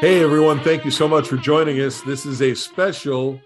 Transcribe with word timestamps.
Hey, 0.00 0.22
everyone. 0.22 0.60
Thank 0.60 0.84
you 0.84 0.90
so 0.90 1.08
much 1.08 1.26
for 1.26 1.38
joining 1.38 1.80
us. 1.80 2.02
This 2.02 2.26
is 2.26 2.42
a 2.42 2.54
special 2.54 3.40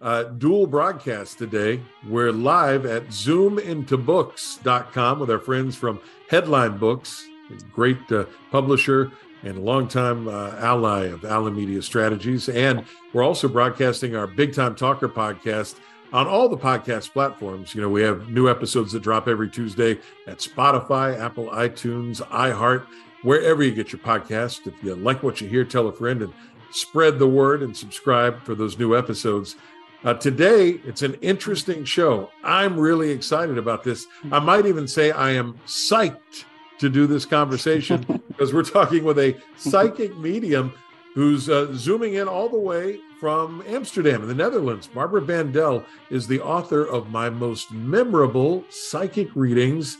uh, 0.00 0.22
dual 0.22 0.68
broadcast 0.68 1.36
today. 1.36 1.82
We're 2.08 2.30
live 2.30 2.86
at 2.86 3.08
zoomintobooks.com 3.08 5.18
with 5.18 5.30
our 5.32 5.40
friends 5.40 5.74
from 5.74 5.98
Headline 6.30 6.78
Books, 6.78 7.26
a 7.50 7.54
great 7.72 7.98
uh, 8.12 8.26
publisher 8.52 9.10
and 9.42 9.64
longtime 9.64 10.28
uh, 10.28 10.54
ally 10.58 11.06
of 11.06 11.24
Allen 11.24 11.56
Media 11.56 11.82
Strategies. 11.82 12.48
And 12.48 12.84
we're 13.12 13.24
also 13.24 13.48
broadcasting 13.48 14.14
our 14.14 14.28
Big 14.28 14.54
Time 14.54 14.76
Talker 14.76 15.08
podcast 15.08 15.74
on 16.12 16.28
all 16.28 16.48
the 16.48 16.56
podcast 16.56 17.10
platforms. 17.10 17.74
You 17.74 17.80
know, 17.80 17.88
we 17.88 18.02
have 18.02 18.28
new 18.28 18.48
episodes 18.48 18.92
that 18.92 19.02
drop 19.02 19.26
every 19.26 19.50
Tuesday 19.50 19.98
at 20.28 20.38
Spotify, 20.38 21.18
Apple, 21.18 21.48
iTunes, 21.48 22.20
iHeart 22.28 22.86
wherever 23.26 23.60
you 23.60 23.72
get 23.72 23.90
your 23.90 23.98
podcast. 23.98 24.68
If 24.68 24.74
you 24.84 24.94
like 24.94 25.24
what 25.24 25.40
you 25.40 25.48
hear, 25.48 25.64
tell 25.64 25.88
a 25.88 25.92
friend 25.92 26.22
and 26.22 26.32
spread 26.70 27.18
the 27.18 27.26
word 27.26 27.60
and 27.60 27.76
subscribe 27.76 28.40
for 28.44 28.54
those 28.54 28.78
new 28.78 28.96
episodes. 28.96 29.56
Uh, 30.04 30.14
today, 30.14 30.80
it's 30.84 31.02
an 31.02 31.14
interesting 31.14 31.84
show. 31.84 32.30
I'm 32.44 32.78
really 32.78 33.10
excited 33.10 33.58
about 33.58 33.82
this. 33.82 34.06
I 34.30 34.38
might 34.38 34.64
even 34.64 34.86
say 34.86 35.10
I 35.10 35.32
am 35.32 35.58
psyched 35.66 36.44
to 36.78 36.88
do 36.88 37.08
this 37.08 37.26
conversation 37.26 38.06
because 38.28 38.54
we're 38.54 38.62
talking 38.62 39.02
with 39.02 39.18
a 39.18 39.36
psychic 39.56 40.16
medium 40.18 40.72
who's 41.12 41.50
uh, 41.50 41.72
zooming 41.72 42.14
in 42.14 42.28
all 42.28 42.48
the 42.48 42.56
way 42.56 43.00
from 43.18 43.60
Amsterdam 43.66 44.22
in 44.22 44.28
the 44.28 44.34
Netherlands. 44.34 44.86
Barbara 44.86 45.22
Bandel 45.22 45.84
is 46.10 46.28
the 46.28 46.40
author 46.40 46.84
of 46.84 47.10
my 47.10 47.28
most 47.28 47.72
memorable 47.72 48.64
psychic 48.70 49.34
readings 49.34 49.98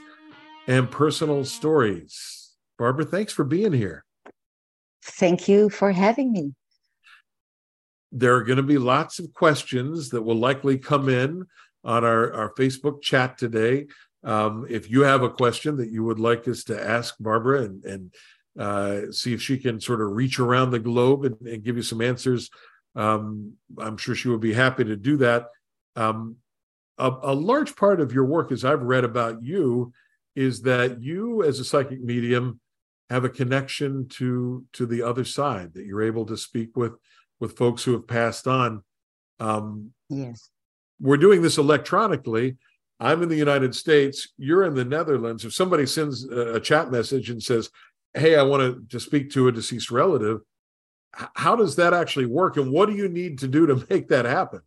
and 0.68 0.88
personal 0.88 1.44
stories. 1.44 2.35
Barbara, 2.78 3.04
thanks 3.04 3.32
for 3.32 3.44
being 3.44 3.72
here. 3.72 4.04
Thank 5.02 5.48
you 5.48 5.70
for 5.70 5.92
having 5.92 6.32
me. 6.32 6.54
There 8.12 8.34
are 8.34 8.44
going 8.44 8.56
to 8.56 8.62
be 8.62 8.78
lots 8.78 9.18
of 9.18 9.32
questions 9.32 10.10
that 10.10 10.22
will 10.22 10.36
likely 10.36 10.78
come 10.78 11.08
in 11.08 11.46
on 11.84 12.04
our, 12.04 12.32
our 12.32 12.54
Facebook 12.54 13.02
chat 13.02 13.38
today. 13.38 13.86
Um, 14.24 14.66
if 14.68 14.90
you 14.90 15.02
have 15.02 15.22
a 15.22 15.30
question 15.30 15.76
that 15.76 15.90
you 15.90 16.02
would 16.04 16.18
like 16.18 16.48
us 16.48 16.64
to 16.64 16.82
ask 16.82 17.14
Barbara 17.20 17.62
and, 17.62 17.84
and 17.84 18.14
uh, 18.58 19.12
see 19.12 19.32
if 19.32 19.40
she 19.40 19.58
can 19.58 19.80
sort 19.80 20.00
of 20.00 20.10
reach 20.10 20.40
around 20.40 20.70
the 20.70 20.78
globe 20.78 21.24
and, 21.24 21.40
and 21.46 21.62
give 21.62 21.76
you 21.76 21.82
some 21.82 22.00
answers, 22.00 22.50
um, 22.96 23.52
I'm 23.78 23.96
sure 23.96 24.14
she 24.14 24.28
would 24.28 24.40
be 24.40 24.54
happy 24.54 24.84
to 24.84 24.96
do 24.96 25.18
that. 25.18 25.48
Um, 25.94 26.36
a, 26.98 27.12
a 27.22 27.34
large 27.34 27.76
part 27.76 28.00
of 28.00 28.12
your 28.12 28.24
work, 28.24 28.50
as 28.50 28.64
I've 28.64 28.82
read 28.82 29.04
about 29.04 29.42
you, 29.42 29.92
is 30.34 30.62
that 30.62 31.02
you, 31.02 31.42
as 31.42 31.60
a 31.60 31.64
psychic 31.64 32.02
medium, 32.02 32.60
have 33.10 33.24
a 33.24 33.30
connection 33.30 34.08
to 34.08 34.64
to 34.72 34.86
the 34.86 35.02
other 35.02 35.24
side 35.24 35.74
that 35.74 35.86
you're 35.86 36.02
able 36.02 36.26
to 36.26 36.36
speak 36.36 36.76
with 36.76 36.92
with 37.40 37.56
folks 37.56 37.84
who 37.84 37.92
have 37.92 38.06
passed 38.06 38.46
on. 38.46 38.82
Um, 39.38 39.92
yes. 40.08 40.48
we're 41.00 41.18
doing 41.18 41.42
this 41.42 41.58
electronically. 41.58 42.56
I'm 42.98 43.22
in 43.22 43.28
the 43.28 43.36
united 43.36 43.74
states 43.74 44.28
you're 44.38 44.64
in 44.64 44.74
the 44.74 44.84
netherlands. 44.84 45.44
If 45.44 45.52
somebody 45.52 45.84
sends 45.86 46.24
a, 46.24 46.54
a 46.54 46.60
chat 46.60 46.90
message 46.90 47.30
and 47.30 47.42
says 47.42 47.70
hey 48.14 48.36
i 48.36 48.42
want 48.42 48.62
to, 48.62 48.82
to 48.88 48.98
speak 48.98 49.30
to 49.30 49.48
a 49.48 49.52
deceased 49.52 49.90
relative 49.90 50.40
how 51.34 51.56
does 51.56 51.76
that 51.76 51.94
actually 51.94 52.26
work? 52.26 52.56
And 52.56 52.70
what 52.70 52.88
do 52.88 52.94
you 52.94 53.08
need 53.08 53.38
to 53.40 53.48
do 53.48 53.66
to 53.66 53.86
make 53.90 54.08
that 54.08 54.24
happen? 54.24 54.60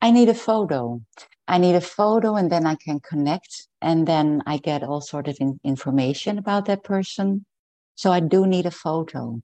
I 0.00 0.10
need 0.10 0.28
a 0.28 0.34
photo 0.34 1.00
I 1.48 1.58
need 1.58 1.74
a 1.74 1.80
photo 1.80 2.36
and 2.36 2.52
then 2.52 2.66
I 2.66 2.74
can 2.74 3.00
connect 3.00 3.68
and 3.80 4.06
then 4.06 4.42
I 4.46 4.58
get 4.58 4.82
all 4.82 5.00
sort 5.00 5.28
of 5.28 5.38
in- 5.40 5.58
information 5.64 6.36
about 6.36 6.66
that 6.66 6.84
person. 6.84 7.46
So 7.94 8.12
I 8.12 8.20
do 8.20 8.46
need 8.46 8.66
a 8.66 8.70
photo. 8.70 9.40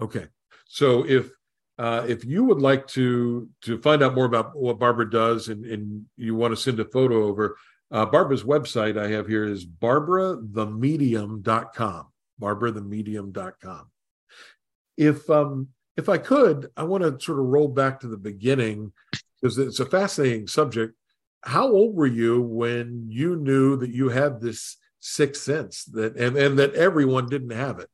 Okay. 0.00 0.26
So 0.66 1.08
if 1.08 1.30
uh, 1.78 2.04
if 2.08 2.24
you 2.24 2.42
would 2.44 2.60
like 2.60 2.88
to 2.88 3.48
to 3.62 3.78
find 3.78 4.02
out 4.02 4.16
more 4.16 4.24
about 4.24 4.56
what 4.56 4.80
Barbara 4.80 5.08
does 5.08 5.46
and, 5.48 5.64
and 5.64 6.06
you 6.16 6.34
want 6.34 6.50
to 6.52 6.60
send 6.60 6.80
a 6.80 6.84
photo 6.84 7.22
over, 7.24 7.56
uh, 7.92 8.04
Barbara's 8.06 8.42
website 8.42 8.98
I 8.98 9.06
have 9.08 9.28
here 9.28 9.44
is 9.44 9.64
barbarathemedium.com. 9.64 12.06
Barbarathemedium.com. 12.40 13.90
If 14.96 15.30
um 15.30 15.68
if 15.96 16.08
I 16.08 16.18
could, 16.18 16.72
I 16.76 16.82
want 16.82 17.04
to 17.04 17.24
sort 17.24 17.38
of 17.38 17.46
roll 17.46 17.68
back 17.68 18.00
to 18.00 18.08
the 18.08 18.18
beginning 18.18 18.92
because 19.40 19.58
it's 19.58 19.78
a 19.80 19.86
fascinating 19.86 20.48
subject 20.48 20.94
how 21.46 21.68
old 21.68 21.94
were 21.94 22.06
you 22.06 22.42
when 22.42 23.06
you 23.08 23.36
knew 23.36 23.76
that 23.76 23.90
you 23.90 24.08
had 24.08 24.40
this 24.40 24.76
sixth 24.98 25.42
sense 25.42 25.84
that 25.84 26.16
and, 26.16 26.36
and 26.36 26.58
that 26.58 26.74
everyone 26.74 27.28
didn't 27.28 27.50
have 27.50 27.78
it? 27.78 27.88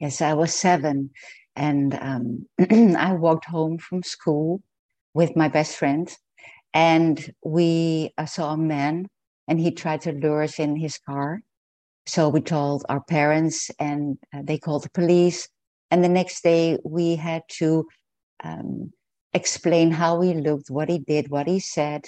Yes, 0.00 0.22
I 0.22 0.32
was 0.32 0.54
seven. 0.54 1.10
And 1.54 1.94
um, 1.94 2.46
I 2.96 3.12
walked 3.12 3.44
home 3.44 3.76
from 3.76 4.02
school 4.02 4.62
with 5.12 5.36
my 5.36 5.48
best 5.48 5.76
friend. 5.76 6.10
And 6.72 7.34
we 7.44 8.12
uh, 8.16 8.24
saw 8.24 8.52
a 8.52 8.58
man 8.58 9.08
and 9.46 9.60
he 9.60 9.70
tried 9.70 10.00
to 10.02 10.12
lure 10.12 10.42
us 10.42 10.58
in 10.58 10.74
his 10.76 10.98
car. 10.98 11.40
So 12.06 12.30
we 12.30 12.40
told 12.40 12.84
our 12.88 13.00
parents 13.00 13.70
and 13.78 14.18
uh, 14.34 14.40
they 14.42 14.58
called 14.58 14.84
the 14.84 14.90
police. 14.90 15.48
And 15.90 16.02
the 16.02 16.08
next 16.08 16.42
day 16.42 16.78
we 16.82 17.16
had 17.16 17.42
to 17.58 17.86
um, 18.42 18.92
explain 19.36 19.90
how 19.92 20.20
he 20.22 20.34
looked, 20.34 20.70
what 20.70 20.88
he 20.88 20.98
did, 20.98 21.30
what 21.30 21.46
he 21.46 21.60
said. 21.60 22.06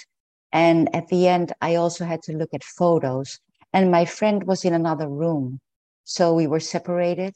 And 0.51 0.93
at 0.95 1.07
the 1.07 1.27
end, 1.27 1.53
I 1.61 1.75
also 1.75 2.03
had 2.03 2.21
to 2.23 2.33
look 2.35 2.49
at 2.53 2.63
photos. 2.63 3.39
And 3.71 3.91
my 3.91 4.05
friend 4.05 4.43
was 4.43 4.65
in 4.65 4.73
another 4.73 5.07
room. 5.07 5.59
So 6.03 6.33
we 6.33 6.47
were 6.47 6.59
separated. 6.59 7.35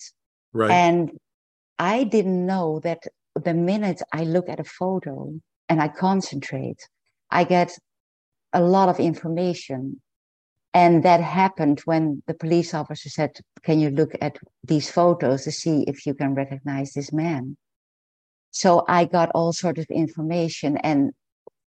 Right. 0.52 0.72
And 0.72 1.12
I 1.78 2.04
didn't 2.04 2.46
know 2.46 2.80
that 2.80 3.04
the 3.36 3.54
minute 3.54 4.02
I 4.12 4.24
look 4.24 4.50
at 4.50 4.60
a 4.60 4.64
photo 4.64 5.34
and 5.70 5.80
I 5.80 5.88
concentrate, 5.90 6.82
I 7.30 7.44
get 7.44 7.78
a 8.52 8.62
lot 8.62 8.90
of 8.90 9.00
information. 9.00 10.02
And 10.74 11.04
that 11.04 11.22
happened 11.22 11.82
when 11.86 12.24
the 12.26 12.34
police 12.34 12.74
officer 12.74 13.10
said, 13.10 13.32
Can 13.62 13.80
you 13.80 13.92
look 13.92 14.14
at 14.22 14.38
these 14.64 14.90
photos 14.90 15.44
to 15.44 15.52
see 15.52 15.84
if 15.88 16.08
you 16.08 16.16
can 16.16 16.34
recognize 16.34 16.94
this 16.94 17.14
man? 17.14 17.58
So 18.54 18.86
I 18.88 19.06
got 19.06 19.32
all 19.34 19.52
sorts 19.52 19.80
of 19.80 19.88
information 19.90 20.78
and 20.78 21.12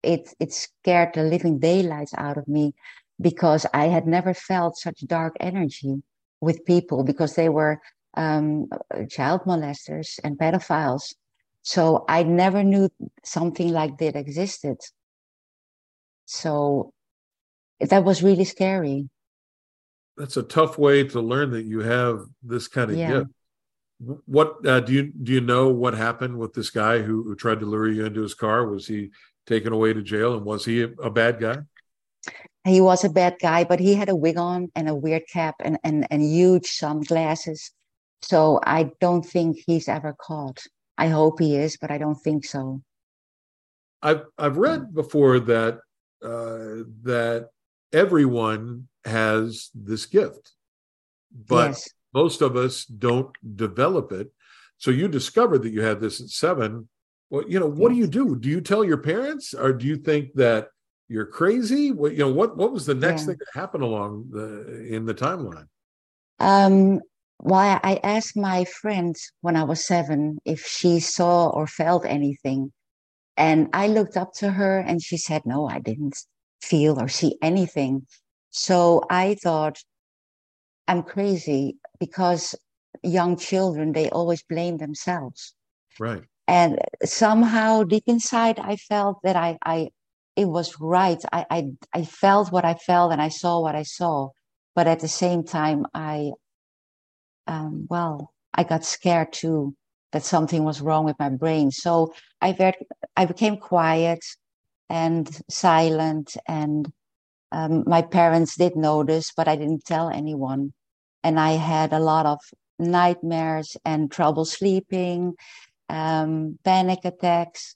it, 0.05 0.33
it 0.39 0.53
scared 0.53 1.11
the 1.13 1.25
living 1.25 1.59
daylights 1.59 2.15
out 2.17 2.39
of 2.39 2.47
me 2.47 2.73
because 3.21 3.67
I 3.75 3.87
had 3.87 4.07
never 4.07 4.33
felt 4.33 4.79
such 4.79 5.01
dark 5.01 5.37
energy 5.41 6.03
with 6.41 6.65
people 6.65 7.03
because 7.03 7.35
they 7.35 7.49
were 7.49 7.81
um, 8.17 8.69
child 9.11 9.43
molesters 9.43 10.21
and 10.23 10.39
pedophiles. 10.39 11.15
So 11.63 12.05
I 12.09 12.23
never 12.23 12.63
knew 12.63 12.89
something 13.25 13.73
like 13.73 13.99
that 13.99 14.15
existed. 14.15 14.77
So 16.27 16.93
that 17.81 18.05
was 18.05 18.23
really 18.23 18.45
scary. 18.45 19.09
That's 20.17 20.37
a 20.37 20.45
tough 20.45 20.79
way 20.79 21.03
to 21.09 21.21
learn 21.21 21.51
that 21.51 21.65
you 21.65 21.81
have 21.81 22.21
this 22.41 22.69
kind 22.69 22.93
of 22.93 22.97
yeah. 22.97 23.09
gift 23.09 23.31
what 23.99 24.65
uh, 24.67 24.81
do 24.81 24.93
you 24.93 25.13
do 25.23 25.33
you 25.33 25.41
know 25.41 25.69
what 25.69 25.95
happened 25.95 26.39
with 26.39 26.55
this 26.55 26.71
guy 26.71 27.01
who, 27.01 27.25
who, 27.25 27.35
tried 27.35 27.61
to 27.61 27.67
lure 27.67 27.89
you 27.89 28.05
into 28.05 28.23
his 28.23 28.35
car? 28.35 28.67
Was 28.67 28.87
he 28.87 29.11
taken 29.47 29.73
away 29.73 29.93
to 29.93 30.03
jail? 30.03 30.37
And 30.37 30.45
was 30.45 30.65
he 30.65 30.83
a, 30.83 30.89
a, 31.03 31.11
bad 31.11 31.41
guy? 31.41 31.59
He 32.65 32.81
was 32.81 33.05
a 33.05 33.09
bad 33.09 33.37
guy 33.41 33.65
but 33.65 33.81
he 33.81 33.95
had 33.95 34.09
a 34.09 34.15
wig 34.15 34.37
on 34.37 34.71
and 34.77 34.89
a 34.89 34.95
weird 34.95 35.23
cap 35.33 35.57
and, 35.61 35.79
and, 35.83 36.07
and 36.11 36.23
huge 36.23 36.67
sunglasses. 36.67 37.73
So 38.23 38.61
i 38.65 38.91
don't 39.01 39.25
think 39.25 39.59
he's 39.67 39.89
ever 39.89 40.15
caught. 40.21 40.63
I 40.97 41.09
hope 41.09 41.41
he 41.41 41.57
is 41.57 41.77
but 41.77 41.91
i 41.91 41.99
don't 41.99 42.21
think 42.23 42.45
so. 42.45 42.83
I've 44.01 44.23
i've 44.39 44.59
read 44.59 44.95
before 44.95 45.41
that 45.41 45.81
uh, 46.23 46.85
that 47.03 47.49
everyone 47.93 48.89
has 49.05 49.71
this 49.75 50.07
gift 50.07 50.53
but 51.33 51.71
yes 51.71 51.89
most 52.23 52.43
of 52.43 52.57
us 52.57 52.85
don't 52.85 53.33
develop 53.67 54.07
it. 54.21 54.29
So 54.79 54.91
you 54.91 55.07
discovered 55.09 55.63
that 55.63 55.73
you 55.77 55.83
had 55.83 56.01
this 56.01 56.21
at 56.21 56.29
seven. 56.29 56.89
Well, 57.31 57.45
you 57.53 57.59
know, 57.61 57.71
what 57.81 57.91
do 57.91 57.97
you 57.97 58.07
do? 58.21 58.37
Do 58.37 58.49
you 58.49 58.61
tell 58.61 58.85
your 58.85 59.03
parents, 59.13 59.55
or 59.55 59.73
do 59.73 59.87
you 59.87 59.97
think 60.09 60.25
that 60.35 60.69
you're 61.09 61.31
crazy? 61.41 61.85
What 61.93 62.13
you 62.13 62.23
know, 62.25 62.33
what 62.41 62.57
what 62.61 62.73
was 62.73 62.87
the 62.87 62.95
next 63.07 63.23
yeah. 63.23 63.27
thing 63.27 63.39
that 63.41 63.61
happened 63.61 63.85
along 63.85 64.11
the 64.37 64.49
in 64.97 65.05
the 65.05 65.15
timeline? 65.15 65.69
Um, 66.39 67.01
well, 67.41 67.81
I 67.93 67.95
asked 68.03 68.37
my 68.37 68.65
friend 68.81 69.15
when 69.45 69.57
I 69.57 69.65
was 69.65 69.87
seven 69.95 70.39
if 70.45 70.61
she 70.77 71.01
saw 71.01 71.37
or 71.57 71.67
felt 71.67 72.05
anything, 72.07 72.73
and 73.37 73.69
I 73.73 73.85
looked 73.89 74.17
up 74.17 74.31
to 74.41 74.51
her, 74.59 74.75
and 74.89 75.03
she 75.03 75.19
said, 75.19 75.43
"No, 75.45 75.69
I 75.69 75.79
didn't 75.91 76.17
feel 76.71 76.95
or 77.03 77.09
see 77.09 77.33
anything." 77.51 78.07
So 78.51 79.03
I 79.11 79.37
thought, 79.45 79.79
I'm 80.89 81.03
crazy 81.03 81.77
because 82.01 82.55
young 83.03 83.37
children 83.37 83.93
they 83.93 84.09
always 84.11 84.43
blame 84.43 84.79
themselves 84.79 85.55
right 85.99 86.25
and 86.47 86.79
somehow 87.05 87.83
deep 87.83 88.05
inside 88.07 88.59
i 88.59 88.77
felt 88.77 89.19
that 89.23 89.37
i 89.37 89.57
i 89.65 89.89
it 90.37 90.47
was 90.47 90.75
right 90.81 91.23
I, 91.33 91.45
I 91.51 91.69
i 91.93 92.05
felt 92.05 92.51
what 92.51 92.65
i 92.65 92.75
felt 92.75 93.13
and 93.13 93.23
i 93.23 93.29
saw 93.29 93.61
what 93.61 93.77
i 93.77 93.83
saw 93.83 94.31
but 94.75 94.87
at 94.87 95.01
the 95.01 95.09
same 95.09 95.45
time 95.45 95.87
i 95.95 96.33
um 97.47 97.87
well 97.89 98.33
i 98.55 98.65
got 98.65 98.85
scared 98.85 99.33
too 99.33 99.75
that 100.13 100.25
something 100.25 100.65
was 100.65 100.81
wrong 100.81 101.05
with 101.05 101.19
my 101.19 101.29
brain. 101.29 101.71
So 101.71 102.13
I 102.41 102.53
very, 102.53 102.75
I 103.17 103.27
became 103.27 103.57
quiet 103.59 104.25
and 104.89 105.29
silent, 105.51 106.37
and 106.47 106.91
um, 107.53 107.85
my 107.87 108.03
parents 108.03 108.57
did 108.57 108.77
notice, 108.77 109.33
but 109.37 109.49
I 109.49 109.57
didn't 109.57 109.85
tell 109.85 110.09
anyone. 110.09 110.73
And 111.23 111.39
I 111.39 111.53
had 111.53 111.93
a 111.93 111.99
lot 111.99 112.27
of 112.27 112.39
nightmares 112.79 113.77
and 113.85 114.11
trouble 114.11 114.45
sleeping, 114.45 115.35
um, 115.89 116.59
panic 116.65 117.01
attacks, 117.05 117.75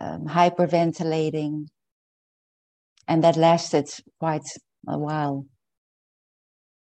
um, 0.00 0.26
hyperventilating, 0.26 1.66
and 3.06 3.22
that 3.22 3.36
lasted 3.36 3.88
quite 4.18 4.46
a 4.88 4.98
while. 4.98 5.46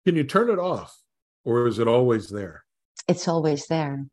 Can 0.04 0.16
you 0.16 0.24
turn 0.24 0.50
it 0.50 0.58
off, 0.58 0.96
or 1.44 1.66
is 1.66 1.78
it 1.78 1.88
always 1.88 2.30
there? 2.30 2.64
It's 3.08 3.28
always 3.28 3.66
there. 3.66 4.06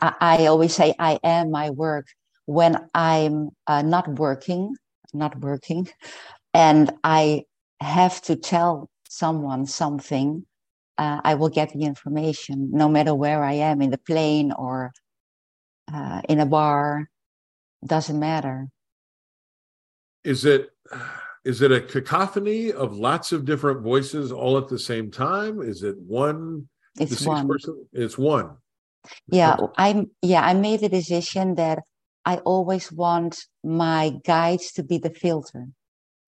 I, 0.00 0.14
I 0.20 0.46
always 0.46 0.74
say 0.74 0.94
I 0.98 1.18
am 1.22 1.50
my 1.50 1.70
work 1.70 2.06
when 2.46 2.76
I'm 2.94 3.50
uh, 3.66 3.82
not 3.82 4.08
working, 4.08 4.74
not 5.12 5.38
working, 5.38 5.88
and 6.54 6.92
I 7.04 7.44
have 7.80 8.22
to 8.22 8.36
tell 8.36 8.88
someone 9.12 9.66
something. 9.66 10.46
Uh, 10.98 11.20
I 11.24 11.34
will 11.34 11.48
get 11.48 11.72
the 11.72 11.84
information 11.84 12.70
no 12.72 12.88
matter 12.88 13.14
where 13.14 13.42
I 13.44 13.54
am 13.54 13.82
in 13.82 13.90
the 13.90 13.98
plane 13.98 14.52
or 14.52 14.92
uh, 15.92 16.22
in 16.28 16.40
a 16.40 16.46
bar. 16.46 17.08
Doesn't 17.84 18.18
matter. 18.18 18.68
Is 20.24 20.44
it 20.44 20.70
is 21.44 21.62
it 21.62 21.72
a 21.72 21.80
cacophony 21.80 22.72
of 22.72 22.94
lots 22.94 23.32
of 23.32 23.44
different 23.44 23.82
voices 23.82 24.30
all 24.30 24.56
at 24.56 24.68
the 24.68 24.78
same 24.78 25.10
time? 25.10 25.60
Is 25.60 25.82
it 25.82 25.96
one? 25.98 26.68
It's 26.98 27.26
one. 27.26 27.48
Person? 27.48 27.86
It's 27.92 28.16
one. 28.16 28.56
Yeah, 29.26 29.56
I'm. 29.76 30.10
Yeah, 30.22 30.42
I 30.46 30.54
made 30.54 30.80
the 30.80 30.88
decision 30.88 31.56
that 31.56 31.80
I 32.24 32.36
always 32.36 32.92
want 32.92 33.46
my 33.64 34.12
guides 34.24 34.70
to 34.72 34.84
be 34.84 34.98
the 34.98 35.10
filter, 35.10 35.66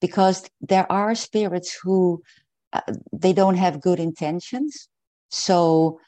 because 0.01 0.49
there 0.59 0.91
are 0.91 1.13
spirits 1.13 1.77
who 1.83 2.23
uh, 2.73 2.81
they 3.11 3.33
don't 3.33 3.57
have 3.57 3.81
good 3.81 3.99
intentions. 3.99 4.89
So 5.29 5.99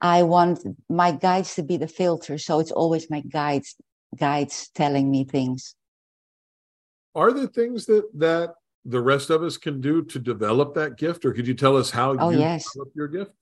I 0.00 0.22
want 0.22 0.60
my 0.88 1.12
guides 1.12 1.54
to 1.56 1.62
be 1.62 1.76
the 1.76 1.88
filter. 1.88 2.38
So 2.38 2.60
it's 2.60 2.72
always 2.72 3.10
my 3.10 3.20
guides 3.20 3.76
guides 4.16 4.70
telling 4.74 5.10
me 5.10 5.24
things. 5.24 5.74
Are 7.14 7.32
there 7.32 7.46
things 7.46 7.86
that 7.86 8.08
that 8.14 8.54
the 8.84 9.00
rest 9.00 9.30
of 9.30 9.42
us 9.42 9.56
can 9.56 9.80
do 9.80 10.04
to 10.04 10.18
develop 10.18 10.74
that 10.74 10.96
gift, 10.98 11.24
or 11.24 11.32
could 11.32 11.46
you 11.46 11.54
tell 11.54 11.76
us 11.76 11.90
how 11.90 12.16
oh, 12.18 12.30
you 12.30 12.38
yes. 12.38 12.70
develop 12.72 12.92
your 12.94 13.08
gift? 13.08 13.32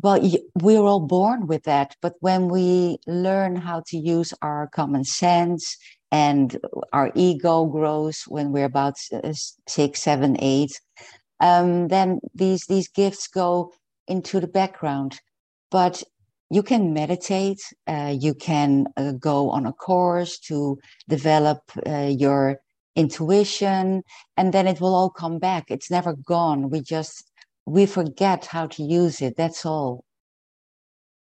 Well, 0.00 0.20
we're 0.60 0.80
all 0.80 1.00
born 1.00 1.46
with 1.46 1.64
that, 1.64 1.96
but 2.02 2.14
when 2.20 2.48
we 2.48 2.98
learn 3.06 3.56
how 3.56 3.82
to 3.88 3.96
use 3.96 4.34
our 4.42 4.68
common 4.68 5.04
sense 5.04 5.76
and 6.10 6.58
our 6.92 7.12
ego 7.14 7.66
grows 7.66 8.24
when 8.26 8.52
we're 8.52 8.64
about 8.64 8.96
six, 8.98 10.02
seven, 10.02 10.36
eight, 10.40 10.80
um, 11.42 11.88
then 11.88 12.20
these 12.34 12.64
these 12.66 12.88
gifts 12.88 13.26
go 13.26 13.72
into 14.08 14.40
the 14.40 14.46
background. 14.46 15.20
But 15.70 16.02
you 16.50 16.62
can 16.62 16.92
meditate, 16.92 17.60
uh, 17.86 18.14
you 18.18 18.34
can 18.34 18.86
uh, 18.96 19.12
go 19.12 19.50
on 19.50 19.66
a 19.66 19.72
course 19.72 20.38
to 20.40 20.78
develop 21.08 21.60
uh, 21.86 22.10
your 22.10 22.60
intuition, 22.94 24.02
and 24.36 24.52
then 24.52 24.66
it 24.66 24.80
will 24.80 24.94
all 24.94 25.10
come 25.10 25.38
back. 25.38 25.64
It's 25.70 25.90
never 25.90 26.14
gone. 26.14 26.70
We 26.70 26.80
just 26.80 27.30
we 27.66 27.86
forget 27.86 28.46
how 28.46 28.66
to 28.68 28.82
use 28.82 29.20
it. 29.20 29.36
That's 29.36 29.66
all. 29.66 30.04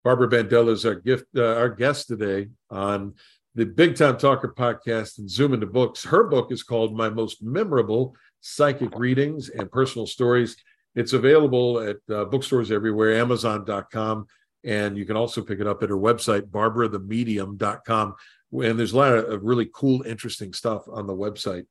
Barbara 0.05 0.29
Bandel 0.29 0.71
is 0.71 0.87
our 0.87 0.95
gift, 0.95 1.27
uh, 1.37 1.57
our 1.57 1.69
guest 1.69 2.09
today 2.09 2.49
on 2.71 3.15
the 3.55 3.67
Big 3.67 3.97
Time 3.97 4.17
Talker 4.17 4.55
podcast 4.57 5.19
and 5.19 5.29
Zoom 5.29 5.53
into 5.53 5.67
Books. 5.67 6.05
Her 6.05 6.25
book 6.25 6.51
is 6.53 6.63
called 6.63 6.97
My 6.97 7.11
Most 7.11 7.43
Memorable 7.43 8.15
Psychic 8.49 8.99
Readings 8.99 9.51
and 9.51 9.71
Personal 9.71 10.07
Stories. 10.07 10.57
It's 10.95 11.13
available 11.13 11.81
at 11.81 11.97
uh, 12.11 12.25
bookstores 12.25 12.71
everywhere, 12.71 13.15
Amazon.com, 13.15 14.27
and 14.65 14.97
you 14.97 15.05
can 15.05 15.17
also 15.17 15.43
pick 15.43 15.61
it 15.61 15.67
up 15.67 15.83
at 15.83 15.91
her 15.91 15.97
website, 15.97 16.43
barbarathemedium.com. 16.51 18.15
And 18.53 18.79
there's 18.79 18.93
a 18.93 18.97
lot 18.97 19.13
of 19.13 19.43
really 19.43 19.69
cool, 19.73 20.03
interesting 20.03 20.53
stuff 20.53 20.83
on 20.91 21.07
the 21.07 21.15
website. 21.15 21.67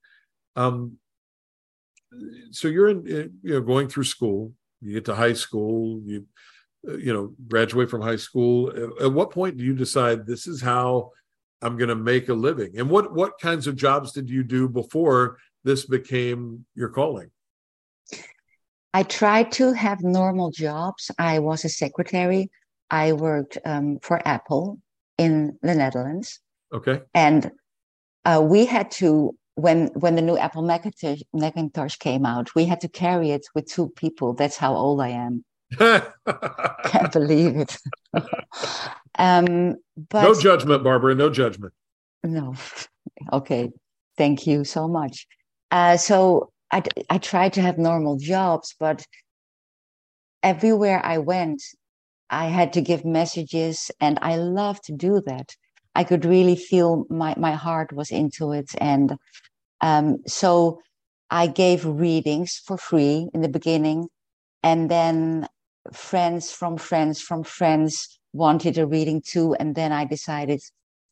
Um, 0.56 0.98
so 2.52 2.68
you're 2.68 2.90
in, 2.90 3.06
you 3.42 3.54
know, 3.54 3.62
going 3.62 3.90
through 3.90 4.06
school. 4.06 4.54
You 4.82 4.94
get 4.94 5.06
to 5.06 5.16
high 5.16 5.34
school. 5.34 6.00
You, 6.06 6.26
uh, 6.88 6.98
you 6.98 7.12
know, 7.12 7.34
graduate 7.48 7.90
from 7.90 8.02
high 8.02 8.16
school. 8.18 8.72
At 9.02 9.12
what 9.12 9.32
point 9.32 9.58
do 9.58 9.64
you 9.64 9.74
decide 9.74 10.26
this 10.26 10.48
is 10.48 10.62
how 10.62 11.12
I'm 11.62 11.78
going 11.78 11.90
to 11.90 11.96
make 11.96 12.30
a 12.30 12.34
living? 12.34 12.78
And 12.78 12.90
what 12.90 13.14
what 13.14 13.40
kinds 13.40 13.66
of 13.66 13.76
jobs 13.76 14.12
did 14.12 14.30
you 14.30 14.44
do 14.44 14.70
before 14.70 15.40
this 15.64 15.86
became 15.86 16.66
your 16.76 16.90
calling? 16.90 17.32
I 18.94 19.04
tried 19.04 19.52
to 19.54 19.74
have 19.74 20.02
normal 20.02 20.52
jobs. 20.52 21.12
I 21.20 21.40
was 21.40 21.66
a 21.66 21.70
secretary. 21.70 22.50
I 22.90 23.14
worked 23.14 23.58
um, 23.66 24.00
for 24.02 24.26
Apple 24.28 24.80
in 25.18 25.58
the 25.62 25.76
Netherlands. 25.76 26.40
Okay. 26.74 27.02
And 27.14 27.52
uh, 28.26 28.42
we 28.44 28.66
had 28.66 28.92
to 28.92 29.36
when 29.56 29.88
when 29.88 30.16
the 30.16 30.22
new 30.22 30.38
Apple 30.38 30.62
Macintosh, 30.62 31.22
Macintosh 31.34 31.96
came 31.98 32.26
out, 32.26 32.54
we 32.56 32.66
had 32.66 32.82
to 32.82 32.88
carry 32.88 33.32
it 33.32 33.46
with 33.56 33.66
two 33.66 33.90
people. 33.90 34.34
That's 34.34 34.58
how 34.58 34.76
old 34.76 35.02
I 35.02 35.10
am. 35.10 35.44
Can't 35.78 37.12
believe 37.12 37.58
it. 37.58 37.78
um, 39.18 39.76
but 40.10 40.24
no 40.24 40.40
judgment, 40.40 40.84
Barbara. 40.84 41.16
No 41.16 41.30
judgment. 41.30 41.74
No. 42.24 42.56
Okay. 43.34 43.72
Thank 44.18 44.46
you 44.46 44.64
so 44.64 44.88
much. 44.88 45.28
Uh, 45.72 45.98
so 45.98 46.50
I 46.72 46.84
I 47.10 47.18
tried 47.18 47.54
to 47.54 47.62
have 47.62 47.78
normal 47.78 48.18
jobs, 48.18 48.76
but 48.80 49.06
everywhere 50.44 51.02
I 51.06 51.18
went, 51.18 51.62
I 52.30 52.48
had 52.48 52.74
to 52.74 52.82
give 52.82 53.06
messages, 53.06 53.92
and 54.00 54.20
I 54.22 54.38
loved 54.38 54.84
to 54.86 54.94
do 54.94 55.22
that. 55.26 55.56
I 55.96 56.04
could 56.04 56.26
really 56.26 56.56
feel 56.56 57.06
my 57.10 57.36
my 57.38 57.54
heart 57.54 57.94
was 57.94 58.12
into 58.12 58.52
it, 58.54 58.70
and 58.80 59.18
um, 59.82 60.20
so 60.28 60.82
I 61.30 61.48
gave 61.48 61.86
readings 61.86 62.62
for 62.66 62.78
free 62.78 63.30
in 63.34 63.42
the 63.42 63.50
beginning, 63.50 64.10
and 64.64 64.92
then 64.92 65.48
friends 65.94 66.52
from 66.52 66.78
friends 66.78 67.22
from 67.22 67.44
friends 67.44 68.20
wanted 68.34 68.78
a 68.78 68.88
reading 68.88 69.22
too, 69.26 69.56
and 69.56 69.76
then 69.76 69.92
I 69.92 70.06
decided 70.06 70.62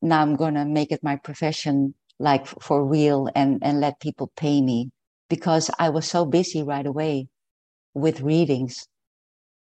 now 0.02 0.22
I'm 0.22 0.36
gonna 0.36 0.66
make 0.66 0.92
it 0.92 1.04
my 1.04 1.16
profession, 1.18 1.96
like 2.20 2.48
for 2.48 2.86
real, 2.86 3.30
and 3.36 3.60
and 3.64 3.80
let 3.80 4.00
people 4.00 4.32
pay 4.36 4.62
me 4.62 4.90
because 5.30 5.70
I 5.80 5.90
was 5.90 6.10
so 6.10 6.26
busy 6.26 6.64
right 6.64 6.86
away 6.86 7.28
with 7.94 8.22
readings. 8.22 8.88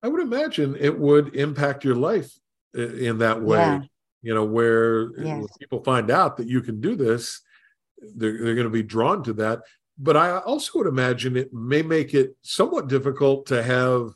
I 0.03 0.09
would 0.09 0.21
imagine 0.23 0.77
it 0.79 0.99
would 0.99 1.35
impact 1.35 1.85
your 1.85 1.97
life 1.97 2.31
in 2.75 3.19
that 3.19 3.43
way. 3.43 3.59
Yeah. 3.59 3.83
You 4.23 4.35
know, 4.35 4.45
where 4.45 5.11
Yes. 5.19 5.47
people 5.59 5.83
find 5.85 6.11
out 6.11 6.37
that 6.39 6.47
you 6.49 6.61
can 6.63 6.81
do 6.81 6.97
this, 6.97 7.41
they're, 8.17 8.39
they're 8.39 8.55
going 8.55 8.67
to 8.67 8.71
be 8.71 8.83
drawn 8.83 9.23
to 9.25 9.33
that. 9.35 9.61
But 9.99 10.17
I 10.17 10.39
also 10.39 10.79
would 10.79 10.89
imagine 10.89 11.37
it 11.37 11.53
may 11.53 11.83
make 11.83 12.15
it 12.15 12.37
somewhat 12.43 12.89
difficult 12.89 13.47
to 13.47 13.63
have 13.63 14.11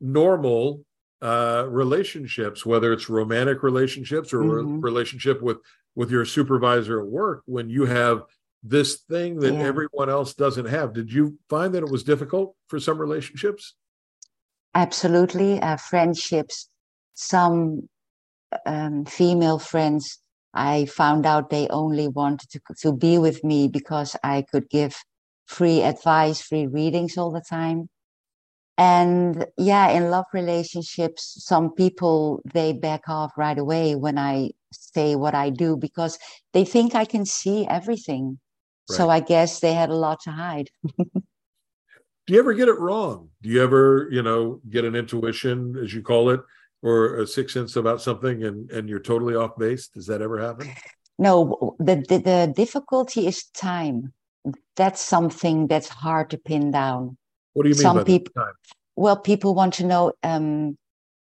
normal 0.00 0.84
uh, 1.22 1.66
relationships, 1.68 2.66
whether 2.66 2.92
it's 2.92 3.08
romantic 3.08 3.62
relationships 3.62 4.32
or 4.32 4.60
a 4.60 4.64
Mhm. 4.64 4.82
relationship 4.82 5.40
with 5.42 5.58
with 5.94 6.10
your 6.10 6.24
supervisor 6.24 7.00
at 7.00 7.06
work, 7.06 7.42
when 7.46 7.68
you 7.70 7.84
have 7.84 8.22
this 8.62 8.96
thing 8.96 9.38
that 9.40 9.54
Yeah. 9.54 9.60
everyone 9.60 10.08
else 10.08 10.34
doesn't 10.34 10.66
have. 10.66 10.92
Did 10.92 11.12
you 11.12 11.38
find 11.48 11.74
that 11.74 11.82
it 11.82 11.90
was 11.90 12.02
difficult 12.02 12.56
for 12.68 12.80
some 12.80 12.98
relationships? 12.98 13.74
Absolutely. 14.74 15.60
Uh, 15.60 15.76
friendships, 15.76 16.68
some 17.14 17.88
um, 18.66 19.04
female 19.04 19.58
friends, 19.58 20.18
I 20.54 20.86
found 20.86 21.26
out 21.26 21.50
they 21.50 21.68
only 21.68 22.08
wanted 22.08 22.48
to, 22.50 22.60
to 22.80 22.92
be 22.92 23.18
with 23.18 23.44
me 23.44 23.68
because 23.68 24.16
I 24.22 24.42
could 24.50 24.70
give 24.70 24.96
free 25.46 25.82
advice, 25.82 26.40
free 26.40 26.66
readings 26.66 27.18
all 27.18 27.30
the 27.30 27.42
time. 27.48 27.88
And 28.76 29.46
yeah, 29.56 29.90
in 29.90 30.10
love 30.10 30.26
relationships, 30.32 31.36
some 31.44 31.72
people 31.72 32.40
they 32.52 32.72
back 32.72 33.08
off 33.08 33.32
right 33.36 33.58
away 33.58 33.94
when 33.94 34.18
I 34.18 34.50
say 34.72 35.14
what 35.14 35.34
I 35.34 35.50
do 35.50 35.76
because 35.76 36.18
they 36.52 36.64
think 36.64 36.94
I 36.94 37.04
can 37.04 37.24
see 37.24 37.66
everything. 37.66 38.38
So 38.90 39.08
I 39.08 39.20
guess 39.20 39.60
they 39.60 39.72
had 39.72 39.88
a 39.88 39.94
lot 39.94 40.20
to 40.24 40.30
hide. 40.30 40.68
do 42.26 42.32
you 42.32 42.38
ever 42.38 42.54
get 42.54 42.68
it 42.68 42.78
wrong 42.78 43.28
do 43.42 43.50
you 43.50 43.62
ever 43.62 44.08
you 44.10 44.22
know 44.22 44.58
get 44.70 44.86
an 44.86 44.94
intuition 44.94 45.76
as 45.82 45.92
you 45.92 46.00
call 46.00 46.30
it 46.30 46.40
or 46.82 47.18
a 47.18 47.26
sixth 47.26 47.52
sense 47.52 47.76
about 47.76 48.00
something 48.00 48.44
and 48.44 48.70
and 48.70 48.88
you're 48.88 48.98
totally 48.98 49.34
off 49.34 49.58
base 49.58 49.88
does 49.88 50.06
that 50.06 50.22
ever 50.22 50.38
happen 50.38 50.66
No, 51.18 51.76
the, 51.78 51.96
the, 52.08 52.18
the 52.18 52.52
difficulty 52.54 53.26
is 53.26 53.44
time. 53.44 54.12
That's 54.76 55.00
something 55.00 55.68
that's 55.68 55.88
hard 55.88 56.30
to 56.30 56.38
pin 56.38 56.70
down. 56.70 57.16
What 57.54 57.62
do 57.64 57.70
you 57.70 57.74
mean 57.74 57.82
Some 57.82 57.96
by 57.96 58.04
people- 58.04 58.32
time. 58.36 58.54
Well, 58.96 59.16
people 59.16 59.54
want 59.56 59.74
to 59.74 59.84
know 59.86 60.12
um, 60.22 60.78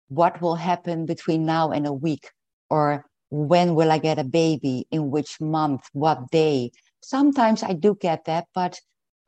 what 0.07 0.41
will 0.41 0.55
happen 0.55 1.05
between 1.05 1.45
now 1.45 1.71
and 1.71 1.85
a 1.85 1.91
week 1.91 2.29
or 2.69 3.03
when 3.29 3.75
will 3.75 3.91
i 3.91 3.97
get 3.97 4.19
a 4.19 4.23
baby 4.23 4.87
in 4.89 5.11
which 5.11 5.41
month 5.41 5.81
what 5.91 6.31
day. 6.31 6.71
Sometimes 7.01 7.61
i 7.63 7.73
do 7.73 7.97
get 7.99 8.23
that 8.25 8.45
but 8.55 8.79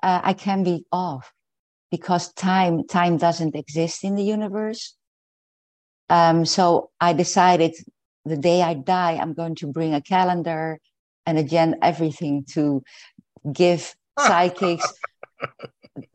uh, 0.04 0.22
i 0.24 0.34
can 0.34 0.64
be 0.64 0.86
off 0.92 1.34
because 1.92 2.32
time 2.34 2.88
time 2.88 3.18
doesn't 3.18 3.56
exist 3.56 4.04
in 4.06 4.16
the 4.16 4.24
universe. 4.24 4.96
Um, 6.10 6.46
so 6.46 6.92
i 7.02 7.12
decided 7.14 7.76
the 8.26 8.38
day 8.38 8.62
i 8.62 8.74
die 8.74 9.18
i'm 9.22 9.34
going 9.34 9.56
to 9.56 9.68
bring 9.68 9.94
a 9.94 10.02
calendar 10.02 10.80
and 11.26 11.38
again 11.38 11.76
everything 11.82 12.46
to 12.54 12.84
give 13.52 13.94
psychics 14.20 14.94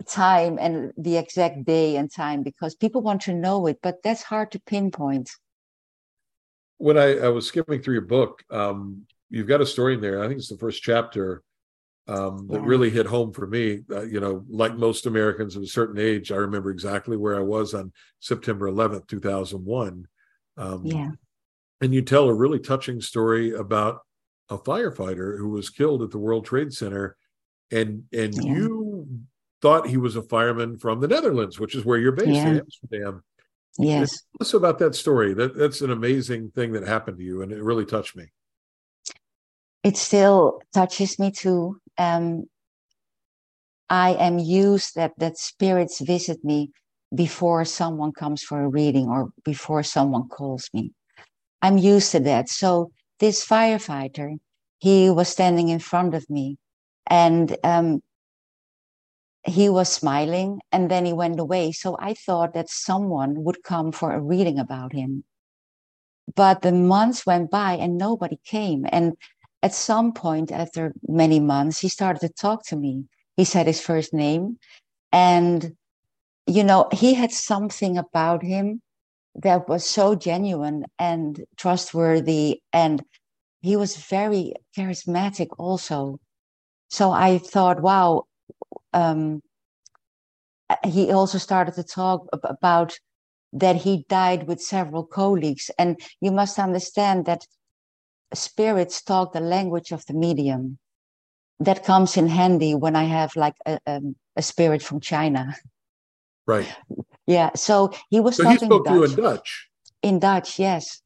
time 0.06 0.58
and 0.60 0.92
the 0.96 1.16
exact 1.16 1.64
day 1.64 1.96
and 1.96 2.10
time 2.10 2.42
because 2.42 2.74
people 2.74 3.02
want 3.02 3.22
to 3.22 3.34
know 3.34 3.66
it, 3.66 3.78
but 3.82 4.02
that's 4.02 4.22
hard 4.22 4.52
to 4.52 4.60
pinpoint. 4.60 5.30
When 6.78 6.98
I, 6.98 7.18
I 7.18 7.28
was 7.28 7.46
skimming 7.46 7.82
through 7.82 7.94
your 7.94 8.02
book, 8.02 8.42
um, 8.50 9.06
you've 9.30 9.46
got 9.46 9.60
a 9.60 9.66
story 9.66 9.94
in 9.94 10.00
there. 10.00 10.22
I 10.22 10.26
think 10.26 10.38
it's 10.38 10.48
the 10.48 10.58
first 10.58 10.82
chapter 10.82 11.42
um, 12.06 12.46
that 12.50 12.60
yeah. 12.60 12.66
really 12.66 12.90
hit 12.90 13.06
home 13.06 13.32
for 13.32 13.46
me. 13.46 13.80
Uh, 13.90 14.02
you 14.02 14.20
know, 14.20 14.44
like 14.48 14.76
most 14.76 15.06
Americans 15.06 15.56
of 15.56 15.62
a 15.62 15.66
certain 15.66 15.98
age, 15.98 16.30
I 16.30 16.36
remember 16.36 16.70
exactly 16.70 17.16
where 17.16 17.36
I 17.36 17.42
was 17.42 17.74
on 17.74 17.92
September 18.20 18.70
11th, 18.70 19.08
2001. 19.08 20.06
Um, 20.56 20.82
yeah. 20.84 21.10
And 21.80 21.94
you 21.94 22.02
tell 22.02 22.28
a 22.28 22.34
really 22.34 22.60
touching 22.60 23.00
story 23.00 23.52
about 23.52 24.00
a 24.48 24.58
firefighter 24.58 25.38
who 25.38 25.50
was 25.50 25.70
killed 25.70 26.02
at 26.02 26.10
the 26.10 26.18
World 26.18 26.44
Trade 26.44 26.72
Center. 26.72 27.16
And 27.70 28.04
and 28.12 28.34
yeah. 28.34 28.42
you 28.42 29.08
thought 29.64 29.88
he 29.88 29.96
was 29.96 30.14
a 30.14 30.22
fireman 30.22 30.76
from 30.76 31.00
the 31.00 31.08
Netherlands, 31.08 31.58
which 31.58 31.74
is 31.74 31.86
where 31.86 31.96
you're 31.96 32.12
based 32.12 32.28
yeah. 32.28 32.48
in 32.48 32.58
Amsterdam. 32.58 33.22
Yes. 33.78 34.10
Tell 34.10 34.46
us 34.46 34.52
about 34.52 34.78
that 34.80 34.94
story. 34.94 35.32
That 35.32 35.56
that's 35.56 35.80
an 35.80 35.90
amazing 35.90 36.50
thing 36.50 36.72
that 36.72 36.86
happened 36.86 37.16
to 37.16 37.24
you, 37.24 37.40
and 37.40 37.50
it 37.50 37.62
really 37.62 37.86
touched 37.86 38.14
me. 38.14 38.26
It 39.82 39.96
still 39.96 40.60
touches 40.74 41.18
me 41.18 41.30
too. 41.30 41.80
Um, 41.96 42.44
I 43.88 44.10
am 44.10 44.38
used 44.38 44.96
that 44.96 45.12
that 45.16 45.38
spirits 45.38 45.98
visit 46.00 46.44
me 46.44 46.70
before 47.14 47.64
someone 47.64 48.12
comes 48.12 48.42
for 48.42 48.60
a 48.60 48.68
reading 48.68 49.08
or 49.08 49.30
before 49.46 49.82
someone 49.82 50.28
calls 50.28 50.68
me. 50.74 50.92
I'm 51.62 51.78
used 51.78 52.12
to 52.12 52.20
that. 52.20 52.50
So 52.50 52.92
this 53.18 53.46
firefighter, 53.46 54.36
he 54.78 55.08
was 55.08 55.30
standing 55.30 55.70
in 55.70 55.78
front 55.78 56.14
of 56.14 56.28
me, 56.28 56.58
and 57.08 57.56
um, 57.64 58.02
he 59.46 59.68
was 59.68 59.92
smiling 59.92 60.60
and 60.72 60.90
then 60.90 61.04
he 61.04 61.12
went 61.12 61.38
away. 61.38 61.72
So 61.72 61.96
I 62.00 62.14
thought 62.14 62.54
that 62.54 62.70
someone 62.70 63.44
would 63.44 63.62
come 63.62 63.92
for 63.92 64.12
a 64.12 64.20
reading 64.20 64.58
about 64.58 64.92
him. 64.92 65.24
But 66.34 66.62
the 66.62 66.72
months 66.72 67.26
went 67.26 67.50
by 67.50 67.74
and 67.74 67.98
nobody 67.98 68.38
came. 68.44 68.86
And 68.90 69.16
at 69.62 69.74
some 69.74 70.12
point, 70.12 70.50
after 70.50 70.94
many 71.06 71.40
months, 71.40 71.80
he 71.80 71.88
started 71.88 72.20
to 72.20 72.28
talk 72.30 72.64
to 72.66 72.76
me. 72.76 73.04
He 73.36 73.44
said 73.44 73.66
his 73.66 73.80
first 73.80 74.14
name. 74.14 74.58
And, 75.12 75.76
you 76.46 76.64
know, 76.64 76.88
he 76.92 77.14
had 77.14 77.30
something 77.30 77.98
about 77.98 78.42
him 78.42 78.80
that 79.34 79.68
was 79.68 79.84
so 79.84 80.14
genuine 80.14 80.86
and 80.98 81.44
trustworthy. 81.56 82.60
And 82.72 83.02
he 83.60 83.76
was 83.76 83.96
very 83.96 84.54
charismatic 84.76 85.48
also. 85.58 86.18
So 86.88 87.10
I 87.10 87.38
thought, 87.38 87.80
wow, 87.80 88.24
um, 88.94 89.42
he 90.84 91.12
also 91.12 91.38
started 91.38 91.74
to 91.74 91.82
talk 91.82 92.26
about 92.32 92.98
that 93.52 93.76
he 93.76 94.04
died 94.08 94.46
with 94.48 94.60
several 94.60 95.04
colleagues. 95.04 95.70
And 95.78 96.00
you 96.20 96.30
must 96.30 96.58
understand 96.58 97.26
that 97.26 97.46
spirits 98.32 99.02
talk 99.02 99.32
the 99.32 99.40
language 99.40 99.92
of 99.92 100.04
the 100.06 100.14
medium. 100.14 100.78
That 101.60 101.84
comes 101.84 102.16
in 102.16 102.26
handy 102.26 102.74
when 102.74 102.96
I 102.96 103.04
have 103.04 103.36
like 103.36 103.54
a, 103.64 103.78
um, 103.86 104.16
a 104.36 104.42
spirit 104.42 104.82
from 104.82 105.00
China. 105.00 105.54
Right. 106.46 106.68
Yeah. 107.26 107.52
So 107.54 107.90
he 108.10 108.20
was 108.20 108.36
so 108.36 108.42
talking 108.42 108.58
he 108.58 108.66
spoke 108.66 108.84
Dutch. 108.84 109.10
in 109.10 109.16
Dutch. 109.16 109.68
In 110.02 110.18
Dutch, 110.18 110.58
yes. 110.58 111.00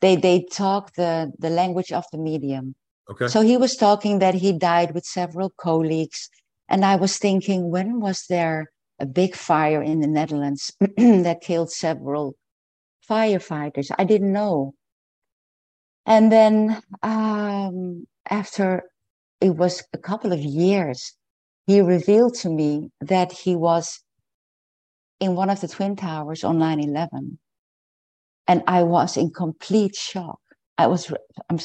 They 0.00 0.16
they 0.16 0.44
talk 0.50 0.94
the 0.94 1.32
the 1.38 1.48
language 1.48 1.92
of 1.92 2.04
the 2.10 2.18
medium. 2.18 2.74
Okay. 3.08 3.28
So 3.28 3.40
he 3.40 3.56
was 3.56 3.76
talking 3.76 4.18
that 4.18 4.34
he 4.34 4.52
died 4.52 4.94
with 4.94 5.04
several 5.04 5.50
colleagues 5.50 6.28
and 6.70 6.84
I 6.84 6.96
was 6.96 7.18
thinking, 7.18 7.68
when 7.70 8.00
was 8.00 8.26
there 8.28 8.70
a 9.00 9.06
big 9.06 9.34
fire 9.34 9.82
in 9.82 10.00
the 10.00 10.06
Netherlands 10.06 10.72
that 10.96 11.40
killed 11.42 11.72
several 11.72 12.36
firefighters? 13.08 13.90
I 13.98 14.04
didn't 14.04 14.32
know. 14.32 14.74
And 16.06 16.30
then 16.30 16.80
um, 17.02 18.06
after 18.30 18.84
it 19.40 19.50
was 19.56 19.82
a 19.92 19.98
couple 19.98 20.32
of 20.32 20.38
years, 20.38 21.12
he 21.66 21.80
revealed 21.80 22.34
to 22.36 22.48
me 22.48 22.90
that 23.00 23.32
he 23.32 23.56
was 23.56 24.00
in 25.18 25.34
one 25.34 25.50
of 25.50 25.60
the 25.60 25.68
Twin 25.68 25.96
Towers 25.96 26.44
on 26.44 26.58
9 26.58 26.80
11. 26.80 27.38
And 28.46 28.62
I 28.66 28.84
was 28.84 29.16
in 29.16 29.30
complete 29.30 29.96
shock. 29.96 30.40
I 30.78 30.86
was, 30.86 31.12
I'm, 31.48 31.58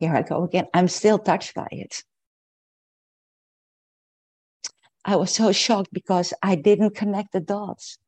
here 0.00 0.14
I 0.14 0.22
go 0.22 0.44
again. 0.44 0.66
I'm 0.72 0.88
still 0.88 1.18
touched 1.18 1.54
by 1.54 1.68
it. 1.70 2.02
I 5.04 5.16
was 5.16 5.34
so 5.34 5.52
shocked 5.52 5.90
because 5.92 6.32
I 6.42 6.54
didn't 6.54 6.94
connect 6.94 7.32
the 7.32 7.40
dots. 7.40 7.98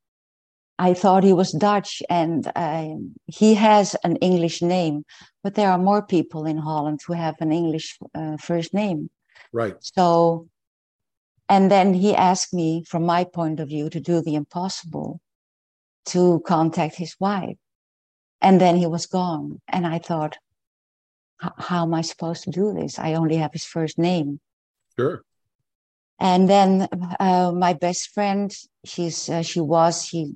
I 0.78 0.94
thought 0.94 1.24
he 1.24 1.32
was 1.32 1.52
Dutch 1.52 2.02
and 2.10 2.50
uh, 2.54 2.96
he 3.26 3.54
has 3.54 3.96
an 4.04 4.16
English 4.16 4.60
name, 4.60 5.04
but 5.42 5.54
there 5.54 5.70
are 5.70 5.78
more 5.78 6.02
people 6.02 6.44
in 6.44 6.58
Holland 6.58 7.00
who 7.06 7.14
have 7.14 7.36
an 7.40 7.50
English 7.50 7.98
uh, 8.14 8.36
first 8.36 8.74
name. 8.74 9.10
Right. 9.52 9.76
So, 9.80 10.48
and 11.48 11.70
then 11.70 11.94
he 11.94 12.14
asked 12.14 12.52
me, 12.52 12.84
from 12.84 13.06
my 13.06 13.24
point 13.24 13.60
of 13.60 13.68
view, 13.68 13.88
to 13.90 14.00
do 14.00 14.20
the 14.20 14.34
impossible 14.34 15.20
to 16.06 16.42
contact 16.46 16.96
his 16.96 17.16
wife. 17.18 17.56
And 18.42 18.60
then 18.60 18.76
he 18.76 18.86
was 18.86 19.06
gone. 19.06 19.60
And 19.68 19.86
I 19.86 19.98
thought, 19.98 20.36
how 21.38 21.84
am 21.84 21.94
I 21.94 22.02
supposed 22.02 22.44
to 22.44 22.50
do 22.50 22.74
this? 22.74 22.98
I 22.98 23.14
only 23.14 23.36
have 23.36 23.52
his 23.52 23.64
first 23.64 23.98
name. 23.98 24.40
Sure. 24.98 25.22
And 26.18 26.48
then 26.48 26.88
uh, 27.20 27.52
my 27.52 27.74
best 27.74 28.10
friend, 28.14 28.54
she's 28.84 29.28
uh, 29.28 29.42
she 29.42 29.60
was 29.60 30.04
she 30.04 30.34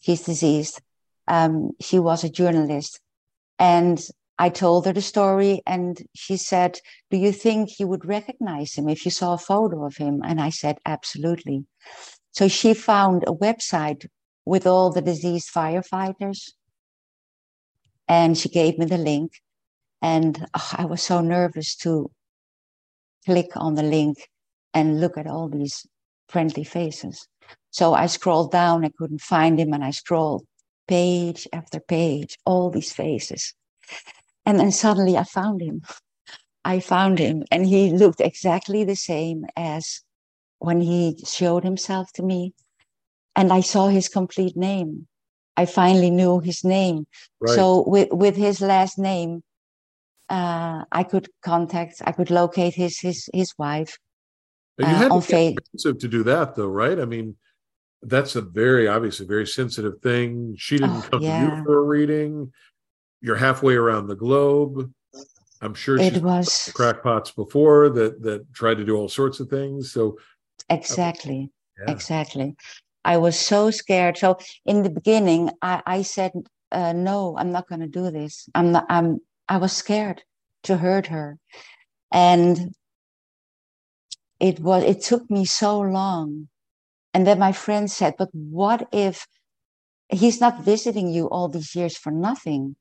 she's 0.00 0.22
deceased. 0.22 0.80
Um, 1.26 1.70
she 1.80 1.98
was 1.98 2.24
a 2.24 2.28
journalist, 2.28 3.00
and 3.58 4.02
I 4.38 4.48
told 4.50 4.86
her 4.86 4.92
the 4.92 5.02
story, 5.02 5.62
and 5.66 6.02
she 6.14 6.36
said, 6.36 6.80
"Do 7.10 7.16
you 7.16 7.32
think 7.32 7.78
you 7.78 7.86
would 7.88 8.04
recognize 8.04 8.74
him 8.74 8.88
if 8.88 9.04
you 9.04 9.10
saw 9.10 9.34
a 9.34 9.38
photo 9.38 9.86
of 9.86 9.96
him?" 9.96 10.22
And 10.24 10.40
I 10.40 10.50
said, 10.50 10.78
"Absolutely." 10.84 11.64
So 12.32 12.48
she 12.48 12.74
found 12.74 13.22
a 13.22 13.32
website 13.32 14.06
with 14.44 14.66
all 14.66 14.90
the 14.90 15.02
deceased 15.02 15.52
firefighters, 15.54 16.52
and 18.06 18.36
she 18.36 18.48
gave 18.48 18.78
me 18.78 18.84
the 18.84 18.98
link. 18.98 19.32
And 20.02 20.46
oh, 20.54 20.70
I 20.72 20.84
was 20.84 21.02
so 21.02 21.20
nervous 21.20 21.74
to 21.76 22.10
click 23.24 23.50
on 23.56 23.74
the 23.74 23.82
link 23.82 24.29
and 24.74 25.00
look 25.00 25.16
at 25.18 25.26
all 25.26 25.48
these 25.48 25.86
friendly 26.28 26.64
faces. 26.64 27.26
So 27.70 27.94
I 27.94 28.06
scrolled 28.06 28.52
down, 28.52 28.84
I 28.84 28.90
couldn't 28.96 29.20
find 29.20 29.58
him, 29.58 29.72
and 29.72 29.84
I 29.84 29.90
scrolled 29.90 30.44
page 30.88 31.46
after 31.52 31.80
page, 31.80 32.36
all 32.44 32.70
these 32.70 32.92
faces. 32.92 33.54
And 34.44 34.58
then 34.58 34.72
suddenly 34.72 35.16
I 35.16 35.24
found 35.24 35.60
him. 35.60 35.82
I 36.64 36.80
found 36.80 37.18
him, 37.18 37.44
and 37.50 37.66
he 37.66 37.90
looked 37.90 38.20
exactly 38.20 38.84
the 38.84 38.96
same 38.96 39.46
as 39.56 40.02
when 40.58 40.80
he 40.80 41.16
showed 41.24 41.64
himself 41.64 42.12
to 42.14 42.22
me. 42.22 42.52
And 43.34 43.52
I 43.52 43.60
saw 43.60 43.88
his 43.88 44.08
complete 44.08 44.56
name. 44.56 45.06
I 45.56 45.64
finally 45.64 46.10
knew 46.10 46.40
his 46.40 46.64
name. 46.64 47.06
Right. 47.40 47.54
So 47.54 47.84
with, 47.86 48.08
with 48.10 48.36
his 48.36 48.60
last 48.60 48.98
name, 48.98 49.42
uh, 50.28 50.84
I 50.92 51.02
could 51.02 51.28
contact, 51.42 52.02
I 52.04 52.12
could 52.12 52.30
locate 52.30 52.74
his 52.74 53.00
his 53.00 53.28
his 53.34 53.52
wife, 53.58 53.98
you 54.78 54.86
uh, 54.86 55.20
had 55.20 55.56
to 55.80 55.94
to 55.94 56.08
do 56.08 56.22
that, 56.24 56.54
though, 56.54 56.68
right? 56.68 56.98
I 56.98 57.04
mean, 57.04 57.36
that's 58.02 58.36
a 58.36 58.40
very 58.40 58.88
obviously 58.88 59.26
very 59.26 59.46
sensitive 59.46 60.00
thing. 60.00 60.54
She 60.58 60.78
didn't 60.78 60.96
oh, 60.96 61.08
come 61.10 61.22
yeah. 61.22 61.50
to 61.50 61.56
you 61.56 61.64
for 61.64 61.78
a 61.78 61.82
reading. 61.82 62.52
You're 63.20 63.36
halfway 63.36 63.74
around 63.74 64.06
the 64.06 64.16
globe. 64.16 64.92
I'm 65.62 65.74
sure 65.74 65.98
it 65.98 66.22
was 66.22 66.70
crackpots 66.74 67.32
before 67.32 67.90
that 67.90 68.22
that 68.22 68.52
tried 68.54 68.78
to 68.78 68.84
do 68.84 68.96
all 68.96 69.08
sorts 69.08 69.40
of 69.40 69.48
things. 69.48 69.92
So 69.92 70.16
exactly, 70.70 71.50
yeah. 71.78 71.92
exactly. 71.92 72.56
I 73.04 73.18
was 73.18 73.38
so 73.38 73.70
scared. 73.70 74.16
So 74.16 74.38
in 74.64 74.82
the 74.82 74.90
beginning, 74.90 75.50
I, 75.60 75.82
I 75.86 76.02
said, 76.02 76.32
uh, 76.72 76.94
"No, 76.94 77.36
I'm 77.36 77.52
not 77.52 77.68
going 77.68 77.80
to 77.80 77.88
do 77.88 78.10
this. 78.10 78.48
I'm 78.54 78.72
not. 78.72 78.86
I'm. 78.88 79.20
I 79.48 79.58
was 79.58 79.72
scared 79.72 80.22
to 80.62 80.78
hurt 80.78 81.08
her, 81.08 81.38
and 82.10 82.74
it 84.40 84.60
was 84.60 84.82
it 84.84 85.02
took 85.02 85.30
me 85.30 85.44
so 85.44 85.80
long 85.80 86.48
and 87.14 87.26
then 87.26 87.38
my 87.38 87.52
friend 87.52 87.90
said 87.90 88.14
but 88.18 88.28
what 88.32 88.88
if 88.92 89.26
he's 90.10 90.40
not 90.40 90.64
visiting 90.64 91.08
you 91.08 91.28
all 91.28 91.48
these 91.48 91.74
years 91.74 91.96
for 91.96 92.10
nothing. 92.10 92.76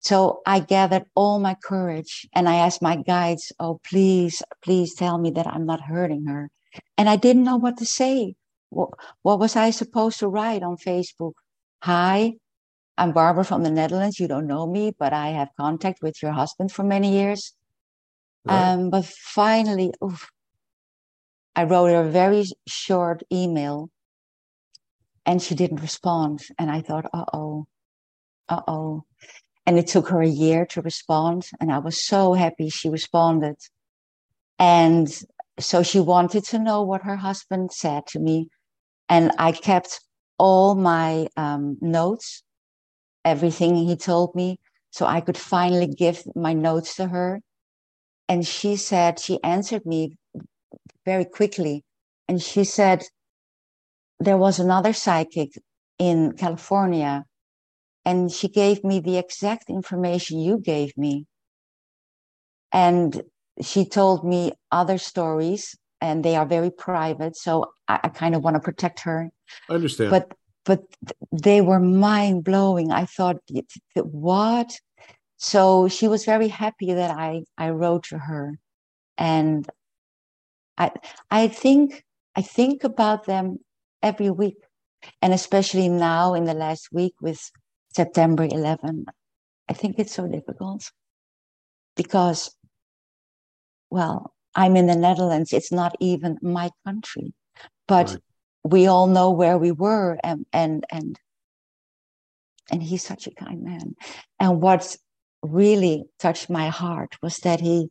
So 0.00 0.40
I 0.46 0.60
gathered 0.60 1.04
all 1.14 1.38
my 1.38 1.54
courage 1.62 2.26
and 2.34 2.48
I 2.48 2.56
asked 2.56 2.80
my 2.80 2.96
guides, 2.96 3.52
Oh, 3.60 3.80
please, 3.84 4.42
please 4.62 4.94
tell 4.94 5.18
me 5.18 5.30
that 5.32 5.46
I'm 5.46 5.66
not 5.66 5.82
hurting 5.82 6.24
her. 6.26 6.50
And 6.96 7.08
I 7.08 7.16
didn't 7.16 7.44
know 7.44 7.56
what 7.56 7.76
to 7.78 7.86
say. 7.86 8.34
What, 8.70 8.90
what 9.22 9.38
was 9.38 9.56
I 9.56 9.70
supposed 9.70 10.20
to 10.20 10.28
write 10.28 10.62
on 10.62 10.76
Facebook? 10.76 11.32
Hi, 11.82 12.34
I'm 12.96 13.12
Barbara 13.12 13.44
from 13.44 13.62
the 13.62 13.70
Netherlands. 13.70 14.20
You 14.20 14.28
don't 14.28 14.46
know 14.46 14.66
me, 14.66 14.92
but 14.98 15.12
I 15.12 15.28
have 15.30 15.48
contact 15.58 16.02
with 16.02 16.22
your 16.22 16.32
husband 16.32 16.72
for 16.72 16.84
many 16.84 17.12
years. 17.12 17.52
Right. 18.44 18.72
Um, 18.72 18.90
but 18.90 19.04
finally, 19.04 19.92
oof, 20.02 20.28
I 21.54 21.64
wrote 21.64 21.86
her 21.90 22.02
a 22.02 22.10
very 22.10 22.44
short 22.66 23.22
email 23.32 23.90
and 25.26 25.42
she 25.42 25.54
didn't 25.54 25.82
respond. 25.82 26.42
And 26.58 26.70
I 26.70 26.80
thought, 26.80 27.06
uh 27.12 27.24
oh, 27.32 27.66
uh 28.48 28.62
oh. 28.66 29.04
And 29.66 29.78
it 29.78 29.86
took 29.86 30.08
her 30.08 30.22
a 30.22 30.28
year 30.28 30.66
to 30.66 30.80
respond. 30.80 31.48
And 31.60 31.70
I 31.70 31.78
was 31.78 32.04
so 32.04 32.34
happy 32.34 32.68
she 32.68 32.88
responded. 32.88 33.56
And 34.58 35.08
so 35.58 35.82
she 35.82 36.00
wanted 36.00 36.44
to 36.46 36.58
know 36.58 36.82
what 36.82 37.02
her 37.02 37.16
husband 37.16 37.72
said 37.72 38.06
to 38.08 38.18
me. 38.18 38.48
And 39.08 39.32
I 39.38 39.52
kept 39.52 40.00
all 40.38 40.74
my 40.74 41.28
um, 41.36 41.76
notes, 41.80 42.42
everything 43.24 43.76
he 43.76 43.96
told 43.96 44.34
me, 44.34 44.58
so 44.90 45.06
I 45.06 45.20
could 45.20 45.36
finally 45.36 45.86
give 45.86 46.24
my 46.34 46.52
notes 46.52 46.96
to 46.96 47.08
her. 47.08 47.40
And 48.28 48.46
she 48.46 48.76
said, 48.76 49.18
she 49.18 49.42
answered 49.42 49.84
me 49.84 50.16
very 51.04 51.24
quickly. 51.24 51.84
And 52.28 52.40
she 52.40 52.64
said, 52.64 53.04
there 54.20 54.36
was 54.36 54.58
another 54.58 54.92
psychic 54.92 55.50
in 55.98 56.32
California, 56.32 57.24
and 58.04 58.30
she 58.30 58.48
gave 58.48 58.84
me 58.84 59.00
the 59.00 59.16
exact 59.16 59.70
information 59.70 60.38
you 60.38 60.58
gave 60.58 60.96
me. 60.96 61.26
And 62.72 63.22
she 63.60 63.84
told 63.84 64.24
me 64.24 64.52
other 64.70 64.98
stories, 64.98 65.76
and 66.00 66.24
they 66.24 66.36
are 66.36 66.46
very 66.46 66.70
private. 66.70 67.36
So 67.36 67.72
I, 67.88 68.00
I 68.04 68.08
kind 68.08 68.34
of 68.34 68.42
want 68.42 68.56
to 68.56 68.60
protect 68.60 69.00
her. 69.00 69.30
I 69.68 69.74
understand. 69.74 70.10
But 70.10 70.34
but 70.64 70.82
they 71.32 71.60
were 71.62 71.80
mind 71.80 72.44
blowing. 72.44 72.92
I 72.92 73.06
thought, 73.06 73.38
what? 73.94 74.78
So 75.38 75.88
she 75.88 76.06
was 76.06 76.24
very 76.24 76.48
happy 76.48 76.92
that 76.92 77.10
I 77.10 77.42
I 77.56 77.70
wrote 77.70 78.04
to 78.04 78.18
her, 78.18 78.58
and 79.16 79.66
I 80.80 80.90
I 81.30 81.48
think 81.48 82.04
I 82.34 82.42
think 82.42 82.84
about 82.84 83.26
them 83.26 83.58
every 84.02 84.30
week. 84.30 84.56
And 85.22 85.32
especially 85.32 85.88
now 85.88 86.34
in 86.34 86.44
the 86.44 86.54
last 86.54 86.88
week 86.92 87.14
with 87.20 87.50
September 87.94 88.44
11, 88.44 89.06
I 89.68 89.72
think 89.72 89.98
it's 89.98 90.12
so 90.12 90.26
difficult 90.26 90.90
because, 91.96 92.54
well, 93.90 94.34
I'm 94.54 94.76
in 94.76 94.86
the 94.86 94.96
Netherlands. 94.96 95.52
It's 95.52 95.72
not 95.72 95.96
even 96.00 96.38
my 96.42 96.70
country, 96.84 97.32
but 97.88 98.10
right. 98.10 98.18
we 98.64 98.86
all 98.86 99.06
know 99.06 99.30
where 99.30 99.56
we 99.56 99.72
were 99.72 100.18
and, 100.22 100.44
and, 100.52 100.84
and, 100.90 101.18
and 102.70 102.82
he's 102.82 103.02
such 103.02 103.26
a 103.26 103.34
kind 103.34 103.62
man. 103.62 103.94
And 104.38 104.60
what 104.60 104.96
really 105.42 106.04
touched 106.18 106.50
my 106.50 106.68
heart 106.68 107.16
was 107.22 107.38
that 107.38 107.60
he 107.60 107.90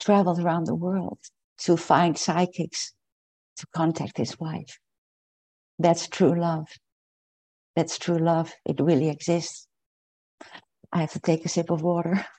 traveled 0.00 0.40
around 0.40 0.64
the 0.66 0.74
world 0.74 1.18
to 1.58 1.76
find 1.76 2.18
psychics 2.18 2.92
to 3.56 3.66
contact 3.74 4.18
his 4.18 4.38
wife. 4.38 4.78
That's 5.78 6.08
true 6.08 6.38
love. 6.38 6.66
That's 7.76 7.98
true 7.98 8.18
love. 8.18 8.52
It 8.64 8.80
really 8.80 9.08
exists. 9.08 9.66
I 10.92 11.00
have 11.00 11.12
to 11.12 11.20
take 11.20 11.44
a 11.44 11.48
sip 11.48 11.70
of 11.70 11.82
water. 11.82 12.24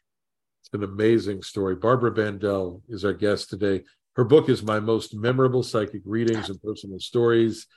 It's 0.62 0.74
an 0.74 0.84
amazing 0.84 1.44
story. 1.44 1.76
Barbara 1.76 2.12
Bandel 2.12 2.82
is 2.90 3.06
our 3.06 3.14
guest 3.14 3.52
today. 3.52 3.84
Her 4.16 4.24
book 4.24 4.50
is 4.50 4.64
My 4.64 4.80
Most 4.80 5.14
Memorable 5.14 5.62
Psychic 5.62 6.02
Readings 6.06 6.50
and 6.50 6.60
Personal 6.60 7.00
Stories. 7.00 7.68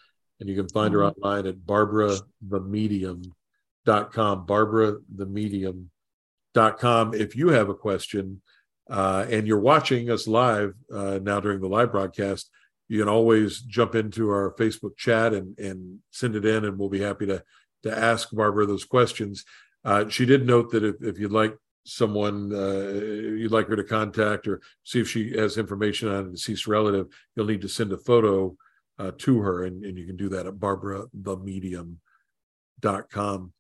And 0.40 0.48
you 0.48 0.57
can 0.57 0.70
find 0.70 0.94
her 0.94 1.01
mm-hmm. 1.01 1.22
online 1.22 1.46
at 1.46 1.59
barbarathemedium.com. 1.59 4.46
Barbarathemedium.com. 4.46 7.14
If 7.14 7.37
you 7.37 7.48
have 7.48 7.68
a 7.68 7.74
question 7.74 8.40
uh, 8.88 9.27
and 9.31 9.46
you're 9.46 9.61
watching 9.61 10.11
us 10.11 10.27
live 10.27 10.74
uh, 10.92 11.18
now 11.22 11.40
during 11.40 11.61
the 11.61 11.68
live 11.68 11.92
broadcast, 11.92 12.51
you 12.88 12.98
can 12.98 13.09
always 13.09 13.61
jump 13.61 13.94
into 13.94 14.31
our 14.31 14.55
Facebook 14.59 14.96
chat 14.96 15.33
and, 15.35 15.57
and 15.59 15.98
send 16.11 16.35
it 16.35 16.46
in, 16.46 16.64
and 16.64 16.79
we'll 16.79 16.88
be 16.88 17.01
happy 17.01 17.27
to, 17.27 17.42
to 17.83 17.96
ask 17.96 18.31
Barbara 18.33 18.66
those 18.66 18.85
questions. 18.85 19.44
Uh, 19.85 20.09
she 20.09 20.24
did 20.24 20.46
note 20.46 20.70
that 20.70 20.85
if, 20.85 20.94
if 21.03 21.18
you'd 21.18 21.33
like 21.33 21.55
someone 21.85 22.55
uh, 22.55 22.92
you'd 22.92 23.51
like 23.51 23.66
her 23.68 23.77
to 23.77 23.85
contact 23.85 24.46
or 24.46 24.61
see 24.85 25.01
if 25.01 25.09
she 25.09 25.33
has 25.33 25.57
information 25.57 26.07
on 26.09 26.27
a 26.27 26.31
deceased 26.31 26.66
relative, 26.66 27.07
you'll 27.35 27.46
need 27.46 27.62
to 27.62 27.68
send 27.68 27.90
a 27.92 27.98
photo 27.98 28.55
uh, 28.98 29.12
to 29.18 29.40
her, 29.40 29.64
and, 29.64 29.85
and 29.85 29.98
you 29.98 30.07
can 30.07 30.16
do 30.16 30.29
that 30.29 30.46
at 30.46 30.55
barbarathemedium.com. 30.55 33.53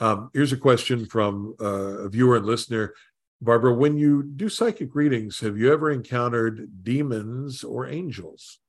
Um, 0.00 0.30
here's 0.34 0.52
a 0.52 0.56
question 0.56 1.06
from 1.06 1.54
uh, 1.60 2.04
a 2.04 2.08
viewer 2.08 2.36
and 2.36 2.46
listener. 2.46 2.94
Barbara, 3.42 3.74
when 3.74 3.96
you 3.96 4.22
do 4.22 4.48
psychic 4.48 4.94
readings, 4.94 5.40
have 5.40 5.58
you 5.58 5.72
ever 5.72 5.90
encountered 5.90 6.84
demons 6.84 7.64
or 7.64 7.88
angels? 7.88 8.60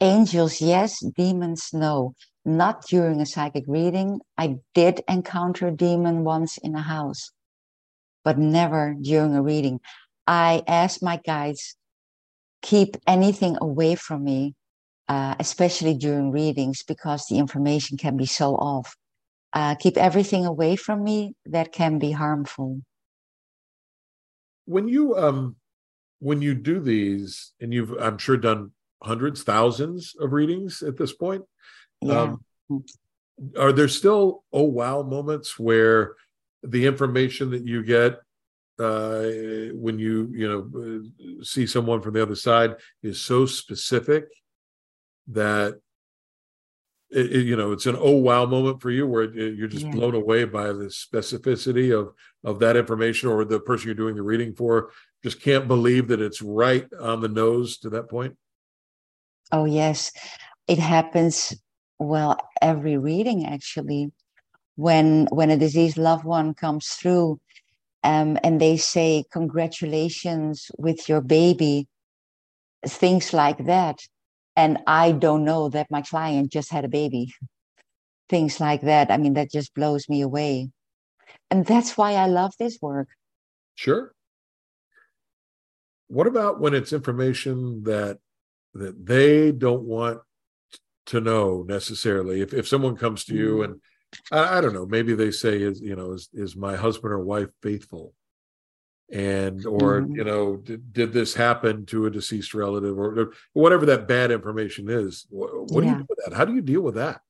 Angels, 0.00 0.60
yes. 0.60 1.00
Demons, 1.16 1.70
no. 1.72 2.14
Not 2.44 2.86
during 2.86 3.20
a 3.20 3.26
psychic 3.26 3.64
reading. 3.66 4.20
I 4.36 4.58
did 4.72 5.02
encounter 5.08 5.66
a 5.66 5.72
demon 5.72 6.22
once 6.22 6.58
in 6.58 6.76
a 6.76 6.82
house, 6.82 7.32
but 8.22 8.38
never 8.38 8.94
during 9.02 9.34
a 9.34 9.42
reading. 9.42 9.80
I 10.28 10.62
asked 10.68 11.02
my 11.02 11.16
guides, 11.16 11.74
keep 12.62 12.96
anything 13.04 13.58
away 13.60 13.96
from 13.96 14.22
me, 14.22 14.54
uh, 15.08 15.34
especially 15.40 15.94
during 15.94 16.30
readings, 16.30 16.84
because 16.84 17.26
the 17.26 17.38
information 17.38 17.96
can 17.96 18.16
be 18.16 18.26
so 18.26 18.54
off. 18.54 18.94
Uh, 19.52 19.74
keep 19.74 19.96
everything 19.96 20.46
away 20.46 20.76
from 20.76 21.02
me 21.02 21.34
that 21.46 21.72
can 21.72 21.98
be 21.98 22.12
harmful. 22.12 22.80
When 24.68 24.86
you 24.86 25.16
um, 25.16 25.56
when 26.18 26.42
you 26.42 26.54
do 26.54 26.78
these, 26.78 27.52
and 27.60 27.72
you've 27.72 27.92
I'm 27.98 28.18
sure 28.18 28.36
done 28.36 28.72
hundreds, 29.02 29.42
thousands 29.42 30.14
of 30.20 30.32
readings 30.32 30.82
at 30.82 30.98
this 30.98 31.12
point. 31.12 31.44
Yeah. 32.02 32.36
Um, 32.70 32.84
are 33.58 33.72
there 33.72 33.88
still 33.88 34.44
oh 34.52 34.64
wow 34.64 35.02
moments 35.02 35.58
where 35.58 36.16
the 36.62 36.86
information 36.86 37.50
that 37.52 37.64
you 37.64 37.82
get 37.82 38.20
uh, 38.78 39.72
when 39.72 39.98
you 39.98 40.30
you 40.34 40.48
know 40.48 41.42
see 41.42 41.66
someone 41.66 42.02
from 42.02 42.14
the 42.14 42.22
other 42.22 42.34
side 42.34 42.76
is 43.02 43.20
so 43.20 43.46
specific 43.46 44.26
that 45.28 45.80
it, 47.10 47.32
it, 47.32 47.46
you 47.46 47.56
know 47.56 47.72
it's 47.72 47.86
an 47.86 47.96
oh 47.98 48.16
wow 48.16 48.44
moment 48.44 48.80
for 48.80 48.90
you 48.90 49.06
where 49.06 49.22
it, 49.22 49.56
you're 49.56 49.68
just 49.68 49.86
yeah. 49.86 49.92
blown 49.92 50.14
away 50.14 50.44
by 50.44 50.66
the 50.66 50.90
specificity 50.90 51.98
of 51.98 52.12
of 52.44 52.58
that 52.60 52.76
information 52.76 53.28
or 53.28 53.44
the 53.44 53.60
person 53.60 53.86
you're 53.86 53.94
doing 53.94 54.14
the 54.14 54.22
reading 54.22 54.54
for 54.54 54.90
just 55.22 55.40
can't 55.42 55.66
believe 55.66 56.08
that 56.08 56.20
it's 56.20 56.42
right 56.42 56.86
on 57.00 57.20
the 57.20 57.28
nose 57.28 57.78
to 57.78 57.90
that 57.90 58.08
point 58.08 58.36
Oh, 59.50 59.64
yes. 59.64 60.12
It 60.66 60.78
happens, 60.78 61.54
well, 61.98 62.36
every 62.60 62.98
reading 62.98 63.46
actually. 63.46 64.12
When, 64.76 65.26
when 65.32 65.50
a 65.50 65.56
deceased 65.56 65.98
loved 65.98 66.24
one 66.24 66.54
comes 66.54 66.86
through 66.86 67.40
um, 68.04 68.38
and 68.44 68.60
they 68.60 68.76
say, 68.76 69.24
Congratulations 69.32 70.70
with 70.78 71.08
your 71.08 71.20
baby, 71.20 71.88
things 72.86 73.32
like 73.32 73.64
that. 73.66 73.98
And 74.58 74.78
I 74.88 75.12
don't 75.12 75.44
know 75.44 75.68
that 75.68 75.90
my 75.90 76.02
client 76.02 76.50
just 76.50 76.72
had 76.72 76.84
a 76.84 76.88
baby. 76.88 77.32
things 78.28 78.60
like 78.60 78.82
that. 78.82 79.10
I 79.10 79.16
mean, 79.16 79.34
that 79.34 79.50
just 79.50 79.72
blows 79.72 80.08
me 80.08 80.20
away. 80.20 80.68
And 81.50 81.64
that's 81.64 81.96
why 81.96 82.12
I 82.12 82.26
love 82.26 82.52
this 82.58 82.78
work. 82.82 83.08
Sure. 83.74 84.12
What 86.08 86.26
about 86.26 86.60
when 86.60 86.74
it's 86.74 86.92
information 86.92 87.84
that 87.84 88.18
that 88.74 89.06
they 89.06 89.52
don't 89.52 89.84
want 89.84 90.20
to 91.08 91.20
know 91.20 91.64
necessarily. 91.66 92.42
If 92.42 92.52
if 92.52 92.68
someone 92.68 92.96
comes 92.96 93.24
to 93.24 93.34
you 93.34 93.56
mm-hmm. 93.56 93.72
and 93.72 93.80
I, 94.30 94.58
I 94.58 94.60
don't 94.60 94.74
know, 94.74 94.86
maybe 94.86 95.14
they 95.14 95.30
say 95.30 95.60
is 95.62 95.80
you 95.80 95.96
know 95.96 96.12
is 96.12 96.28
is 96.32 96.56
my 96.56 96.76
husband 96.76 97.12
or 97.12 97.24
wife 97.24 97.48
faithful, 97.62 98.14
and 99.10 99.64
or 99.64 100.02
mm-hmm. 100.02 100.16
you 100.16 100.24
know 100.24 100.56
did, 100.56 100.92
did 100.92 101.12
this 101.12 101.34
happen 101.34 101.86
to 101.86 102.06
a 102.06 102.10
deceased 102.10 102.52
relative 102.54 102.98
or, 102.98 103.18
or 103.18 103.32
whatever 103.54 103.86
that 103.86 104.06
bad 104.06 104.30
information 104.30 104.88
is. 104.88 105.26
What, 105.30 105.70
what 105.70 105.84
yeah. 105.84 105.92
do 105.92 105.98
you 105.98 106.02
do 106.02 106.06
with 106.08 106.18
that? 106.24 106.36
How 106.36 106.44
do 106.44 106.54
you 106.54 106.60
deal 106.60 106.82
with 106.82 106.94
that? 106.96 107.20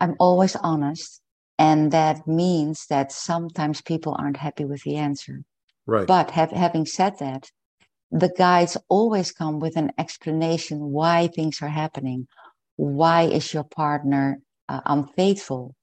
I'm 0.00 0.16
always 0.18 0.56
honest, 0.56 1.22
and 1.58 1.92
that 1.92 2.26
means 2.26 2.86
that 2.90 3.12
sometimes 3.12 3.80
people 3.80 4.16
aren't 4.18 4.36
happy 4.36 4.64
with 4.64 4.82
the 4.82 4.96
answer. 4.96 5.42
Right. 5.86 6.06
But 6.06 6.30
have, 6.32 6.50
having 6.50 6.84
said 6.84 7.18
that, 7.20 7.50
the 8.10 8.32
guides 8.36 8.76
always 8.88 9.32
come 9.32 9.58
with 9.58 9.76
an 9.76 9.92
explanation 9.98 10.78
why 10.80 11.28
things 11.28 11.62
are 11.62 11.68
happening. 11.68 12.28
Why 12.76 13.22
is 13.22 13.54
your 13.54 13.64
partner 13.64 14.40
uh, 14.68 14.80
unfaithful? 14.84 15.74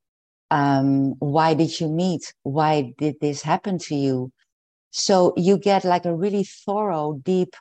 Um, 0.51 1.15
why 1.19 1.55
did 1.55 1.79
you 1.79 1.87
meet? 1.87 2.33
Why 2.43 2.93
did 2.97 3.15
this 3.19 3.41
happen 3.41 3.79
to 3.79 3.95
you? 3.95 4.31
So 4.97 5.33
you 5.35 5.57
get 5.57 5.83
like 5.83 6.05
a 6.05 6.15
really 6.15 6.45
thorough, 6.45 7.19
deep 7.21 7.53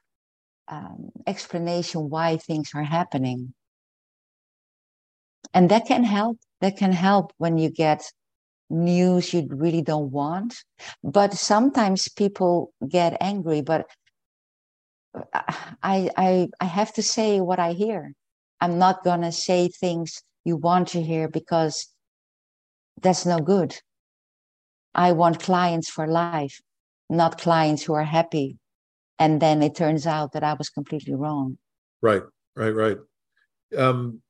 um, 0.69 1.11
explanation 1.27 2.09
why 2.09 2.37
things 2.37 2.71
are 2.77 2.85
happening. 2.85 3.55
And 5.53 5.69
that 5.69 5.87
can 5.87 6.05
help. 6.05 6.39
That 6.61 6.77
can 6.77 6.93
help 6.93 7.33
when 7.39 7.59
you 7.59 7.71
get 7.71 8.05
news 8.71 9.35
you 9.35 9.49
really 9.51 9.83
don't 9.83 10.13
want. 10.13 10.55
But 11.03 11.35
sometimes 11.35 12.09
people 12.09 12.73
get 12.89 13.17
angry, 13.21 13.63
but 13.63 13.91
I, 15.83 16.11
I, 16.17 16.49
I 16.61 16.65
have 16.67 16.93
to 16.95 17.03
say 17.03 17.41
what 17.41 17.59
I 17.59 17.73
hear. 17.73 18.13
I'm 18.61 18.79
not 18.79 19.03
going 19.03 19.23
to 19.23 19.33
say 19.33 19.67
things 19.67 20.23
you 20.45 20.57
want 20.57 20.87
to 20.89 21.03
hear 21.03 21.27
because 21.27 21.89
that's 23.03 23.27
no 23.27 23.39
good. 23.39 23.75
I 24.95 25.11
want 25.11 25.43
clients 25.43 25.91
for 25.91 26.07
life, 26.07 26.61
not 27.15 27.39
clients 27.39 27.83
who 27.83 27.95
are 27.95 28.05
happy. 28.05 28.59
And 29.19 29.41
then 29.41 29.63
it 29.63 29.75
turns 29.75 30.07
out 30.07 30.33
that 30.33 30.43
I 30.43 30.55
was 30.55 30.69
completely 30.69 31.15
wrong. 31.15 31.59
Right, 32.03 32.23
right, 32.57 32.75
right. 32.75 32.99
Um, 33.77 34.21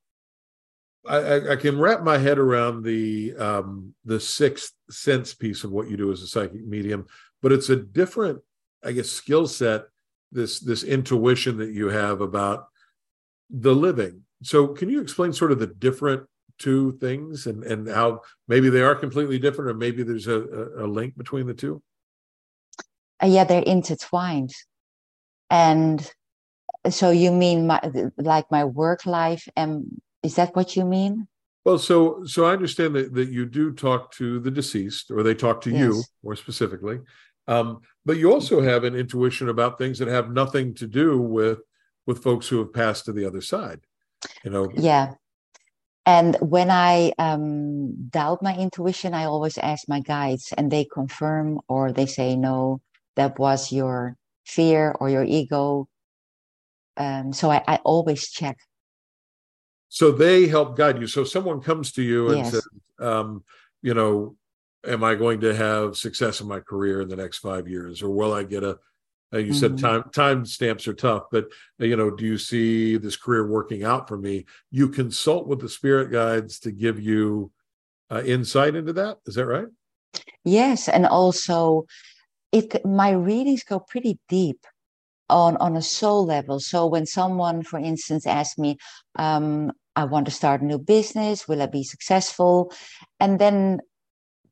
I, 1.07 1.53
I, 1.53 1.57
can 1.57 1.79
wrap 1.79 2.03
my 2.03 2.17
head 2.17 2.39
around 2.39 2.83
the 2.83 3.35
um, 3.37 3.95
the 4.05 4.19
sixth 4.19 4.73
sense 4.89 5.35
piece 5.35 5.65
of 5.65 5.71
what 5.71 5.91
you 5.91 5.97
do 5.97 6.11
as 6.13 6.23
a 6.23 6.27
psychic 6.27 6.65
medium, 6.65 7.07
but 7.43 7.53
it's 7.53 7.69
a 7.69 7.77
different, 7.77 8.41
I 8.83 8.93
guess, 8.93 9.11
skill 9.11 9.47
set. 9.47 9.83
This 10.33 10.61
this 10.61 10.83
intuition 10.83 11.59
that 11.59 11.73
you 11.73 11.89
have 11.91 12.21
about 12.21 12.67
the 13.51 13.75
living. 13.75 14.23
So, 14.43 14.69
can 14.69 14.89
you 14.89 15.01
explain 15.01 15.33
sort 15.33 15.53
of 15.53 15.59
the 15.59 15.67
different 15.67 16.25
two 16.59 16.93
things 16.99 17.47
and 17.47 17.63
and 17.65 17.89
how 17.89 18.23
maybe 18.49 18.71
they 18.71 18.83
are 18.83 18.95
completely 18.95 19.39
different, 19.39 19.71
or 19.71 19.75
maybe 19.75 20.03
there's 20.03 20.27
a, 20.27 20.41
a, 20.41 20.85
a 20.85 20.87
link 20.87 21.17
between 21.17 21.47
the 21.47 21.55
two? 21.55 21.83
Uh, 23.25 23.29
yeah, 23.29 23.45
they're 23.45 23.63
intertwined, 23.63 24.53
and 25.49 26.13
so 26.91 27.11
you 27.11 27.33
mean 27.33 27.67
my 27.67 27.81
like 28.19 28.51
my 28.51 28.65
work 28.65 29.07
life 29.07 29.49
and 29.57 29.87
is 30.25 30.37
that 30.37 30.57
what 30.57 30.75
you 30.75 30.85
mean? 30.85 31.29
Well, 31.65 31.79
so 31.79 32.25
so 32.25 32.47
I 32.47 32.53
understand 32.53 32.95
that, 32.97 33.15
that 33.15 33.29
you 33.29 33.47
do 33.47 33.73
talk 33.73 34.13
to 34.13 34.41
the 34.41 34.51
deceased, 34.51 35.11
or 35.11 35.23
they 35.23 35.35
talk 35.35 35.61
to 35.63 35.71
yes. 35.71 35.81
you 35.81 36.03
more 36.23 36.37
specifically. 36.37 37.01
Um, 37.47 37.81
but 38.05 38.17
you 38.17 38.33
also 38.33 38.61
have 38.63 38.85
an 38.85 38.95
intuition 38.95 39.49
about 39.49 39.79
things 39.79 39.99
that 39.99 40.09
have 40.09 40.31
nothing 40.31 40.75
to 40.75 40.87
do 40.87 41.21
with 41.21 41.61
with 42.07 42.23
folks 42.23 42.49
who 42.49 42.59
have 42.59 42.73
passed 42.73 43.05
to 43.05 43.13
the 43.13 43.27
other 43.27 43.41
side. 43.41 43.81
You 44.45 44.51
know. 44.51 44.71
Yeah. 44.75 45.15
And 46.07 46.37
when 46.41 46.71
I 46.71 47.13
um, 47.19 48.09
doubt 48.09 48.43
my 48.43 48.55
intuition, 48.55 49.15
I 49.15 49.25
always 49.25 49.57
ask 49.57 49.89
my 49.89 50.01
guides, 50.01 50.53
and 50.57 50.71
they 50.71 50.85
confirm 50.85 51.61
or 51.67 51.93
they 51.93 52.05
say, 52.05 52.37
"No, 52.37 52.81
that 53.17 53.39
was 53.39 53.73
your 53.73 54.17
fear 54.45 54.95
or 55.01 55.09
your 55.11 55.25
ego." 55.25 55.89
Um, 56.97 57.33
so 57.33 57.51
I, 57.51 57.63
I 57.67 57.77
always 57.85 58.31
check 58.31 58.57
so 59.95 60.11
they 60.11 60.49
help 60.49 60.77
guide 60.77 61.01
you 61.01 61.07
so 61.07 61.23
someone 61.23 61.61
comes 61.61 61.93
to 61.93 62.03
you 62.03 62.29
and 62.31 62.39
yes. 62.39 62.51
says 62.51 62.69
um, 62.99 63.45
you 63.81 63.95
know 63.95 64.35
am 64.87 65.05
i 65.05 65.15
going 65.15 65.41
to 65.41 65.55
have 65.55 65.97
success 65.97 66.41
in 66.41 66.49
my 66.49 66.59
career 66.59 67.01
in 67.01 67.09
the 67.09 67.17
next 67.17 67.39
five 67.39 67.69
years 67.69 68.03
or 68.03 68.11
will 68.11 68.35
i 68.35 68.43
get 68.43 68.65
a 68.65 68.77
uh, 69.33 69.39
you 69.39 69.53
mm-hmm. 69.53 69.55
said 69.55 69.79
time 69.79 70.03
time 70.13 70.45
stamps 70.45 70.89
are 70.89 70.95
tough 70.95 71.25
but 71.31 71.47
uh, 71.81 71.85
you 71.85 71.97
know 71.97 72.11
do 72.11 72.25
you 72.25 72.37
see 72.37 72.97
this 72.97 73.17
career 73.17 73.47
working 73.47 73.85
out 73.85 74.09
for 74.09 74.19
me 74.19 74.45
you 74.73 74.89
consult 74.89 75.47
with 75.47 75.61
the 75.61 75.69
spirit 75.69 76.11
guides 76.11 76.59
to 76.59 76.73
give 76.73 77.01
you 77.01 77.51
uh, 78.11 78.23
insight 78.27 78.75
into 78.75 78.93
that 78.93 79.19
is 79.27 79.37
that 79.37 79.47
right 79.47 79.69
yes 80.45 80.89
and 80.89 81.07
also 81.07 81.87
it 82.59 82.85
my 82.85 83.11
readings 83.11 83.65
go 83.65 83.79
pretty 83.81 84.19
deep 84.29 84.61
on 85.29 85.57
on 85.59 85.77
a 85.77 85.83
soul 85.83 86.25
level 86.27 86.61
so 86.61 86.87
when 86.87 87.07
someone 87.07 87.63
for 87.63 87.79
instance 87.79 88.27
asks 88.27 88.59
me 88.59 88.77
um, 89.17 89.73
I 89.97 90.05
want 90.05 90.27
to 90.27 90.33
start 90.33 90.61
a 90.61 90.65
new 90.65 90.79
business. 90.79 91.47
Will 91.47 91.63
I 91.63 91.67
be 91.67 91.85
successful? 91.85 92.73
And 93.21 93.39
then 93.39 93.81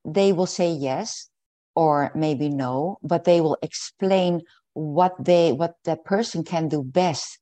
they 0.04 0.32
will 0.32 0.46
say 0.46 0.70
yes 0.70 1.28
or 1.74 2.12
maybe 2.14 2.48
no, 2.48 2.98
but 3.02 3.24
they 3.24 3.40
will 3.40 3.56
explain 3.62 4.42
what 4.74 5.14
they 5.18 5.52
what 5.52 5.74
that 5.84 6.04
person 6.04 6.44
can 6.44 6.68
do 6.68 6.82
best. 6.82 7.38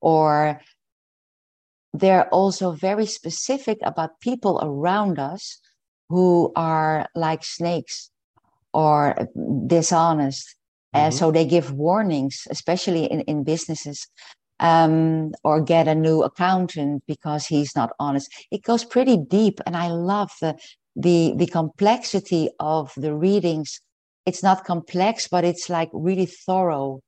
Or 0.00 0.60
they're 1.92 2.28
also 2.28 2.72
very 2.72 3.06
specific 3.06 3.78
about 3.82 4.20
people 4.20 4.58
around 4.62 5.18
us 5.18 5.60
who 6.08 6.52
are 6.56 7.06
like 7.14 7.44
snakes 7.44 8.10
or 8.72 9.28
dishonest. 9.66 10.46
Mm-hmm. 10.94 11.04
And 11.04 11.14
so 11.14 11.30
they 11.30 11.46
give 11.46 11.72
warnings, 11.72 12.46
especially 12.50 13.04
in, 13.04 13.20
in 13.22 13.44
businesses 13.44 14.06
um, 14.62 15.32
or 15.42 15.60
get 15.60 15.88
a 15.88 15.94
new 15.94 16.22
accountant 16.22 17.02
because 17.06 17.46
he's 17.46 17.74
not 17.74 17.90
honest. 17.98 18.32
It 18.50 18.62
goes 18.62 18.84
pretty 18.84 19.16
deep, 19.16 19.60
and 19.66 19.76
I 19.76 19.88
love 19.88 20.30
the 20.40 20.56
the 20.94 21.34
the 21.36 21.46
complexity 21.46 22.48
of 22.60 22.92
the 22.96 23.14
readings. 23.14 23.80
It's 24.24 24.42
not 24.42 24.64
complex, 24.64 25.26
but 25.28 25.44
it's 25.44 25.68
like 25.68 25.90
really 25.92 26.26
thorough. 26.26 27.00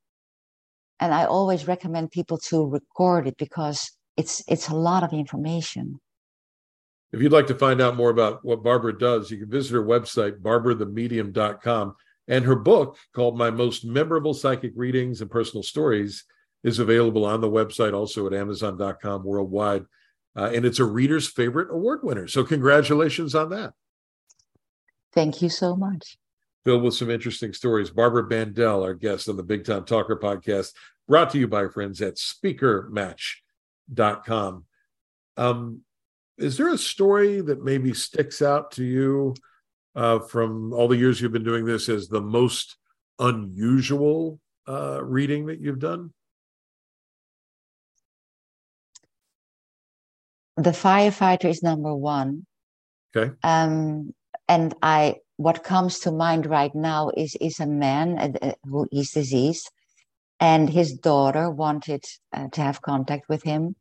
And 0.99 1.13
I 1.13 1.25
always 1.25 1.67
recommend 1.67 2.11
people 2.11 2.37
to 2.49 2.65
record 2.67 3.27
it 3.27 3.37
because 3.37 3.89
it's 4.17 4.43
it's 4.47 4.67
a 4.67 4.75
lot 4.75 5.03
of 5.03 5.13
information. 5.13 5.99
If 7.15 7.21
you'd 7.21 7.31
like 7.31 7.47
to 7.47 7.55
find 7.55 7.79
out 7.79 7.95
more 7.95 8.09
about 8.09 8.43
what 8.43 8.61
Barbara 8.61 8.97
does, 8.97 9.31
you 9.31 9.37
can 9.37 9.49
visit 9.49 9.73
her 9.73 9.81
website, 9.81 10.41
barbarathemedium.com, 10.41 11.95
and 12.27 12.43
her 12.43 12.57
book 12.57 12.97
called 13.13 13.37
My 13.37 13.49
Most 13.49 13.85
Memorable 13.85 14.33
Psychic 14.33 14.73
Readings 14.75 15.21
and 15.21 15.31
Personal 15.31 15.63
Stories 15.63 16.25
is 16.65 16.79
available 16.79 17.23
on 17.23 17.39
the 17.39 17.49
website, 17.49 17.93
also 17.93 18.27
at 18.27 18.33
Amazon.com 18.33 19.23
worldwide. 19.23 19.85
Uh, 20.35 20.51
and 20.53 20.65
it's 20.65 20.79
a 20.79 20.83
reader's 20.83 21.29
favorite 21.29 21.71
award 21.71 22.01
winner. 22.03 22.27
So, 22.27 22.43
congratulations 22.43 23.33
on 23.33 23.49
that. 23.51 23.71
Thank 25.13 25.41
you 25.41 25.47
so 25.47 25.73
much. 25.73 26.17
Filled 26.65 26.83
with 26.83 26.95
some 26.95 27.09
interesting 27.09 27.53
stories. 27.53 27.91
Barbara 27.91 28.27
Bandel, 28.27 28.83
our 28.83 28.93
guest 28.93 29.29
on 29.29 29.37
the 29.37 29.43
Big 29.43 29.63
Time 29.63 29.85
Talker 29.85 30.17
podcast, 30.17 30.73
brought 31.07 31.29
to 31.29 31.37
you 31.37 31.47
by 31.47 31.69
friends 31.69 32.01
at 32.01 32.15
speakermatch.com. 32.15 34.65
Um, 35.37 35.81
is 36.37 36.57
there 36.57 36.69
a 36.69 36.77
story 36.77 37.41
that 37.41 37.63
maybe 37.63 37.93
sticks 37.93 38.41
out 38.41 38.71
to 38.71 38.83
you 38.83 39.35
uh, 39.95 40.19
from 40.19 40.73
all 40.73 40.87
the 40.87 40.97
years 40.97 41.21
you've 41.21 41.31
been 41.31 41.43
doing 41.43 41.65
this 41.65 41.87
as 41.89 42.07
the 42.07 42.21
most 42.21 42.77
unusual 43.19 44.39
uh, 44.67 45.03
reading 45.03 45.45
that 45.45 45.59
you've 45.59 45.79
done? 45.79 46.11
the 50.57 50.71
firefighter 50.71 51.45
is 51.45 51.61
number 51.61 51.93
one. 51.93 52.45
Okay. 53.15 53.33
Um, 53.43 54.13
and 54.47 54.73
I, 54.81 55.15
what 55.37 55.63
comes 55.63 55.99
to 55.99 56.11
mind 56.11 56.45
right 56.45 56.73
now 56.73 57.11
is 57.15 57.35
is 57.41 57.59
a 57.59 57.65
man 57.65 58.17
uh, 58.17 58.47
uh 58.47 58.53
who 58.63 58.87
is 58.91 59.11
diseased, 59.11 59.69
and 60.39 60.69
his 60.69 60.93
daughter 60.93 61.49
wanted 61.49 62.03
uh, 62.33 62.47
to 62.53 62.61
have 62.61 62.81
contact 62.81 63.27
with 63.27 63.43
him, 63.43 63.75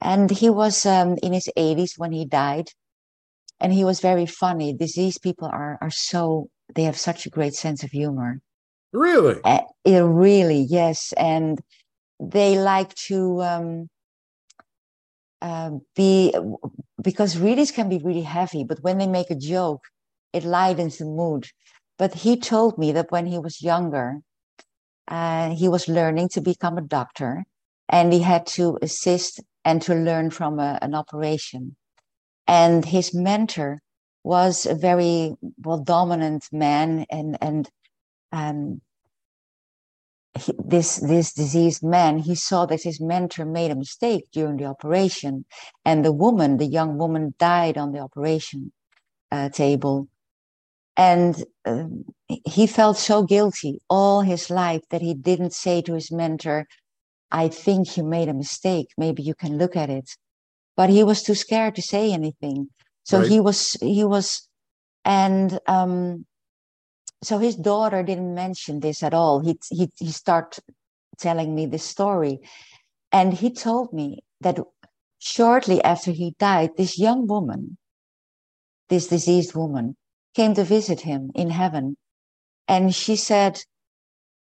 and 0.00 0.30
he 0.30 0.50
was 0.50 0.84
um, 0.86 1.16
in 1.22 1.32
his 1.32 1.48
80s 1.56 1.98
when 1.98 2.12
he 2.12 2.24
died, 2.24 2.68
and 3.60 3.72
he 3.72 3.84
was 3.84 4.00
very 4.00 4.26
funny. 4.26 4.72
Diseased 4.72 5.22
people 5.22 5.48
are 5.48 5.78
are 5.80 5.90
so 5.90 6.48
they 6.74 6.84
have 6.84 6.98
such 6.98 7.26
a 7.26 7.30
great 7.30 7.54
sense 7.54 7.82
of 7.82 7.90
humor. 7.90 8.40
Really? 8.92 9.40
Uh, 9.44 9.62
really, 9.86 10.66
yes, 10.68 11.12
and 11.16 11.60
they 12.20 12.58
like 12.58 12.94
to. 13.08 13.42
Um, 13.42 13.88
uh, 15.42 15.70
be 15.94 16.34
because 17.02 17.38
readings 17.38 17.70
can 17.70 17.88
be 17.88 17.98
really 17.98 18.22
heavy, 18.22 18.64
but 18.64 18.82
when 18.82 18.98
they 18.98 19.06
make 19.06 19.30
a 19.30 19.34
joke, 19.34 19.82
it 20.32 20.44
lightens 20.44 20.96
the 20.96 21.04
mood. 21.04 21.46
But 21.98 22.14
he 22.14 22.36
told 22.36 22.78
me 22.78 22.92
that 22.92 23.12
when 23.12 23.26
he 23.26 23.38
was 23.38 23.62
younger, 23.62 24.20
uh, 25.08 25.50
he 25.50 25.68
was 25.68 25.88
learning 25.88 26.30
to 26.30 26.40
become 26.40 26.78
a 26.78 26.82
doctor 26.82 27.44
and 27.88 28.12
he 28.12 28.20
had 28.20 28.46
to 28.46 28.78
assist 28.82 29.40
and 29.64 29.82
to 29.82 29.94
learn 29.94 30.30
from 30.30 30.58
a, 30.58 30.78
an 30.82 30.94
operation. 30.94 31.76
And 32.46 32.84
his 32.84 33.14
mentor 33.14 33.80
was 34.26 34.66
a 34.66 34.74
very 34.74 35.34
well 35.64 35.78
dominant 35.78 36.48
man 36.50 37.06
and 37.10 37.38
and 37.40 37.70
um, 38.32 38.80
he, 40.36 40.52
this 40.58 40.96
this 40.96 41.32
diseased 41.32 41.84
man 41.84 42.18
he 42.18 42.34
saw 42.34 42.66
that 42.66 42.82
his 42.82 43.00
mentor 43.00 43.44
made 43.44 43.70
a 43.70 43.76
mistake 43.76 44.24
during 44.32 44.56
the 44.56 44.64
operation 44.64 45.44
and 45.84 46.04
the 46.04 46.12
woman 46.12 46.56
the 46.56 46.66
young 46.66 46.98
woman 46.98 47.34
died 47.38 47.78
on 47.78 47.92
the 47.92 48.00
operation 48.00 48.72
uh, 49.30 49.48
table 49.48 50.08
and 50.96 51.44
uh, 51.64 51.84
he 52.26 52.66
felt 52.66 52.96
so 52.96 53.22
guilty 53.22 53.80
all 53.88 54.22
his 54.22 54.50
life 54.50 54.82
that 54.90 55.02
he 55.02 55.14
didn't 55.14 55.52
say 55.52 55.80
to 55.80 55.94
his 55.94 56.10
mentor 56.10 56.66
i 57.30 57.48
think 57.48 57.96
you 57.96 58.04
made 58.04 58.28
a 58.28 58.34
mistake 58.34 58.88
maybe 58.96 59.22
you 59.22 59.34
can 59.34 59.58
look 59.58 59.76
at 59.76 59.90
it 59.90 60.16
but 60.76 60.90
he 60.90 61.02
was 61.02 61.22
too 61.22 61.34
scared 61.34 61.74
to 61.74 61.82
say 61.82 62.12
anything. 62.12 62.68
So 63.04 63.20
right. 63.20 63.28
he 63.28 63.40
was 63.40 63.72
he 63.80 64.04
was, 64.04 64.46
and 65.04 65.58
um, 65.66 66.26
so 67.22 67.38
his 67.38 67.56
daughter 67.56 68.02
didn't 68.02 68.34
mention 68.34 68.80
this 68.80 69.02
at 69.02 69.14
all. 69.14 69.40
He 69.40 69.58
he 69.70 69.90
he 69.98 70.12
started 70.12 70.62
telling 71.18 71.54
me 71.54 71.66
this 71.66 71.84
story, 71.84 72.40
and 73.10 73.32
he 73.32 73.50
told 73.50 73.92
me 73.92 74.22
that 74.42 74.58
shortly 75.18 75.82
after 75.82 76.10
he 76.10 76.36
died, 76.38 76.76
this 76.76 76.98
young 76.98 77.26
woman, 77.26 77.78
this 78.90 79.06
diseased 79.06 79.54
woman, 79.54 79.96
came 80.34 80.54
to 80.54 80.64
visit 80.64 81.00
him 81.00 81.30
in 81.34 81.50
heaven, 81.50 81.96
and 82.68 82.94
she 82.94 83.16
said, 83.16 83.62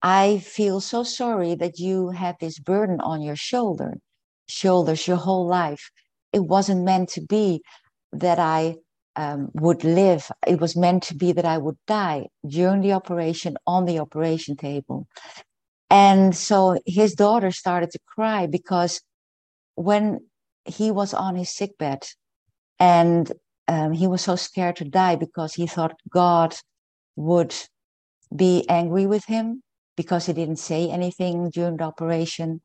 "I 0.02 0.40
feel 0.40 0.80
so 0.80 1.04
sorry 1.04 1.56
that 1.56 1.80
you 1.80 2.10
had 2.10 2.38
this 2.40 2.60
burden 2.60 3.02
on 3.02 3.22
your 3.22 3.36
shoulder, 3.36 4.00
shoulders 4.48 5.08
your 5.08 5.18
whole 5.18 5.46
life. 5.46 5.92
It 6.32 6.46
wasn't 6.46 6.84
meant 6.84 7.10
to 7.10 7.22
be 7.22 7.62
that 8.14 8.40
I 8.40 8.78
um, 9.16 9.50
would 9.54 9.84
live. 9.84 10.32
It 10.48 10.62
was 10.62 10.78
meant 10.78 11.04
to 11.04 11.16
be 11.16 11.34
that 11.34 11.46
I 11.46 11.58
would 11.58 11.78
die 11.88 12.28
during 12.48 12.82
the 12.82 12.94
operation 12.94 13.58
on 13.68 13.86
the 13.86 14.00
operation 14.00 14.56
table. 14.56 15.08
And 15.90 16.36
so 16.36 16.80
his 16.86 17.16
daughter 17.16 17.52
started 17.52 17.92
to 17.92 18.00
cry 18.06 18.48
because 18.48 19.02
when 19.76 20.20
he 20.66 20.92
was 20.92 21.14
on 21.14 21.36
his 21.36 21.50
sickbed 21.50 22.04
and 22.80 23.32
um, 23.68 23.92
he 23.92 24.08
was 24.08 24.22
so 24.22 24.36
scared 24.36 24.78
to 24.78 24.86
die 24.86 25.16
because 25.16 25.54
he 25.54 25.68
thought 25.68 26.00
God 26.10 26.56
would 27.16 27.54
be 28.34 28.68
angry 28.70 29.06
with 29.06 29.26
him 29.26 29.64
because 30.00 30.28
he 30.28 30.32
didn't 30.32 30.56
say 30.72 30.90
anything 30.90 31.50
during 31.50 31.76
the 31.76 31.84
operation. 31.84 32.62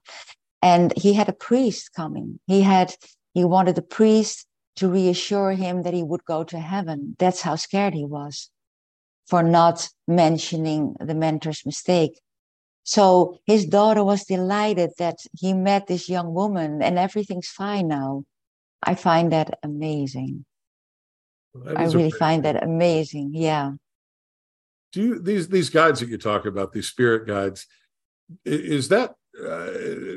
And 0.63 0.97
he 0.97 1.15
had 1.15 1.29
a 1.29 1.33
priest 1.49 1.91
coming. 1.93 2.39
He 2.47 2.61
had, 2.61 2.95
he 3.33 3.45
wanted 3.45 3.75
the 3.75 3.83
priest 3.99 4.47
to 4.77 4.89
reassure 4.89 5.51
him 5.51 5.83
that 5.83 5.95
he 5.95 6.05
would 6.05 6.25
go 6.25 6.45
to 6.45 6.61
heaven. 6.61 7.17
That's 7.19 7.41
how 7.41 7.57
scared 7.57 7.93
he 7.93 8.05
was 8.05 8.51
for 9.27 9.43
not 9.43 9.89
mentioning 10.07 10.95
the 11.01 11.17
mentor's 11.17 11.67
mistake. 11.67 12.21
So 12.85 13.41
his 13.47 13.67
daughter 13.67 14.05
was 14.05 14.23
delighted 14.23 14.91
that 14.99 15.19
he 15.37 15.55
met 15.55 15.89
this 15.89 16.09
young 16.09 16.35
woman 16.35 16.83
and 16.83 17.01
everything's 17.01 17.49
fine 17.49 17.89
now. 17.89 18.23
I 18.81 18.95
find 18.95 19.33
that 19.33 19.59
amazing. 19.65 20.45
Well, 21.53 21.65
that 21.65 21.81
I 21.81 21.85
really 21.87 22.13
find 22.13 22.45
that 22.45 22.63
amazing. 22.63 23.31
Yeah. 23.33 23.73
Do 24.95 25.03
you 25.03 25.19
these 25.19 25.49
these 25.49 25.71
guides 25.71 25.99
that 26.01 26.09
you 26.09 26.19
talk 26.19 26.47
about, 26.47 26.73
these 26.73 26.87
spirit 26.87 27.27
guides, 27.27 27.67
is 28.45 28.89
that 28.91 29.11
uh, 29.37 29.67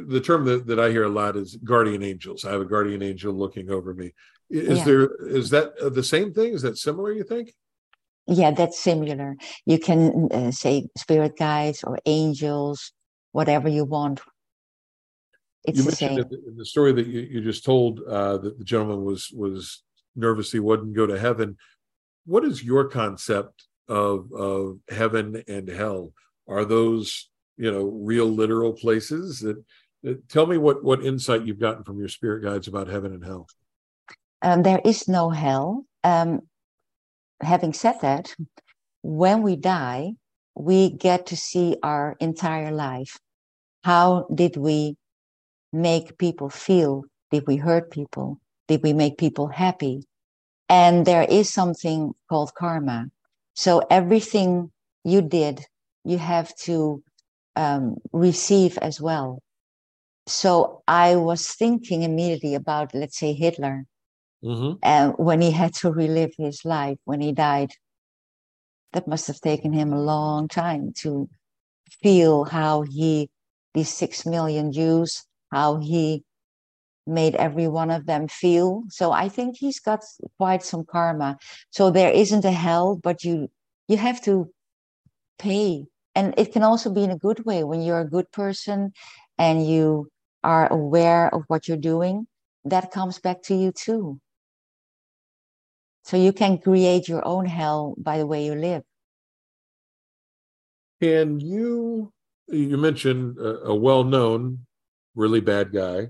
the 0.07 0.21
term 0.23 0.45
that, 0.45 0.67
that 0.67 0.79
I 0.79 0.91
hear 0.91 1.05
a 1.05 1.09
lot 1.09 1.35
is 1.35 1.55
guardian 1.55 2.03
angels. 2.03 2.45
I 2.45 2.51
have 2.51 2.61
a 2.61 2.65
guardian 2.65 3.01
angel 3.01 3.33
looking 3.33 3.71
over 3.71 3.95
me. 3.95 4.13
Is 4.51 4.77
yeah. 4.77 4.85
there 4.85 5.09
is 5.27 5.49
that 5.49 5.71
the 5.93 6.03
same 6.03 6.31
thing? 6.31 6.53
Is 6.53 6.61
that 6.61 6.77
similar? 6.77 7.11
You 7.11 7.23
think? 7.23 7.53
Yeah, 8.27 8.51
that's 8.51 8.79
similar. 8.79 9.35
You 9.65 9.79
can 9.79 10.29
uh, 10.31 10.51
say 10.51 10.89
spirit 10.95 11.37
guides 11.39 11.83
or 11.83 11.97
angels, 12.05 12.91
whatever 13.31 13.67
you 13.67 13.83
want. 13.83 14.21
It's 15.63 15.79
you 15.79 15.85
the 15.85 15.89
mentioned 15.89 16.29
same. 16.29 16.39
in 16.49 16.55
the 16.55 16.65
story 16.65 16.91
that 16.91 17.07
you, 17.07 17.21
you 17.21 17.41
just 17.41 17.65
told 17.65 18.01
uh, 18.07 18.37
that 18.37 18.59
the 18.59 18.63
gentleman 18.63 19.03
was 19.03 19.31
was 19.31 19.81
nervous 20.15 20.51
he 20.51 20.59
wouldn't 20.59 20.95
go 20.95 21.07
to 21.07 21.17
heaven. 21.17 21.57
What 22.25 22.45
is 22.45 22.63
your 22.63 22.89
concept 22.89 23.66
of 23.87 24.31
of 24.33 24.79
heaven 24.89 25.43
and 25.47 25.67
hell? 25.67 26.13
Are 26.47 26.65
those 26.65 27.29
you 27.57 27.71
know 27.71 27.85
real 27.85 28.25
literal 28.27 28.73
places? 28.73 29.39
That, 29.39 29.63
that 30.03 30.29
tell 30.29 30.45
me 30.45 30.57
what 30.57 30.83
what 30.83 31.03
insight 31.03 31.45
you've 31.45 31.59
gotten 31.59 31.83
from 31.83 31.99
your 31.99 32.09
spirit 32.09 32.43
guides 32.43 32.67
about 32.67 32.87
heaven 32.87 33.13
and 33.13 33.23
hell. 33.23 33.47
Um, 34.41 34.63
there 34.63 34.81
is 34.85 35.07
no 35.07 35.29
hell. 35.29 35.85
Um, 36.03 36.41
having 37.41 37.73
said 37.73 37.99
that, 38.01 38.35
when 39.01 39.41
we 39.41 39.55
die, 39.55 40.13
we 40.55 40.89
get 40.89 41.27
to 41.27 41.37
see 41.37 41.77
our 41.83 42.15
entire 42.19 42.71
life. 42.71 43.19
How 43.83 44.27
did 44.33 44.57
we 44.57 44.97
make 45.71 46.17
people 46.17 46.49
feel? 46.49 47.03
Did 47.31 47.45
we 47.47 47.57
hurt 47.57 47.91
people? 47.91 48.39
Did 48.67 48.83
we 48.83 48.93
make 48.93 49.17
people 49.17 49.47
happy? 49.47 50.03
And 50.69 51.05
there 51.05 51.23
is 51.23 51.51
something 51.51 52.13
called 52.29 52.53
karma. 52.53 53.07
So 53.57 53.81
everything 53.89 54.71
you 55.03 55.23
did, 55.23 55.65
you 56.05 56.19
have 56.19 56.55
to 56.67 57.01
um, 57.55 57.95
receive 58.13 58.77
as 58.77 59.01
well. 59.01 59.41
So 60.27 60.83
I 60.87 61.15
was 61.15 61.47
thinking 61.47 62.03
immediately 62.03 62.53
about, 62.53 62.93
let's 62.93 63.17
say, 63.17 63.33
Hitler 63.33 63.85
mm-hmm. 64.43 64.77
and 64.83 65.13
when 65.17 65.41
he 65.41 65.49
had 65.49 65.73
to 65.81 65.91
relive 65.91 66.33
his 66.37 66.63
life 66.65 66.99
when 67.05 67.19
he 67.19 67.31
died 67.31 67.71
that 68.93 69.07
must 69.07 69.25
have 69.25 69.41
taken 69.41 69.73
him 69.73 69.91
a 69.91 70.01
long 70.01 70.47
time 70.47 70.93
to 71.01 71.27
feel 72.03 72.43
how 72.43 72.83
he 72.83 73.27
these 73.73 73.89
six 73.89 74.23
million 74.25 74.71
jews 74.71 75.25
how 75.51 75.77
he 75.77 76.23
made 77.07 77.35
every 77.35 77.67
one 77.67 77.91
of 77.91 78.05
them 78.05 78.27
feel. 78.27 78.83
So 78.89 79.11
i 79.11 79.29
think 79.29 79.57
he's 79.57 79.79
got 79.79 80.03
quite 80.37 80.63
some 80.63 80.85
karma. 80.85 81.37
So 81.71 81.91
there 81.91 82.11
isn't 82.11 82.45
a 82.45 82.51
hell 82.51 82.99
but 83.01 83.23
you 83.23 83.49
you 83.87 83.97
have 83.97 84.21
to 84.23 84.49
pay. 85.39 85.85
And 86.15 86.33
it 86.37 86.51
can 86.51 86.63
also 86.63 86.91
be 86.91 87.03
in 87.03 87.11
a 87.11 87.17
good 87.17 87.45
way. 87.45 87.63
When 87.63 87.81
you're 87.81 88.01
a 88.01 88.09
good 88.09 88.31
person 88.31 88.91
and 89.37 89.67
you 89.67 90.09
are 90.43 90.71
aware 90.71 91.33
of 91.33 91.43
what 91.47 91.67
you're 91.67 91.77
doing 91.77 92.27
that 92.69 92.91
comes 92.91 93.19
back 93.19 93.41
to 93.43 93.55
you 93.55 93.71
too. 93.71 94.19
So 96.03 96.15
you 96.17 96.31
can 96.31 96.57
create 96.57 97.07
your 97.07 97.25
own 97.25 97.45
hell 97.45 97.95
by 97.97 98.17
the 98.17 98.25
way 98.25 98.45
you 98.45 98.55
live. 98.55 98.83
Can 101.01 101.39
you, 101.39 102.11
you 102.47 102.77
mentioned 102.77 103.37
a, 103.37 103.71
a 103.71 103.75
well 103.75 104.03
known, 104.03 104.65
really 105.15 105.41
bad 105.41 105.71
guy. 105.71 106.09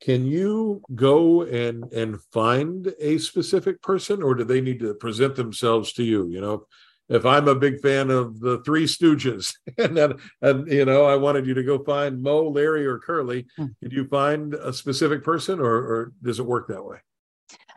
Can 0.00 0.26
you 0.26 0.82
go 0.94 1.42
and 1.42 1.92
and 1.92 2.22
find 2.32 2.92
a 3.00 3.18
specific 3.18 3.82
person, 3.82 4.22
or 4.22 4.34
do 4.34 4.44
they 4.44 4.60
need 4.60 4.80
to 4.80 4.94
present 4.94 5.34
themselves 5.36 5.92
to 5.94 6.04
you? 6.04 6.28
You 6.28 6.40
know, 6.40 6.66
if 7.08 7.24
I'm 7.24 7.48
a 7.48 7.54
big 7.54 7.80
fan 7.80 8.10
of 8.10 8.40
the 8.40 8.58
Three 8.58 8.84
Stooges, 8.84 9.54
and 9.78 9.96
then, 9.96 10.14
and 10.42 10.70
you 10.70 10.84
know, 10.84 11.04
I 11.04 11.16
wanted 11.16 11.46
you 11.46 11.54
to 11.54 11.62
go 11.62 11.82
find 11.82 12.22
Moe, 12.22 12.48
Larry, 12.48 12.86
or 12.86 12.98
Curly, 12.98 13.46
did 13.56 13.92
you 13.92 14.06
find 14.08 14.54
a 14.54 14.72
specific 14.72 15.24
person, 15.24 15.58
or, 15.58 15.74
or 15.74 16.12
does 16.22 16.38
it 16.38 16.46
work 16.46 16.68
that 16.68 16.84
way? 16.84 16.98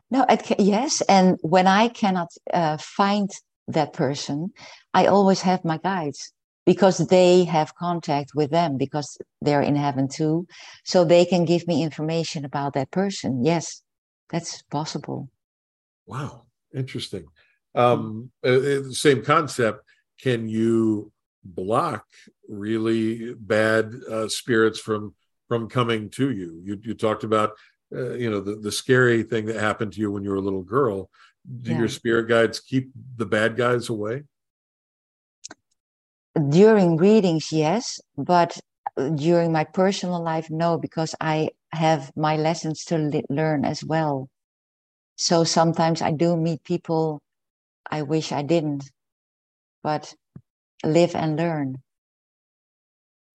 No, 0.09 0.25
it, 0.27 0.59
yes. 0.59 1.01
And 1.01 1.37
when 1.41 1.67
I 1.67 1.87
cannot 1.87 2.29
uh, 2.53 2.77
find 2.77 3.29
that 3.69 3.93
person, 3.93 4.51
I 4.93 5.05
always 5.05 5.41
have 5.41 5.63
my 5.63 5.77
guides 5.77 6.33
because 6.65 6.99
they 7.07 7.43
have 7.45 7.75
contact 7.75 8.31
with 8.35 8.51
them 8.51 8.77
because 8.77 9.17
they're 9.41 9.61
in 9.61 9.75
heaven 9.75 10.07
too. 10.07 10.47
So 10.83 11.03
they 11.03 11.25
can 11.25 11.45
give 11.45 11.67
me 11.67 11.83
information 11.83 12.45
about 12.45 12.73
that 12.73 12.91
person. 12.91 13.43
Yes, 13.43 13.81
that's 14.29 14.61
possible. 14.63 15.29
Wow. 16.05 16.43
Interesting. 16.73 17.25
Um, 17.75 18.31
uh, 18.45 18.49
uh 18.49 18.91
same 18.91 19.23
concept. 19.23 19.83
Can 20.21 20.47
you 20.47 21.11
block 21.43 22.05
really 22.47 23.33
bad 23.33 23.95
uh, 24.09 24.27
spirits 24.27 24.79
from 24.79 25.15
from 25.47 25.67
coming 25.67 26.09
to 26.11 26.31
you? 26.31 26.61
You 26.63 26.79
you 26.83 26.93
talked 26.93 27.23
about 27.23 27.51
uh, 27.93 28.13
you 28.13 28.29
know 28.29 28.39
the, 28.39 28.55
the 28.55 28.71
scary 28.71 29.23
thing 29.23 29.45
that 29.47 29.59
happened 29.59 29.93
to 29.93 29.99
you 29.99 30.11
when 30.11 30.23
you 30.23 30.29
were 30.29 30.37
a 30.37 30.41
little 30.41 30.63
girl 30.63 31.09
do 31.61 31.71
yeah. 31.71 31.79
your 31.79 31.87
spirit 31.87 32.27
guides 32.27 32.59
keep 32.59 32.91
the 33.17 33.25
bad 33.25 33.55
guys 33.55 33.89
away 33.89 34.23
during 36.49 36.97
readings 36.97 37.51
yes 37.51 37.99
but 38.17 38.57
during 39.15 39.51
my 39.51 39.63
personal 39.63 40.21
life 40.21 40.49
no 40.49 40.77
because 40.77 41.15
i 41.19 41.49
have 41.71 42.11
my 42.15 42.35
lessons 42.35 42.83
to 42.85 42.97
li- 42.97 43.23
learn 43.29 43.65
as 43.65 43.83
well 43.83 44.29
so 45.15 45.43
sometimes 45.43 46.01
i 46.01 46.11
do 46.11 46.35
meet 46.35 46.63
people 46.63 47.21
i 47.89 48.01
wish 48.01 48.31
i 48.31 48.41
didn't 48.41 48.89
but 49.83 50.13
live 50.83 51.15
and 51.15 51.37
learn 51.37 51.75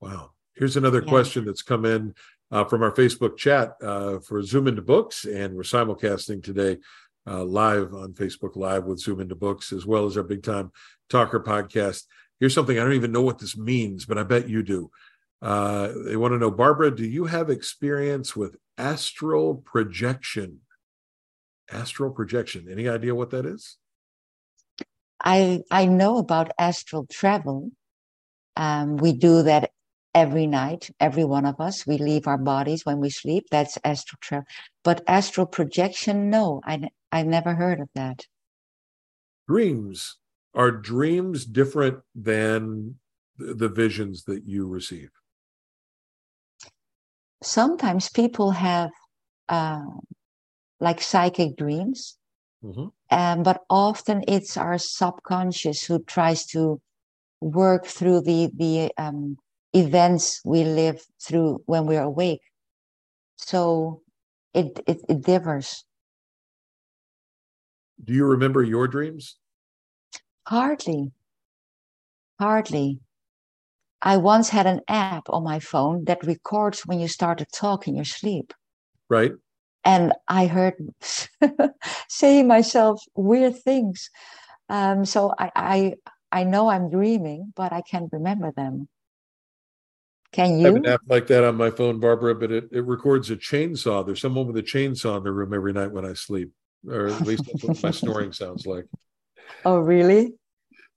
wow 0.01 0.31
here's 0.55 0.77
another 0.77 1.03
yeah. 1.03 1.11
question 1.11 1.45
that's 1.45 1.63
come 1.63 1.85
in 1.85 2.15
uh, 2.51 2.65
from 2.65 2.83
our 2.83 2.93
Facebook 2.93 3.37
chat 3.37 3.75
uh, 3.83 4.19
for 4.21 4.43
Zoom 4.43 4.69
into 4.69 4.83
Books, 4.83 5.25
and 5.25 5.55
we're 5.55 5.63
simulcasting 5.63 6.43
today 6.43 6.79
uh, 7.27 7.43
live 7.45 7.93
on 7.93 8.13
Facebook 8.13 8.57
Live 8.57 8.85
with 8.85 9.01
Zoom 9.01 9.21
into 9.21 9.35
Books, 9.35 9.73
as 9.73 9.85
well 9.85 10.07
as 10.07 10.17
our 10.17 10.23
Big 10.23 10.43
Time 10.43 10.71
Talker 11.09 11.41
podcast. 11.41 12.05
Here's 12.41 12.55
something 12.55 12.79
I 12.79 12.83
don't 12.83 12.93
even 12.93 13.13
know 13.13 13.23
what 13.23 13.39
this 13.39 13.57
means, 13.57 14.05
but 14.05 14.19
I 14.19 14.23
bet 14.23 14.49
you 14.49 14.63
do. 14.63 14.91
Uh, 15.41 15.93
they 16.05 16.17
want 16.17 16.33
to 16.33 16.39
know, 16.39 16.51
Barbara, 16.51 16.95
do 16.95 17.05
you 17.05 17.27
have 17.27 17.51
experience 17.51 18.35
with 18.35 18.57
astral 18.79 19.57
projection? 19.57 20.61
Astral 21.71 22.11
projection. 22.11 22.69
Any 22.71 22.89
idea 22.89 23.15
what 23.15 23.31
that 23.31 23.47
is? 23.47 23.77
I 25.23 25.63
I 25.71 25.87
know 25.87 26.19
about 26.19 26.53
astral 26.59 27.07
travel. 27.11 27.71
Um, 28.55 28.97
we 28.97 29.13
do 29.13 29.43
that 29.43 29.71
every 30.15 30.47
night, 30.47 30.91
every 30.99 31.25
one 31.25 31.45
of 31.45 31.61
us. 31.61 31.87
We 31.87 31.99
leave 31.99 32.27
our 32.27 32.39
bodies 32.39 32.87
when 32.87 33.01
we 33.01 33.11
sleep. 33.11 33.47
That's 33.51 33.77
astral 33.85 34.19
travel. 34.23 34.47
But 34.83 35.03
astral 35.07 35.47
projection, 35.47 36.31
no, 36.31 36.63
I, 36.65 36.89
I 37.13 37.23
never 37.23 37.55
heard 37.55 37.81
of 37.81 37.89
that. 37.95 38.25
Dreams. 39.47 40.17
Are 40.57 40.71
dreams 40.71 41.45
different 41.45 41.99
than 42.15 42.97
the 43.39 43.69
visions 43.69 44.25
that 44.25 44.45
you 44.47 44.67
receive? 44.67 45.11
Sometimes 47.43 48.09
people 48.09 48.53
have 48.53 48.91
uh, 49.51 49.85
like 50.81 51.03
psychic 51.03 51.59
dreams, 51.59 52.17
mm-hmm. 52.65 52.87
um, 53.11 53.43
but 53.43 53.61
often 53.69 54.25
it's 54.27 54.57
our 54.57 54.79
subconscious 54.79 55.85
who 55.85 56.03
tries 56.05 56.47
to 56.47 56.81
work 57.43 57.85
through 57.85 58.23
the 58.23 58.51
the 58.57 58.91
um, 58.97 59.37
events 59.75 60.41
we 60.43 60.65
live 60.65 61.05
through 61.23 61.61
when 61.67 61.85
we're 61.85 62.03
awake. 62.03 62.41
So 63.37 64.01
it, 64.55 64.81
it, 64.87 65.03
it 65.07 65.23
differs. 65.23 65.85
Do 68.03 68.15
you 68.15 68.25
remember 68.25 68.63
your 68.63 68.89
dreams? 68.89 69.37
Hardly. 70.47 71.13
Hardly. 72.39 73.01
I 74.03 74.19
once 74.19 74.51
had 74.51 74.67
an 74.67 74.81
app 74.89 75.29
on 75.31 75.43
my 75.43 75.59
phone 75.59 76.05
that 76.05 76.25
records 76.25 76.83
when 76.87 77.01
you 77.01 77.09
start 77.09 77.39
to 77.39 77.47
talk 77.47 77.89
in 77.89 77.97
your 77.97 78.05
sleep. 78.05 78.53
Right. 79.09 79.33
And 79.85 80.13
I 80.29 80.47
heard 80.47 80.75
saying 82.09 82.47
myself 82.47 83.03
weird 83.15 83.57
things. 83.63 84.11
Um, 84.69 85.05
so 85.05 85.33
I, 85.39 85.51
I 85.57 85.95
I 86.33 86.45
know 86.45 86.69
I'm 86.69 86.91
dreaming, 86.91 87.53
but 87.57 87.73
I 87.73 87.83
can't 87.83 88.13
remember 88.13 88.53
them. 88.53 88.89
Can 90.33 90.59
you? 90.59 90.67
I 90.67 90.69
have 90.69 90.77
an 90.77 90.87
app 90.87 91.01
like 91.07 91.27
that 91.29 91.45
on 91.45 91.57
my 91.57 91.71
phone, 91.71 92.01
Barbara, 92.01 92.35
but 92.35 92.53
it, 92.53 92.69
it 92.73 92.85
records 92.85 93.31
a 93.31 93.37
chainsaw. 93.37 94.05
There's 94.05 94.21
someone 94.21 94.47
with 94.47 94.57
a 94.57 94.63
chainsaw 94.63 95.19
in 95.19 95.25
the 95.25 95.33
room 95.33 95.55
every 95.55 95.73
night 95.73 95.93
when 95.93 96.05
I 96.05 96.13
sleep, 96.13 96.51
or 96.89 97.07
at 97.07 97.27
least 97.27 97.47
that's 97.47 97.63
what 97.63 97.83
my 97.83 97.91
snoring 97.93 98.33
sounds 98.33 98.67
like. 98.67 98.85
Oh, 99.65 99.79
really? 99.79 100.35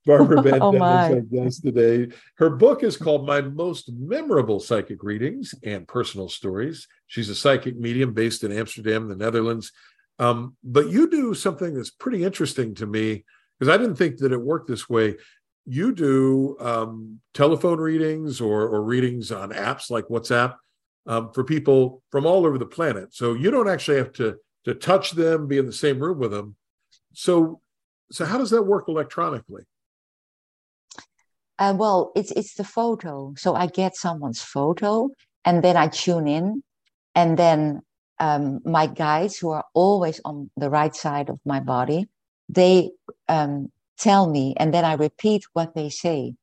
Barbara 0.05 0.41
Van 0.41 0.59
oh, 0.61 1.21
guest 1.21 1.63
today. 1.63 2.13
Her 2.37 2.49
book 2.49 2.83
is 2.83 2.97
called 2.97 3.27
My 3.27 3.41
Most 3.41 3.91
Memorable 3.91 4.59
Psychic 4.59 5.03
Readings 5.03 5.53
and 5.63 5.87
Personal 5.87 6.29
Stories. 6.29 6.87
She's 7.07 7.29
a 7.29 7.35
psychic 7.35 7.77
medium 7.77 8.13
based 8.13 8.43
in 8.43 8.51
Amsterdam, 8.51 9.07
the 9.07 9.15
Netherlands. 9.15 9.71
Um, 10.17 10.55
but 10.63 10.89
you 10.89 11.09
do 11.09 11.33
something 11.33 11.73
that's 11.73 11.91
pretty 11.91 12.23
interesting 12.23 12.75
to 12.75 12.85
me 12.85 13.25
because 13.57 13.73
I 13.73 13.77
didn't 13.77 13.95
think 13.95 14.17
that 14.17 14.31
it 14.31 14.41
worked 14.41 14.67
this 14.67 14.89
way 14.89 15.15
you 15.69 15.93
do 15.93 16.57
um, 16.59 17.19
telephone 17.35 17.77
readings 17.77 18.41
or, 18.41 18.63
or 18.63 18.81
readings 18.81 19.31
on 19.31 19.51
apps 19.51 19.91
like 19.91 20.07
WhatsApp 20.07 20.55
um, 21.05 21.31
for 21.31 21.43
people 21.43 22.01
from 22.11 22.25
all 22.25 22.47
over 22.47 22.57
the 22.57 22.65
planet. 22.65 23.13
So 23.13 23.35
you 23.35 23.51
don't 23.51 23.69
actually 23.69 23.97
have 23.97 24.11
to 24.13 24.37
to 24.65 24.73
touch 24.73 25.11
them, 25.11 25.47
be 25.47 25.57
in 25.57 25.65
the 25.65 25.71
same 25.71 25.99
room 25.99 26.19
with 26.19 26.31
them. 26.31 26.55
So, 27.13 27.61
so 28.11 28.25
how 28.25 28.37
does 28.37 28.49
that 28.49 28.63
work 28.63 28.85
electronically? 28.87 29.63
Uh, 31.57 31.73
well, 31.77 32.11
it's 32.15 32.31
it's 32.31 32.55
the 32.55 32.63
photo. 32.63 33.33
So 33.37 33.55
I 33.55 33.67
get 33.67 33.95
someone's 33.95 34.41
photo, 34.41 35.09
and 35.43 35.63
then 35.63 35.75
I 35.75 35.87
tune 35.87 36.27
in, 36.27 36.63
and 37.15 37.37
then 37.37 37.81
um, 38.19 38.59
my 38.65 38.87
guides, 38.87 39.37
who 39.37 39.51
are 39.51 39.65
always 39.73 40.21
on 40.23 40.49
the 40.55 40.69
right 40.69 40.95
side 40.95 41.29
of 41.29 41.39
my 41.45 41.59
body, 41.59 42.07
they 42.47 42.91
um, 43.27 43.71
tell 43.97 44.29
me, 44.29 44.55
and 44.57 44.73
then 44.73 44.85
I 44.85 44.93
repeat 44.93 45.43
what 45.53 45.75
they 45.75 45.89
say. 45.89 46.35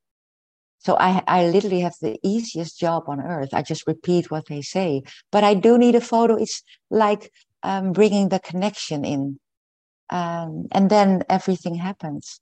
So 0.78 0.96
I, 0.96 1.22
I 1.26 1.48
literally 1.48 1.80
have 1.80 1.96
the 2.00 2.18
easiest 2.22 2.78
job 2.78 3.04
on 3.08 3.20
earth. 3.20 3.48
I 3.52 3.62
just 3.62 3.86
repeat 3.86 4.30
what 4.30 4.46
they 4.46 4.62
say. 4.62 5.02
But 5.32 5.42
I 5.42 5.54
do 5.54 5.78
need 5.78 5.96
a 5.96 6.00
photo. 6.00 6.36
It's 6.36 6.62
like 6.90 7.32
um, 7.62 7.92
bringing 7.92 8.28
the 8.28 8.38
connection 8.38 9.04
in, 9.04 9.40
um, 10.10 10.66
and 10.72 10.90
then 10.90 11.22
everything 11.28 11.74
happens. 11.74 12.40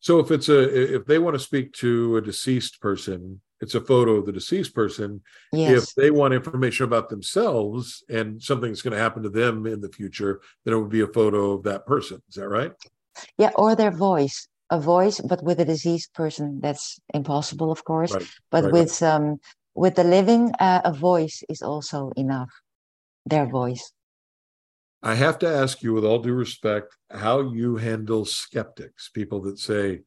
So 0.00 0.18
if 0.18 0.30
it's 0.30 0.48
a 0.48 0.94
if 0.94 1.04
they 1.04 1.18
want 1.18 1.34
to 1.34 1.38
speak 1.38 1.72
to 1.74 2.16
a 2.16 2.22
deceased 2.22 2.80
person, 2.80 3.40
it's 3.60 3.74
a 3.74 3.80
photo 3.80 4.12
of 4.12 4.26
the 4.26 4.32
deceased 4.32 4.74
person. 4.74 5.20
Yes. 5.52 5.82
If 5.82 5.94
they 5.94 6.10
want 6.10 6.32
information 6.32 6.84
about 6.84 7.10
themselves 7.10 8.02
and 8.08 8.42
something's 8.42 8.80
going 8.80 8.96
to 8.96 8.98
happen 8.98 9.22
to 9.22 9.28
them 9.28 9.66
in 9.66 9.80
the 9.82 9.90
future, 9.90 10.40
then 10.64 10.74
it 10.74 10.78
would 10.78 10.90
be 10.90 11.02
a 11.02 11.06
photo 11.06 11.52
of 11.52 11.64
that 11.64 11.86
person. 11.86 12.22
Is 12.28 12.36
that 12.36 12.48
right? 12.48 12.72
Yeah, 13.36 13.50
or 13.56 13.74
their 13.74 13.90
voice, 13.90 14.48
a 14.70 14.80
voice, 14.80 15.20
but 15.20 15.42
with 15.42 15.60
a 15.60 15.66
deceased 15.66 16.14
person, 16.14 16.60
that's 16.62 16.98
impossible, 17.12 17.70
of 17.70 17.84
course. 17.84 18.14
Right. 18.14 18.26
But 18.50 18.64
right, 18.64 18.72
with 18.72 19.02
right. 19.02 19.14
um 19.14 19.40
with 19.74 19.94
the 19.96 20.04
living, 20.04 20.52
uh, 20.58 20.80
a 20.84 20.92
voice 20.92 21.42
is 21.48 21.62
also 21.62 22.12
enough. 22.16 22.50
Their 23.26 23.46
voice. 23.46 23.92
I 25.02 25.14
have 25.14 25.38
to 25.38 25.48
ask 25.48 25.82
you, 25.82 25.94
with 25.94 26.04
all 26.04 26.18
due 26.18 26.34
respect, 26.34 26.96
how 27.10 27.52
you 27.52 27.76
handle 27.76 28.24
skeptics, 28.24 29.08
people 29.08 29.40
that 29.42 29.58
say 29.58 30.00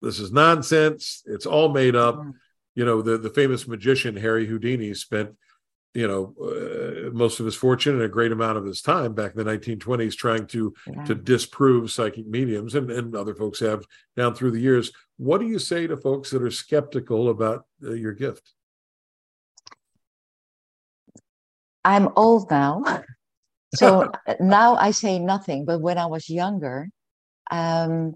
this 0.00 0.20
is 0.20 0.32
nonsense, 0.32 1.22
it's 1.26 1.46
all 1.46 1.70
made 1.70 1.96
up. 1.96 2.16
Mm. 2.16 2.32
You 2.74 2.84
know, 2.84 3.02
the 3.02 3.18
the 3.18 3.30
famous 3.30 3.66
magician 3.66 4.16
Harry 4.16 4.46
Houdini 4.46 4.94
spent 4.94 5.36
you 5.94 6.08
know 6.08 6.34
uh, 6.40 7.10
most 7.12 7.38
of 7.40 7.46
his 7.46 7.54
fortune 7.54 7.94
and 7.94 8.02
a 8.02 8.08
great 8.08 8.32
amount 8.32 8.56
of 8.56 8.64
his 8.64 8.80
time 8.80 9.12
back 9.12 9.34
in 9.34 9.44
the 9.44 9.50
1920s 9.58 10.16
trying 10.16 10.46
to 10.46 10.74
yeah. 10.86 11.04
to 11.04 11.14
disprove 11.14 11.90
psychic 11.90 12.26
mediums 12.26 12.74
and, 12.74 12.90
and 12.90 13.14
other 13.14 13.34
folks 13.34 13.60
have 13.60 13.84
down 14.16 14.34
through 14.34 14.50
the 14.50 14.60
years 14.60 14.92
what 15.18 15.38
do 15.38 15.46
you 15.46 15.58
say 15.58 15.86
to 15.86 15.96
folks 15.96 16.30
that 16.30 16.42
are 16.42 16.50
skeptical 16.50 17.28
about 17.28 17.66
uh, 17.84 17.92
your 17.92 18.12
gift 18.12 18.52
i'm 21.84 22.08
old 22.16 22.50
now 22.50 22.82
so 23.74 24.10
now 24.40 24.76
i 24.76 24.90
say 24.90 25.18
nothing 25.18 25.64
but 25.64 25.80
when 25.80 25.98
i 25.98 26.06
was 26.06 26.28
younger 26.28 26.88
um, 27.50 28.14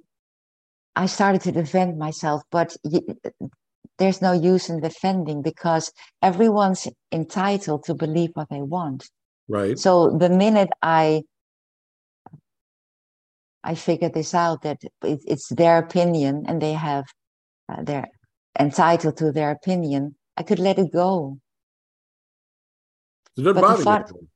i 0.95 1.07
started 1.07 1.41
to 1.41 1.53
defend 1.53 1.99
myself 1.99 2.43
but 2.51 2.77
there's 3.99 4.21
no 4.21 4.33
use 4.33 4.69
in 4.69 4.81
defending 4.81 5.43
because 5.43 5.93
everyone's 6.23 6.87
entitled 7.13 7.85
to 7.85 7.95
believe 7.95 8.31
what 8.35 8.49
they 8.51 8.63
want. 8.63 9.09
Right. 9.49 9.79
So 9.79 10.17
the 10.19 10.29
minute 10.29 10.71
I 10.83 11.23
I 13.65 13.75
figured 13.75 14.15
this 14.15 14.35
out 14.35 14.63
that 14.63 14.79
it, 14.83 15.21
it's 15.27 15.49
their 15.49 15.79
opinion 15.79 16.45
and 16.47 16.61
they 16.61 16.75
have 16.75 17.05
uh, 17.69 17.83
they're 17.83 18.09
entitled 18.59 19.17
to 19.19 19.33
their 19.33 19.51
opinion, 19.51 20.15
I 20.37 20.43
could 20.43 20.59
let 20.59 20.79
it 20.79 20.93
go. 20.93 21.39
It 23.37 23.43
doesn't 23.43 23.61
bother 23.61 23.83
fun, 23.83 24.05
you. 24.09 24.29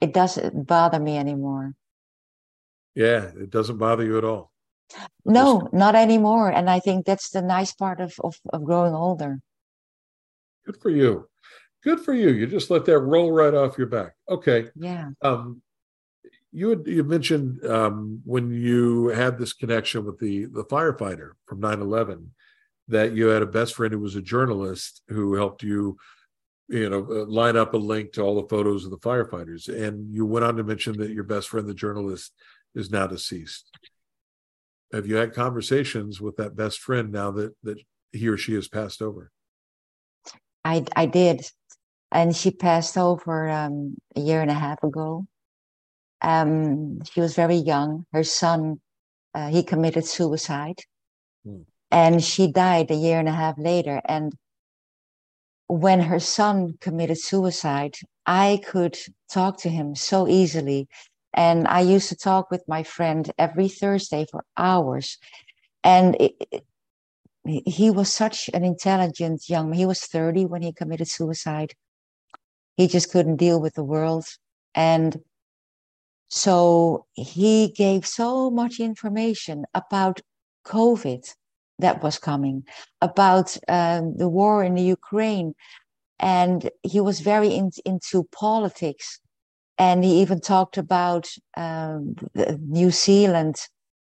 It 0.00 0.12
doesn't 0.12 0.66
bother 0.66 0.98
me 0.98 1.18
anymore. 1.18 1.74
Yeah, 2.94 3.30
it 3.38 3.50
doesn't 3.50 3.78
bother 3.78 4.04
you 4.04 4.18
at 4.18 4.24
all. 4.24 4.50
No, 5.24 5.68
not 5.72 5.94
anymore. 5.94 6.50
And 6.50 6.68
I 6.68 6.80
think 6.80 7.06
that's 7.06 7.30
the 7.30 7.42
nice 7.42 7.72
part 7.72 8.00
of, 8.00 8.14
of, 8.24 8.36
of 8.52 8.64
growing 8.64 8.94
older. 8.94 9.40
Good 10.66 10.78
for 10.80 10.90
you. 10.90 11.28
Good 11.82 12.00
for 12.00 12.12
you. 12.12 12.30
You 12.30 12.46
just 12.46 12.70
let 12.70 12.84
that 12.86 12.98
roll 12.98 13.32
right 13.32 13.54
off 13.54 13.78
your 13.78 13.86
back. 13.86 14.14
Okay. 14.28 14.68
Yeah. 14.74 15.10
Um, 15.22 15.62
you 16.52 16.70
had 16.70 16.86
you 16.86 17.04
mentioned 17.04 17.64
um, 17.64 18.20
when 18.24 18.50
you 18.50 19.08
had 19.08 19.38
this 19.38 19.52
connection 19.52 20.04
with 20.04 20.18
the 20.18 20.46
the 20.46 20.64
firefighter 20.64 21.32
from 21.46 21.60
9-11 21.60 22.26
that 22.88 23.12
you 23.12 23.28
had 23.28 23.42
a 23.42 23.46
best 23.46 23.76
friend 23.76 23.92
who 23.92 24.00
was 24.00 24.16
a 24.16 24.22
journalist 24.22 25.02
who 25.08 25.34
helped 25.34 25.62
you 25.62 25.96
you 26.70 26.88
know 26.88 27.06
uh, 27.10 27.24
line 27.26 27.56
up 27.56 27.74
a 27.74 27.76
link 27.76 28.12
to 28.12 28.22
all 28.22 28.40
the 28.40 28.48
photos 28.48 28.84
of 28.84 28.90
the 28.90 28.98
firefighters. 28.98 29.68
And 29.68 30.14
you 30.14 30.24
went 30.24 30.44
on 30.44 30.56
to 30.56 30.64
mention 30.64 30.96
that 30.98 31.10
your 31.10 31.24
best 31.24 31.48
friend 31.48 31.66
the 31.66 31.74
journalist 31.74 32.32
is 32.74 32.90
now 32.90 33.06
deceased. 33.06 33.76
Have 34.92 35.06
you 35.06 35.16
had 35.16 35.34
conversations 35.34 36.20
with 36.20 36.36
that 36.36 36.56
best 36.56 36.78
friend 36.78 37.10
now 37.10 37.32
that 37.32 37.54
that 37.64 37.78
he 38.12 38.28
or 38.28 38.36
she 38.36 38.54
has 38.54 38.68
passed 38.68 39.02
over? 39.02 39.30
I 40.64 40.84
i 40.94 41.06
did. 41.06 41.44
And 42.12 42.34
she 42.34 42.50
passed 42.50 42.98
over 42.98 43.48
um, 43.48 43.96
a 44.16 44.20
year 44.20 44.40
and 44.40 44.50
a 44.50 44.54
half 44.54 44.82
ago. 44.82 45.26
Um, 46.22 47.00
she 47.04 47.20
was 47.20 47.36
very 47.36 47.54
young. 47.54 48.04
Her 48.12 48.24
son 48.24 48.80
uh, 49.34 49.48
he 49.48 49.62
committed 49.62 50.04
suicide. 50.04 50.80
Hmm. 51.44 51.62
and 51.90 52.22
she 52.22 52.52
died 52.52 52.90
a 52.90 52.94
year 52.94 53.18
and 53.18 53.28
a 53.28 53.32
half 53.32 53.56
later. 53.56 54.02
And 54.04 54.34
when 55.70 56.00
her 56.00 56.18
son 56.18 56.74
committed 56.80 57.18
suicide 57.18 57.94
i 58.26 58.60
could 58.66 58.98
talk 59.30 59.58
to 59.58 59.68
him 59.68 59.94
so 59.94 60.26
easily 60.26 60.88
and 61.32 61.68
I 61.68 61.80
used 61.80 62.08
to 62.08 62.16
talk 62.16 62.50
with 62.50 62.64
my 62.66 62.82
friend 62.82 63.30
every 63.38 63.68
Thursday 63.68 64.26
for 64.30 64.44
hours. 64.56 65.18
And 65.84 66.16
it, 66.16 66.32
it, 66.50 66.64
he 67.44 67.90
was 67.90 68.12
such 68.12 68.50
an 68.52 68.64
intelligent 68.64 69.48
young 69.48 69.70
man. 69.70 69.78
He 69.78 69.86
was 69.86 70.00
30 70.00 70.46
when 70.46 70.62
he 70.62 70.72
committed 70.72 71.08
suicide. 71.08 71.74
He 72.76 72.88
just 72.88 73.10
couldn't 73.10 73.36
deal 73.36 73.60
with 73.60 73.74
the 73.74 73.84
world. 73.84 74.26
And 74.74 75.20
so 76.28 77.06
he 77.14 77.72
gave 77.76 78.06
so 78.06 78.50
much 78.50 78.80
information 78.80 79.64
about 79.74 80.20
COVID 80.66 81.32
that 81.80 82.02
was 82.02 82.18
coming, 82.18 82.64
about 83.00 83.56
um, 83.68 84.16
the 84.16 84.28
war 84.28 84.62
in 84.62 84.74
the 84.74 84.82
Ukraine. 84.82 85.54
And 86.18 86.70
he 86.82 87.00
was 87.00 87.20
very 87.20 87.48
in, 87.48 87.70
into 87.84 88.24
politics. 88.32 89.20
And 89.78 90.04
he 90.04 90.20
even 90.20 90.40
talked 90.40 90.76
about 90.76 91.28
um, 91.56 92.14
New 92.34 92.90
Zealand, 92.90 93.56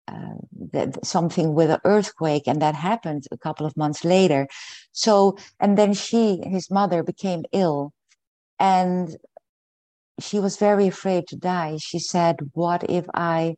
uh, 0.07 0.87
something 1.03 1.53
with 1.53 1.69
an 1.69 1.79
earthquake, 1.85 2.43
and 2.47 2.61
that 2.61 2.75
happened 2.75 3.23
a 3.31 3.37
couple 3.37 3.65
of 3.65 3.77
months 3.77 4.03
later. 4.03 4.47
So, 4.91 5.37
and 5.61 5.77
then 5.77 5.93
she, 5.93 6.41
his 6.43 6.69
mother, 6.69 7.03
became 7.03 7.43
ill. 7.53 7.93
And 8.59 9.15
she 10.19 10.39
was 10.39 10.57
very 10.57 10.87
afraid 10.87 11.27
to 11.27 11.35
die. 11.35 11.77
She 11.77 11.99
said, 11.99 12.37
What 12.53 12.89
if 12.89 13.05
I 13.13 13.55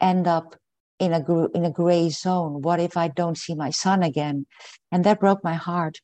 end 0.00 0.26
up 0.26 0.56
in 1.02 1.12
a 1.12 1.46
in 1.56 1.64
a 1.64 1.70
gray 1.70 2.08
zone? 2.10 2.62
What 2.62 2.78
if 2.80 2.96
I 2.96 3.08
don't 3.08 3.36
see 3.36 3.54
my 3.54 3.70
son 3.70 4.02
again? 4.04 4.46
And 4.92 5.04
that 5.04 5.20
broke 5.20 5.42
my 5.42 5.54
heart. 5.54 5.98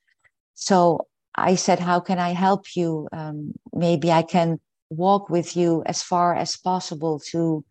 So 0.55 1.07
I 1.37 1.55
said, 1.55 1.79
"How 1.79 2.01
can 2.01 2.19
I 2.19 2.33
help 2.47 2.65
you? 2.75 3.09
Um, 3.13 3.53
maybe 3.73 4.11
I 4.11 4.23
can 4.23 4.59
walk 4.91 5.31
with 5.31 5.57
you 5.57 5.83
as 5.87 6.03
far 6.03 6.35
as 6.35 6.57
possible 6.57 7.21
to 7.31 7.65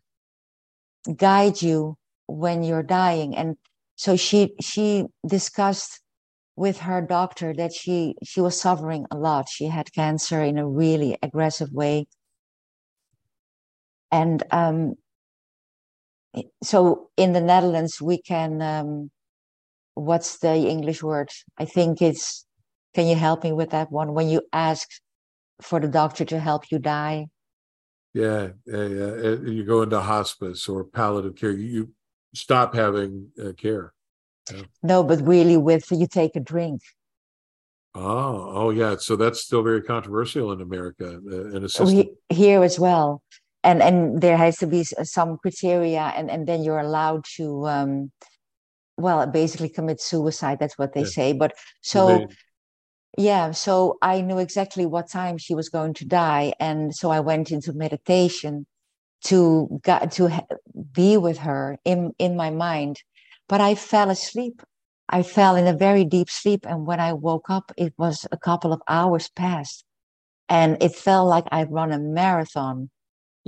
guide 1.16 1.62
you 1.62 1.98
when 2.28 2.64
you're 2.64 2.90
dying." 3.02 3.36
And 3.36 3.58
so 3.98 4.16
she 4.16 4.56
she 4.62 5.06
discussed 5.28 6.00
with 6.56 6.78
her 6.80 7.02
doctor 7.02 7.54
that 7.54 7.74
she 7.74 8.16
she 8.24 8.40
was 8.42 8.60
suffering 8.60 9.06
a 9.12 9.18
lot. 9.18 9.50
She 9.50 9.66
had 9.68 9.92
cancer 9.94 10.42
in 10.42 10.58
a 10.58 10.68
really 10.84 11.18
aggressive 11.22 11.72
way, 11.74 12.08
and 14.12 14.44
um, 14.52 14.96
so 16.64 17.10
in 17.18 17.34
the 17.34 17.42
Netherlands 17.42 18.02
we 18.02 18.22
can 18.22 18.62
um, 18.62 19.12
what's 19.98 20.38
the 20.38 20.56
English 20.56 21.02
word? 21.04 21.30
I 21.58 21.66
think 21.66 22.02
it's 22.02 22.46
can 22.94 23.08
you 23.08 23.16
help 23.16 23.44
me 23.44 23.52
with 23.52 23.72
that 23.72 23.92
one 23.92 24.14
when 24.14 24.30
you 24.30 24.42
ask 24.54 24.88
for 25.62 25.80
the 25.80 25.88
doctor 25.88 26.26
to 26.26 26.40
help 26.40 26.72
you 26.72 26.80
die? 26.80 27.28
Yeah, 28.14 28.50
yeah, 28.66 28.86
yeah. 28.86 29.36
You 29.46 29.64
go 29.64 29.82
into 29.82 30.00
hospice 30.00 30.68
or 30.68 30.84
palliative 30.84 31.36
care. 31.36 31.52
You 31.52 31.92
stop 32.34 32.74
having 32.74 33.30
uh, 33.44 33.52
care. 33.54 33.94
Yeah. 34.52 34.64
No, 34.82 35.04
but 35.04 35.22
really, 35.22 35.58
with 35.58 35.92
you 35.92 36.08
take 36.08 36.36
a 36.36 36.40
drink. 36.40 36.82
Oh, 37.94 38.52
oh 38.56 38.70
yeah. 38.70 38.96
So 38.98 39.16
that's 39.16 39.42
still 39.42 39.62
very 39.62 39.82
controversial 39.82 40.52
in 40.52 40.62
America. 40.62 41.20
Uh, 41.32 41.56
in 41.56 41.66
a 41.66 42.34
here 42.34 42.64
as 42.64 42.80
well 42.80 43.22
and 43.68 43.84
and 43.84 44.22
there 44.22 44.38
has 44.38 44.58
to 44.58 44.68
be 44.68 44.84
some 44.84 45.38
criteria 45.38 46.14
and 46.16 46.32
and 46.32 46.48
then 46.48 46.64
you're 46.64 46.80
allowed 46.80 47.24
to 47.36 47.68
um 47.68 48.12
well 48.98 49.28
basically 49.28 49.70
commit 49.70 50.00
suicide 50.02 50.58
that's 50.60 50.78
what 50.78 50.94
they 50.94 51.02
yeah. 51.02 51.18
say 51.18 51.34
but 51.34 51.52
so 51.82 52.26
yeah 53.18 53.52
so 53.52 53.98
i 54.02 54.22
knew 54.22 54.40
exactly 54.40 54.86
what 54.86 55.10
time 55.10 55.38
she 55.38 55.54
was 55.54 55.70
going 55.70 55.94
to 55.94 56.06
die 56.06 56.54
and 56.60 56.96
so 56.96 57.12
i 57.12 57.20
went 57.20 57.52
into 57.52 57.74
meditation 57.74 58.66
to 59.22 59.80
get 59.84 60.12
to 60.12 60.30
be 60.94 61.18
with 61.18 61.40
her 61.40 61.78
in 61.84 62.14
in 62.18 62.36
my 62.38 62.50
mind 62.50 62.96
but 63.50 63.62
i 63.62 63.76
fell 63.76 64.10
asleep. 64.10 64.62
I 65.10 65.24
fell 65.24 65.56
in 65.56 65.68
a 65.68 65.78
very 65.88 66.04
deep 66.04 66.30
sleep 66.30 66.66
and 66.66 66.86
when 66.86 67.00
i 67.00 67.14
woke 67.14 67.50
up 67.50 67.72
it 67.78 67.94
was 67.98 68.28
a 68.32 68.38
couple 68.38 68.74
of 68.74 68.82
hours 68.90 69.30
past 69.30 69.86
and 70.50 70.84
it 70.84 70.94
felt 70.96 71.30
like 71.30 71.46
i'd 71.52 71.72
run 71.72 71.94
a 71.94 72.00
marathon 72.00 72.90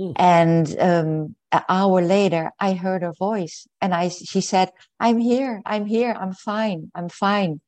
Mm. 0.00 0.12
And 0.16 0.80
um, 0.80 1.36
an 1.52 1.62
hour 1.68 2.00
later, 2.00 2.52
I 2.58 2.72
heard 2.72 3.02
her 3.02 3.12
voice, 3.12 3.66
and 3.82 3.94
I 3.94 4.08
she 4.08 4.40
said, 4.40 4.72
"I'm 4.98 5.18
here. 5.18 5.60
I'm 5.66 5.84
here. 5.84 6.16
I'm 6.18 6.32
fine. 6.32 6.90
I'm 6.94 7.10
fine." 7.10 7.60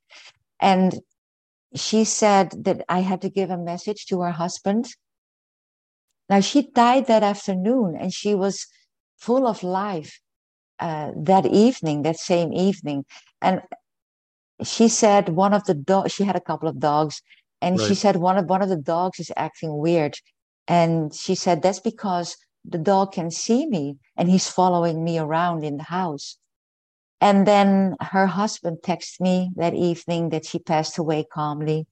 And 0.59 0.99
she 1.75 2.05
said 2.05 2.65
that 2.65 2.85
I 2.89 3.01
had 3.01 3.21
to 3.23 3.31
give 3.31 3.51
a 3.51 3.59
message 3.59 4.07
to 4.07 4.21
her 4.21 4.31
husband. 4.31 4.89
Now 6.31 6.41
she 6.41 6.71
died 6.71 7.07
that 7.09 7.23
afternoon, 7.23 7.97
and 8.01 8.15
she 8.15 8.35
was 8.35 8.67
full 9.19 9.47
of 9.47 9.63
life 9.63 10.19
uh, 10.81 11.11
that 11.17 11.45
evening, 11.47 12.03
that 12.03 12.17
same 12.17 12.53
evening, 12.55 13.05
and 13.43 13.61
she 14.63 14.89
said 14.89 15.29
one 15.29 15.53
of 15.53 15.65
the 15.65 15.75
dogs. 15.75 16.13
She 16.13 16.25
had 16.25 16.37
a 16.37 16.41
couple 16.41 16.69
of 16.69 16.79
dogs, 16.79 17.21
and 17.61 17.79
right. 17.79 17.89
she 17.89 17.95
said 17.95 18.17
one 18.17 18.39
of 18.39 18.47
one 18.47 18.63
of 18.63 18.71
the 18.71 18.85
dogs 18.95 19.21
is 19.21 19.31
acting 19.37 19.77
weird 19.77 20.17
and 20.69 21.15
she 21.15 21.35
said, 21.35 21.63
That's 21.63 21.81
because 21.81 22.37
the 22.65 22.79
dog 22.79 23.13
can 23.13 23.31
see 23.31 23.67
me 23.67 23.97
and 24.17 24.31
he's 24.31 24.49
following 24.49 25.03
me 25.03 25.19
around 25.19 25.65
in 25.65 25.77
the 25.77 25.85
house. 25.85 26.37
And 27.21 27.47
then 27.47 27.97
her 28.01 28.27
husband 28.27 28.79
texted 28.85 29.21
me 29.21 29.51
that 29.57 29.75
evening 29.75 30.31
that 30.31 30.45
she 30.45 30.59
passed 30.59 30.99
away 30.99 31.25
calmly. 31.33 31.87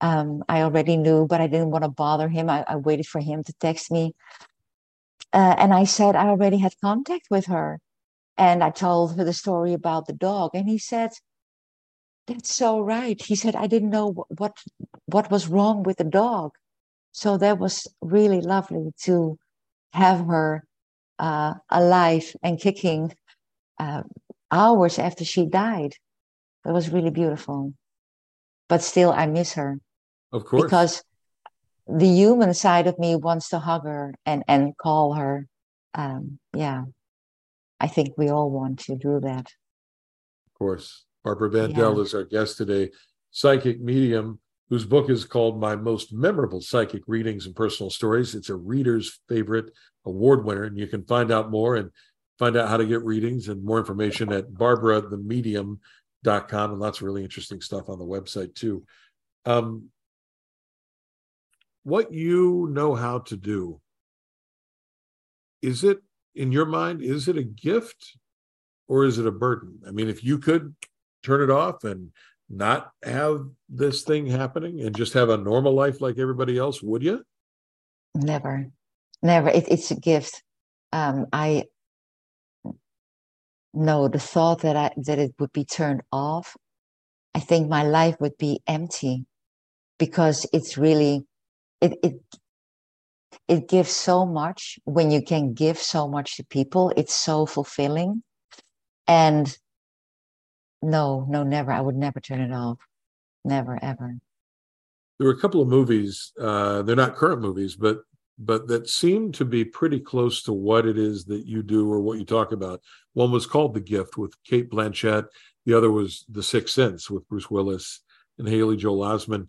Um, 0.00 0.42
I 0.48 0.62
already 0.62 0.96
knew, 0.96 1.26
but 1.26 1.40
I 1.40 1.46
didn't 1.46 1.70
want 1.70 1.84
to 1.84 1.90
bother 1.90 2.28
him. 2.28 2.50
I, 2.50 2.64
I 2.66 2.76
waited 2.76 3.06
for 3.06 3.20
him 3.20 3.44
to 3.44 3.52
text 3.60 3.90
me. 3.90 4.14
Uh, 5.32 5.54
and 5.58 5.72
I 5.72 5.84
said, 5.84 6.16
I 6.16 6.26
already 6.26 6.58
had 6.58 6.74
contact 6.80 7.28
with 7.30 7.46
her. 7.46 7.80
And 8.36 8.64
I 8.64 8.70
told 8.70 9.16
her 9.16 9.24
the 9.24 9.32
story 9.32 9.72
about 9.72 10.06
the 10.06 10.12
dog. 10.12 10.50
And 10.54 10.68
he 10.68 10.78
said, 10.78 11.10
That's 12.26 12.52
so 12.52 12.80
right. 12.80 13.20
He 13.20 13.36
said, 13.36 13.54
I 13.54 13.68
didn't 13.68 13.90
know 13.90 14.26
what, 14.28 14.58
what 15.06 15.30
was 15.30 15.48
wrong 15.48 15.84
with 15.84 15.98
the 15.98 16.04
dog. 16.04 16.52
So 17.14 17.38
that 17.38 17.60
was 17.60 17.86
really 18.02 18.40
lovely 18.40 18.90
to 19.02 19.38
have 19.92 20.26
her 20.26 20.64
uh, 21.20 21.54
alive 21.70 22.34
and 22.42 22.58
kicking 22.58 23.14
uh, 23.78 24.02
hours 24.50 24.98
after 24.98 25.24
she 25.24 25.46
died. 25.46 25.92
It 26.66 26.72
was 26.72 26.90
really 26.90 27.10
beautiful. 27.10 27.72
But 28.68 28.82
still, 28.82 29.12
I 29.12 29.26
miss 29.26 29.52
her. 29.52 29.78
Of 30.32 30.44
course. 30.44 30.64
Because 30.64 31.04
the 31.86 32.08
human 32.08 32.52
side 32.52 32.88
of 32.88 32.98
me 32.98 33.14
wants 33.14 33.48
to 33.50 33.60
hug 33.60 33.84
her 33.84 34.14
and, 34.26 34.42
and 34.48 34.76
call 34.76 35.14
her. 35.14 35.46
Um, 35.94 36.40
yeah. 36.52 36.82
I 37.78 37.86
think 37.86 38.18
we 38.18 38.28
all 38.28 38.50
want 38.50 38.80
to 38.86 38.96
do 38.96 39.20
that. 39.20 39.46
Of 40.48 40.54
course. 40.58 41.04
Barbara 41.22 41.50
Bandel 41.50 41.96
yeah. 41.96 42.02
is 42.02 42.12
our 42.12 42.24
guest 42.24 42.56
today, 42.56 42.90
psychic 43.30 43.80
medium 43.80 44.40
whose 44.70 44.84
book 44.84 45.10
is 45.10 45.24
called 45.24 45.60
My 45.60 45.76
Most 45.76 46.12
Memorable 46.12 46.60
Psychic 46.60 47.02
Readings 47.06 47.46
and 47.46 47.54
Personal 47.54 47.90
Stories. 47.90 48.34
It's 48.34 48.48
a 48.48 48.54
reader's 48.54 49.20
favorite 49.28 49.70
award 50.04 50.44
winner, 50.44 50.64
and 50.64 50.78
you 50.78 50.86
can 50.86 51.04
find 51.04 51.30
out 51.30 51.50
more 51.50 51.76
and 51.76 51.90
find 52.38 52.56
out 52.56 52.68
how 52.68 52.76
to 52.76 52.86
get 52.86 53.02
readings 53.02 53.48
and 53.48 53.64
more 53.64 53.78
information 53.78 54.32
at 54.32 54.50
barbarathemedium.com 54.50 56.70
and 56.70 56.80
lots 56.80 56.98
of 56.98 57.04
really 57.04 57.22
interesting 57.22 57.60
stuff 57.60 57.88
on 57.88 57.98
the 57.98 58.04
website 58.04 58.54
too. 58.54 58.84
Um, 59.44 59.90
what 61.82 62.12
you 62.12 62.68
know 62.70 62.94
how 62.94 63.20
to 63.20 63.36
do, 63.36 63.80
is 65.60 65.84
it 65.84 65.98
in 66.34 66.50
your 66.50 66.66
mind, 66.66 67.02
is 67.02 67.28
it 67.28 67.36
a 67.36 67.42
gift 67.42 68.16
or 68.88 69.04
is 69.04 69.18
it 69.18 69.26
a 69.26 69.32
burden? 69.32 69.80
I 69.86 69.90
mean, 69.90 70.08
if 70.08 70.24
you 70.24 70.38
could 70.38 70.74
turn 71.22 71.42
it 71.42 71.50
off 71.50 71.84
and 71.84 72.10
not 72.56 72.90
have 73.02 73.46
this 73.68 74.02
thing 74.02 74.26
happening 74.26 74.80
and 74.80 74.94
just 74.94 75.12
have 75.14 75.28
a 75.28 75.36
normal 75.36 75.74
life 75.74 76.00
like 76.00 76.18
everybody 76.18 76.58
else, 76.58 76.82
would 76.82 77.02
you? 77.02 77.24
Never, 78.14 78.70
never. 79.22 79.48
It, 79.48 79.68
it's 79.68 79.90
a 79.90 79.98
gift. 79.98 80.42
Um, 80.92 81.26
I 81.32 81.64
know 83.72 84.08
the 84.08 84.20
thought 84.20 84.62
that 84.62 84.76
I 84.76 84.92
that 84.96 85.18
it 85.18 85.34
would 85.38 85.52
be 85.52 85.64
turned 85.64 86.02
off. 86.12 86.56
I 87.34 87.40
think 87.40 87.68
my 87.68 87.82
life 87.82 88.16
would 88.20 88.38
be 88.38 88.60
empty 88.66 89.26
because 89.98 90.46
it's 90.52 90.78
really 90.78 91.26
it 91.80 91.98
it 92.02 92.14
it 93.48 93.68
gives 93.68 93.90
so 93.90 94.24
much 94.24 94.78
when 94.84 95.10
you 95.10 95.22
can 95.22 95.54
give 95.54 95.78
so 95.78 96.08
much 96.08 96.36
to 96.36 96.44
people. 96.44 96.92
It's 96.96 97.14
so 97.14 97.46
fulfilling, 97.46 98.22
and 99.08 99.56
no, 100.84 101.26
no, 101.28 101.42
never. 101.42 101.72
I 101.72 101.80
would 101.80 101.96
never 101.96 102.20
turn 102.20 102.40
it 102.40 102.52
off. 102.52 102.78
Never, 103.44 103.78
ever. 103.82 104.16
There 105.18 105.28
were 105.28 105.34
a 105.34 105.40
couple 105.40 105.60
of 105.60 105.68
movies. 105.68 106.32
Uh, 106.40 106.82
they're 106.82 106.96
not 106.96 107.16
current 107.16 107.40
movies, 107.40 107.76
but 107.76 107.98
but 108.36 108.66
that 108.66 108.88
seem 108.88 109.30
to 109.32 109.44
be 109.44 109.64
pretty 109.64 110.00
close 110.00 110.42
to 110.42 110.52
what 110.52 110.86
it 110.86 110.98
is 110.98 111.24
that 111.26 111.46
you 111.46 111.62
do 111.62 111.90
or 111.90 112.00
what 112.00 112.18
you 112.18 112.24
talk 112.24 112.50
about. 112.50 112.80
One 113.12 113.30
was 113.30 113.46
called 113.46 113.74
The 113.74 113.80
Gift 113.80 114.18
with 114.18 114.34
Cate 114.42 114.70
Blanchett. 114.70 115.26
The 115.66 115.74
other 115.74 115.90
was 115.90 116.24
The 116.28 116.42
Sixth 116.42 116.74
Sense 116.74 117.08
with 117.08 117.28
Bruce 117.28 117.48
Willis 117.48 118.00
and 118.38 118.48
Haley 118.48 118.76
Joel 118.76 119.06
Osment. 119.06 119.48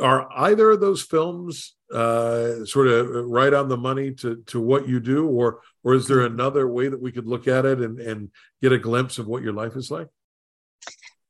Are 0.00 0.28
either 0.32 0.72
of 0.72 0.80
those 0.80 1.02
films 1.02 1.76
uh, 1.92 2.64
sort 2.64 2.88
of 2.88 3.08
right 3.26 3.54
on 3.54 3.68
the 3.68 3.76
money 3.76 4.12
to 4.14 4.42
to 4.46 4.60
what 4.60 4.88
you 4.88 5.00
do, 5.00 5.26
or 5.26 5.60
or 5.82 5.94
is 5.94 6.08
there 6.08 6.20
another 6.20 6.66
way 6.66 6.88
that 6.88 7.00
we 7.00 7.12
could 7.12 7.26
look 7.26 7.46
at 7.46 7.64
it 7.64 7.78
and 7.78 8.00
and 8.00 8.30
get 8.60 8.72
a 8.72 8.78
glimpse 8.78 9.18
of 9.18 9.26
what 9.26 9.42
your 9.42 9.52
life 9.52 9.76
is 9.76 9.90
like? 9.90 10.08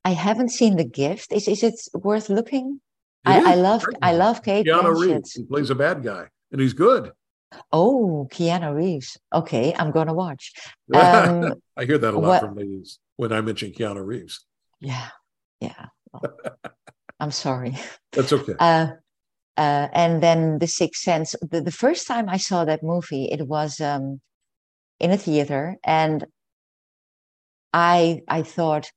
I 0.04 0.10
haven't 0.10 0.50
seen 0.50 0.76
the 0.76 0.84
gift. 0.84 1.32
Is 1.32 1.48
is 1.48 1.62
it 1.62 1.74
worth 1.94 2.28
looking? 2.28 2.80
I, 3.26 3.52
I, 3.52 3.54
love 3.54 3.84
I 4.02 4.12
love 4.12 4.42
Cate 4.42 4.66
Keanu 4.66 4.82
Blanchett. 4.82 5.14
Reeves. 5.14 5.32
He 5.32 5.44
plays 5.44 5.70
a 5.70 5.74
bad 5.74 6.02
guy, 6.02 6.26
and 6.52 6.60
he's 6.60 6.74
good. 6.74 7.12
Oh, 7.72 8.28
Keanu 8.30 8.74
Reeves. 8.74 9.16
Okay, 9.32 9.74
I'm 9.78 9.90
going 9.92 10.08
to 10.08 10.12
watch. 10.12 10.52
Um, 10.94 11.54
I 11.76 11.86
hear 11.86 11.98
that 11.98 12.12
a 12.12 12.18
lot 12.18 12.28
what, 12.28 12.40
from 12.42 12.56
ladies. 12.56 12.98
when 13.16 13.32
I 13.32 13.40
mention 13.40 13.72
Keanu 13.72 14.04
Reeves. 14.04 14.44
Yeah, 14.80 15.08
yeah. 15.60 15.86
Well, 16.12 16.36
I'm 17.24 17.30
sorry. 17.30 17.74
That's 18.12 18.34
okay. 18.34 18.52
Uh, 18.58 18.88
uh, 19.56 19.88
and 19.94 20.22
then 20.22 20.58
The 20.58 20.66
Sixth 20.66 21.00
Sense. 21.00 21.34
The, 21.40 21.62
the 21.62 21.72
first 21.72 22.06
time 22.06 22.28
I 22.28 22.36
saw 22.36 22.66
that 22.66 22.82
movie, 22.82 23.24
it 23.32 23.48
was 23.48 23.80
um, 23.80 24.20
in 25.00 25.10
a 25.10 25.16
theater, 25.16 25.76
and 25.82 26.26
I 27.72 28.20
I 28.28 28.42
thought 28.42 28.90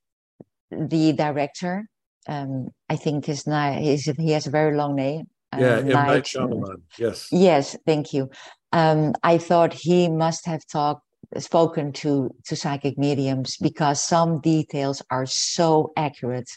the 0.70 1.14
director, 1.14 1.86
um, 2.28 2.68
I 2.90 2.96
think 2.96 3.24
his 3.24 3.46
name, 3.46 3.82
is 3.82 4.04
he 4.04 4.32
has 4.32 4.46
a 4.46 4.50
very 4.50 4.76
long 4.76 4.94
name. 4.94 5.24
Yeah, 5.56 5.78
M. 5.78 5.88
Night 5.88 6.24
Shyamalan. 6.24 6.82
Yes. 6.98 7.28
Yes, 7.32 7.76
thank 7.86 8.12
you. 8.12 8.28
Um, 8.72 9.14
I 9.22 9.38
thought 9.38 9.72
he 9.72 10.10
must 10.10 10.44
have 10.44 10.60
talked 10.70 11.02
spoken 11.38 11.92
to 11.92 12.28
to 12.44 12.56
psychic 12.56 12.98
mediums 12.98 13.56
because 13.56 14.02
some 14.02 14.40
details 14.40 15.02
are 15.10 15.26
so 15.26 15.92
accurate 15.96 16.50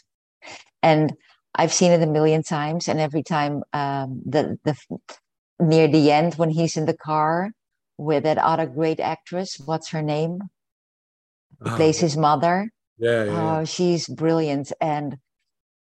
and 0.82 1.14
i've 1.54 1.72
seen 1.72 1.92
it 1.92 2.02
a 2.02 2.06
million 2.06 2.42
times 2.42 2.88
and 2.88 3.00
every 3.00 3.22
time 3.22 3.62
um, 3.72 4.22
the 4.24 4.58
the 4.64 4.76
near 5.60 5.88
the 5.88 6.10
end 6.10 6.34
when 6.34 6.50
he's 6.50 6.76
in 6.76 6.86
the 6.86 6.96
car 6.96 7.50
with 7.98 8.24
that 8.24 8.38
other 8.38 8.66
great 8.66 9.00
actress 9.00 9.60
what's 9.64 9.90
her 9.90 10.02
name? 10.02 10.40
Oh. 11.64 11.76
plays 11.76 12.00
his 12.00 12.16
mother. 12.16 12.70
Yeah, 12.98 13.24
yeah, 13.24 13.60
oh 13.60 13.64
she's 13.64 14.08
brilliant 14.08 14.72
and 14.80 15.16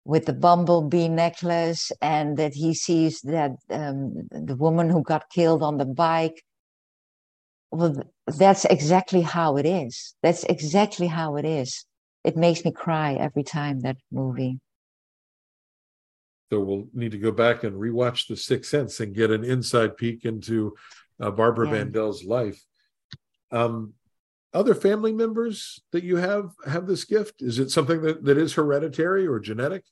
with 0.05 0.25
the 0.25 0.33
bumblebee 0.33 1.07
necklace 1.07 1.91
and 2.01 2.37
that 2.37 2.53
he 2.53 2.73
sees 2.73 3.21
that 3.21 3.51
um, 3.69 4.27
the 4.31 4.55
woman 4.55 4.89
who 4.89 5.03
got 5.03 5.29
killed 5.29 5.61
on 5.61 5.77
the 5.77 5.85
bike. 5.85 6.43
Well 7.71 8.03
that's 8.25 8.65
exactly 8.65 9.21
how 9.21 9.57
it 9.57 9.65
is. 9.65 10.15
That's 10.23 10.43
exactly 10.45 11.07
how 11.07 11.35
it 11.35 11.45
is. 11.45 11.85
It 12.23 12.35
makes 12.35 12.65
me 12.65 12.71
cry 12.71 13.13
every 13.13 13.43
time 13.43 13.81
that 13.81 13.97
movie 14.11 14.59
so 16.49 16.59
we'll 16.59 16.87
need 16.93 17.11
to 17.11 17.17
go 17.17 17.31
back 17.31 17.63
and 17.63 17.75
rewatch 17.75 18.27
the 18.27 18.35
sixth 18.35 18.71
sense 18.71 18.99
and 18.99 19.15
get 19.15 19.31
an 19.31 19.43
inside 19.43 19.97
peek 19.97 20.25
into 20.25 20.75
uh, 21.19 21.29
barbara 21.29 21.67
yeah. 21.67 21.83
Bandel's 21.83 22.23
life. 22.23 22.63
Um, 23.51 23.93
other 24.53 24.73
family 24.73 25.13
members 25.13 25.79
that 25.91 26.03
you 26.03 26.17
have 26.17 26.51
have 26.65 26.87
this 26.87 27.05
gift? 27.05 27.41
Is 27.41 27.59
it 27.59 27.69
something 27.69 28.01
that, 28.01 28.23
that 28.23 28.37
is 28.37 28.53
hereditary 28.53 29.27
or 29.27 29.39
genetic? 29.39 29.83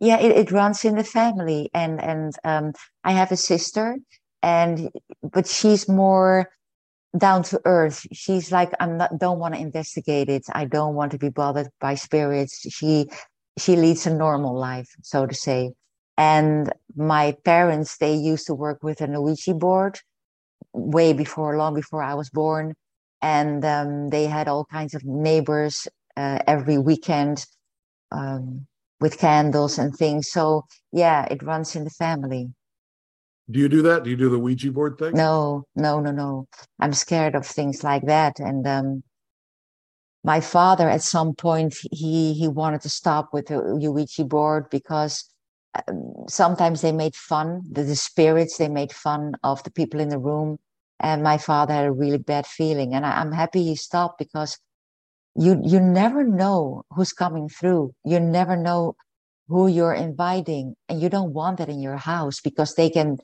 Yeah 0.00 0.18
it, 0.18 0.36
it 0.36 0.52
runs 0.52 0.84
in 0.84 0.96
the 0.96 1.04
family 1.04 1.70
and 1.74 2.00
and 2.00 2.34
um, 2.44 2.72
i 3.04 3.12
have 3.12 3.32
a 3.32 3.36
sister 3.36 3.96
and 4.42 4.90
but 5.22 5.46
she's 5.46 5.88
more 5.88 6.50
down 7.16 7.42
to 7.42 7.60
earth. 7.64 8.06
She's 8.12 8.52
like 8.52 8.72
i'm 8.80 8.98
not 8.98 9.18
don't 9.18 9.38
want 9.38 9.54
to 9.54 9.60
investigate 9.60 10.28
it. 10.28 10.44
I 10.52 10.64
don't 10.64 10.94
want 10.94 11.12
to 11.12 11.18
be 11.18 11.30
bothered 11.30 11.68
by 11.80 11.94
spirits. 11.94 12.66
She 12.70 13.08
she 13.58 13.76
leads 13.76 14.06
a 14.06 14.14
normal 14.14 14.54
life 14.58 14.88
so 15.02 15.26
to 15.26 15.34
say 15.34 15.70
and 16.16 16.72
my 16.96 17.34
parents 17.44 17.98
they 17.98 18.14
used 18.14 18.46
to 18.46 18.54
work 18.54 18.82
with 18.82 19.00
an 19.00 19.20
ouija 19.20 19.54
board 19.54 19.98
way 20.72 21.12
before 21.12 21.56
long 21.56 21.74
before 21.74 22.02
i 22.02 22.14
was 22.14 22.30
born 22.30 22.74
and 23.20 23.64
um, 23.64 24.10
they 24.10 24.26
had 24.26 24.46
all 24.46 24.64
kinds 24.64 24.94
of 24.94 25.04
neighbors 25.04 25.88
uh, 26.16 26.38
every 26.46 26.78
weekend 26.78 27.44
um, 28.12 28.66
with 29.00 29.18
candles 29.18 29.78
and 29.78 29.94
things 29.94 30.30
so 30.30 30.64
yeah 30.92 31.26
it 31.30 31.42
runs 31.42 31.74
in 31.74 31.84
the 31.84 31.90
family 31.90 32.48
do 33.50 33.60
you 33.60 33.68
do 33.68 33.80
that? 33.82 34.04
Do 34.04 34.10
you 34.10 34.16
do 34.16 34.28
the 34.28 34.38
Ouija 34.38 34.70
board 34.70 34.98
thing? 34.98 35.14
No, 35.14 35.64
no, 35.74 36.00
no, 36.00 36.10
no. 36.10 36.46
I'm 36.80 36.92
scared 36.92 37.34
of 37.34 37.46
things 37.46 37.82
like 37.82 38.04
that. 38.04 38.40
And 38.40 38.66
um, 38.66 39.02
my 40.24 40.40
father, 40.40 40.88
at 40.88 41.02
some 41.02 41.34
point, 41.34 41.76
he 41.92 42.34
he 42.34 42.48
wanted 42.48 42.80
to 42.82 42.88
stop 42.88 43.32
with 43.32 43.46
the 43.46 43.60
Ouija 43.60 44.24
board 44.24 44.68
because 44.70 45.24
um, 45.88 46.12
sometimes 46.28 46.80
they 46.80 46.92
made 46.92 47.14
fun. 47.14 47.62
The, 47.70 47.84
the 47.84 47.96
spirits 47.96 48.56
they 48.58 48.68
made 48.68 48.92
fun 48.92 49.34
of 49.44 49.62
the 49.62 49.70
people 49.70 50.00
in 50.00 50.08
the 50.08 50.18
room, 50.18 50.58
and 51.00 51.22
my 51.22 51.38
father 51.38 51.72
had 51.74 51.86
a 51.86 51.92
really 51.92 52.18
bad 52.18 52.46
feeling. 52.46 52.94
And 52.94 53.06
I, 53.06 53.20
I'm 53.20 53.32
happy 53.32 53.62
he 53.62 53.76
stopped 53.76 54.18
because 54.18 54.58
you 55.36 55.60
you 55.64 55.80
never 55.80 56.24
know 56.24 56.82
who's 56.90 57.12
coming 57.12 57.48
through. 57.48 57.92
You 58.04 58.18
never 58.18 58.56
know 58.56 58.96
who 59.48 59.68
you're 59.68 59.94
inviting, 59.94 60.74
and 60.88 61.00
you 61.00 61.08
don't 61.08 61.32
want 61.32 61.58
that 61.58 61.68
in 61.68 61.80
your 61.80 61.96
house 61.96 62.40
because 62.40 62.74
they 62.74 62.90
can 62.90 63.18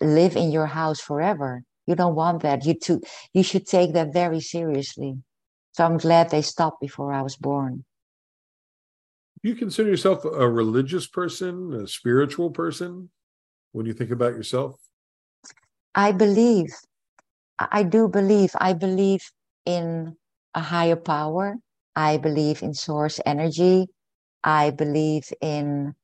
live 0.00 0.36
in 0.36 0.50
your 0.50 0.66
house 0.66 1.00
forever. 1.00 1.62
You 1.86 1.94
don't 1.94 2.16
want 2.16 2.42
that. 2.42 2.64
You 2.66 2.74
to 2.84 3.00
you 3.32 3.42
should 3.44 3.66
take 3.66 3.92
that 3.94 4.12
very 4.12 4.40
seriously. 4.40 5.16
So 5.74 5.84
I'm 5.84 5.98
glad 5.98 6.30
they 6.30 6.42
stopped 6.42 6.80
before 6.80 7.12
I 7.12 7.22
was 7.22 7.36
born. 7.36 7.84
You 9.42 9.56
consider 9.56 9.90
yourself 9.90 10.24
a 10.24 10.48
religious 10.48 11.06
person, 11.08 11.74
a 11.74 11.88
spiritual 11.88 12.50
person 12.50 13.10
when 13.72 13.84
you 13.84 13.92
think 13.92 14.10
about 14.10 14.34
yourself? 14.34 14.76
I 15.94 16.12
believe. 16.12 16.70
I 17.58 17.82
do 17.82 18.08
believe. 18.08 18.52
I 18.60 18.72
believe 18.72 19.22
in 19.66 20.16
a 20.54 20.60
higher 20.60 20.96
power. 20.96 21.56
I 21.96 22.18
believe 22.18 22.62
in 22.62 22.72
source 22.72 23.20
energy. 23.26 23.88
I 24.44 24.70
believe 24.70 25.32
in 25.40 25.94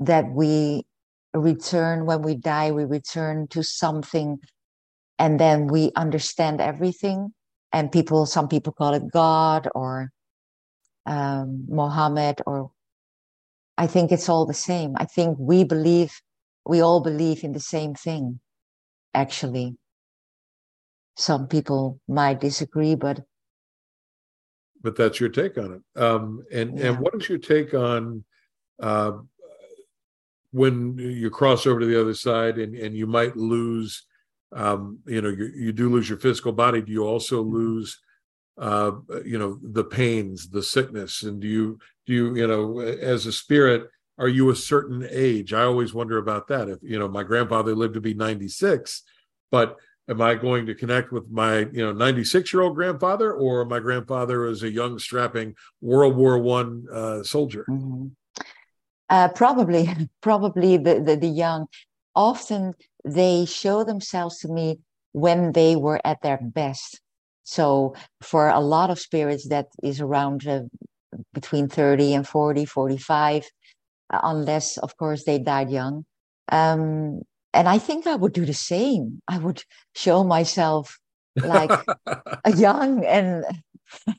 that 0.00 0.30
we 0.30 0.86
return 1.34 2.06
when 2.06 2.22
we 2.22 2.34
die 2.34 2.70
we 2.70 2.84
return 2.84 3.46
to 3.48 3.62
something 3.62 4.38
and 5.18 5.38
then 5.38 5.66
we 5.66 5.92
understand 5.94 6.60
everything 6.60 7.34
and 7.76 7.92
people 7.92 8.24
some 8.24 8.48
people 8.48 8.72
call 8.72 8.94
it 8.94 9.12
god 9.12 9.68
or 9.74 10.10
um, 11.04 11.66
mohammed 11.68 12.40
or 12.46 12.70
i 13.76 13.86
think 13.86 14.10
it's 14.10 14.28
all 14.30 14.46
the 14.46 14.62
same. 14.70 14.94
I 14.96 15.04
think 15.04 15.36
we 15.38 15.62
believe 15.62 16.10
we 16.64 16.80
all 16.80 17.00
believe 17.00 17.44
in 17.44 17.52
the 17.52 17.66
same 17.76 17.94
thing 17.94 18.40
actually. 19.14 19.76
Some 21.18 21.46
people 21.48 22.00
might 22.08 22.40
disagree 22.40 22.94
but 22.94 23.20
but 24.82 24.96
that's 24.96 25.20
your 25.20 25.32
take 25.40 25.58
on 25.58 25.70
it. 25.76 26.02
Um, 26.02 26.44
and 26.52 26.78
yeah. 26.78 26.86
and 26.86 26.98
what 27.00 27.14
is 27.14 27.28
your 27.28 27.38
take 27.38 27.74
on 27.74 28.24
uh, 28.80 29.12
when 30.52 30.96
you 30.96 31.28
cross 31.30 31.66
over 31.66 31.80
to 31.80 31.86
the 31.86 32.00
other 32.00 32.14
side 32.14 32.56
and, 32.58 32.74
and 32.74 32.96
you 32.96 33.06
might 33.06 33.36
lose 33.36 34.06
um, 34.52 34.98
you 35.06 35.20
know 35.20 35.28
you, 35.28 35.52
you 35.54 35.72
do 35.72 35.88
lose 35.88 36.08
your 36.08 36.18
physical 36.18 36.52
body 36.52 36.80
do 36.80 36.92
you 36.92 37.04
also 37.04 37.42
mm-hmm. 37.42 37.54
lose 37.54 38.00
uh, 38.58 38.92
you 39.24 39.38
know 39.38 39.58
the 39.62 39.84
pains 39.84 40.48
the 40.48 40.62
sickness 40.62 41.22
and 41.22 41.40
do 41.40 41.48
you 41.48 41.78
do 42.06 42.12
you 42.12 42.36
you 42.36 42.46
know 42.46 42.80
as 42.80 43.26
a 43.26 43.32
spirit 43.32 43.88
are 44.18 44.28
you 44.28 44.50
a 44.50 44.56
certain 44.56 45.06
age 45.10 45.52
i 45.52 45.62
always 45.62 45.92
wonder 45.92 46.18
about 46.18 46.48
that 46.48 46.68
if 46.68 46.78
you 46.82 46.98
know 46.98 47.08
my 47.08 47.22
grandfather 47.22 47.74
lived 47.74 47.94
to 47.94 48.00
be 48.00 48.14
96 48.14 49.02
but 49.50 49.76
am 50.08 50.22
i 50.22 50.34
going 50.34 50.64
to 50.64 50.74
connect 50.74 51.12
with 51.12 51.28
my 51.28 51.58
you 51.58 51.84
know 51.84 51.92
96 51.92 52.52
year 52.52 52.62
old 52.62 52.76
grandfather 52.76 53.34
or 53.34 53.64
my 53.64 53.78
grandfather 53.78 54.46
as 54.46 54.62
a 54.62 54.70
young 54.70 54.98
strapping 54.98 55.54
world 55.80 56.16
war 56.16 56.38
one 56.38 56.86
uh, 56.92 57.22
soldier 57.22 57.66
mm-hmm. 57.68 58.06
Uh, 59.08 59.28
probably, 59.28 59.88
probably 60.20 60.76
the, 60.76 61.00
the, 61.00 61.16
the 61.16 61.28
young. 61.28 61.66
Often 62.14 62.74
they 63.06 63.44
show 63.46 63.84
themselves 63.84 64.38
to 64.40 64.48
me 64.48 64.80
when 65.12 65.52
they 65.52 65.76
were 65.76 66.00
at 66.04 66.20
their 66.22 66.38
best. 66.42 67.00
So 67.44 67.94
for 68.20 68.48
a 68.48 68.60
lot 68.60 68.90
of 68.90 68.98
spirits, 68.98 69.48
that 69.48 69.68
is 69.82 70.00
around 70.00 70.46
uh, 70.46 70.62
between 71.32 71.68
30 71.68 72.14
and 72.14 72.28
40, 72.28 72.66
45, 72.66 73.44
uh, 74.12 74.20
unless, 74.24 74.76
of 74.78 74.96
course, 74.96 75.24
they 75.24 75.38
died 75.38 75.70
young. 75.70 76.04
Um, 76.50 77.22
and 77.54 77.68
I 77.68 77.78
think 77.78 78.06
I 78.06 78.16
would 78.16 78.32
do 78.32 78.44
the 78.44 78.52
same. 78.52 79.22
I 79.28 79.38
would 79.38 79.62
show 79.94 80.24
myself 80.24 80.98
like 81.36 81.70
young, 82.56 83.04
and 83.04 83.44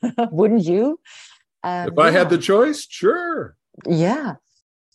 wouldn't 0.32 0.64
you? 0.64 1.00
Um, 1.64 1.90
if 1.90 2.00
I 2.00 2.06
yeah. 2.06 2.18
had 2.18 2.30
the 2.30 2.38
choice, 2.38 2.88
sure. 2.90 3.56
Yeah 3.86 4.36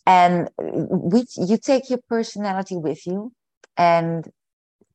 and 0.05 0.49
we 0.57 1.25
you 1.37 1.57
take 1.57 1.89
your 1.89 1.99
personality 2.09 2.75
with 2.75 3.05
you 3.07 3.31
and 3.77 4.27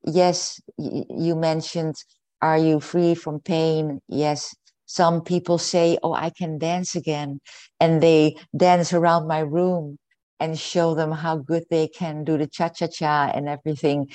yes 0.05 0.59
you 0.77 1.35
mentioned 1.35 1.95
are 2.41 2.57
you 2.57 2.79
free 2.79 3.15
from 3.15 3.41
pain? 3.41 3.99
Yes. 4.07 4.55
Some 4.85 5.21
people 5.23 5.57
say 5.57 5.97
oh 6.03 6.13
i 6.13 6.29
can 6.31 6.57
dance 6.57 6.95
again. 6.95 7.39
And 7.79 8.01
they 8.01 8.35
dance 8.55 8.93
around 8.93 9.27
my 9.27 9.39
room 9.39 9.97
and 10.39 10.57
show 10.59 10.95
them 10.95 11.11
how 11.11 11.37
good 11.37 11.63
they 11.69 11.87
can 11.89 12.23
do 12.23 12.37
the 12.37 12.47
cha-cha-cha 12.47 13.31
and 13.35 13.49
everything. 13.49 14.07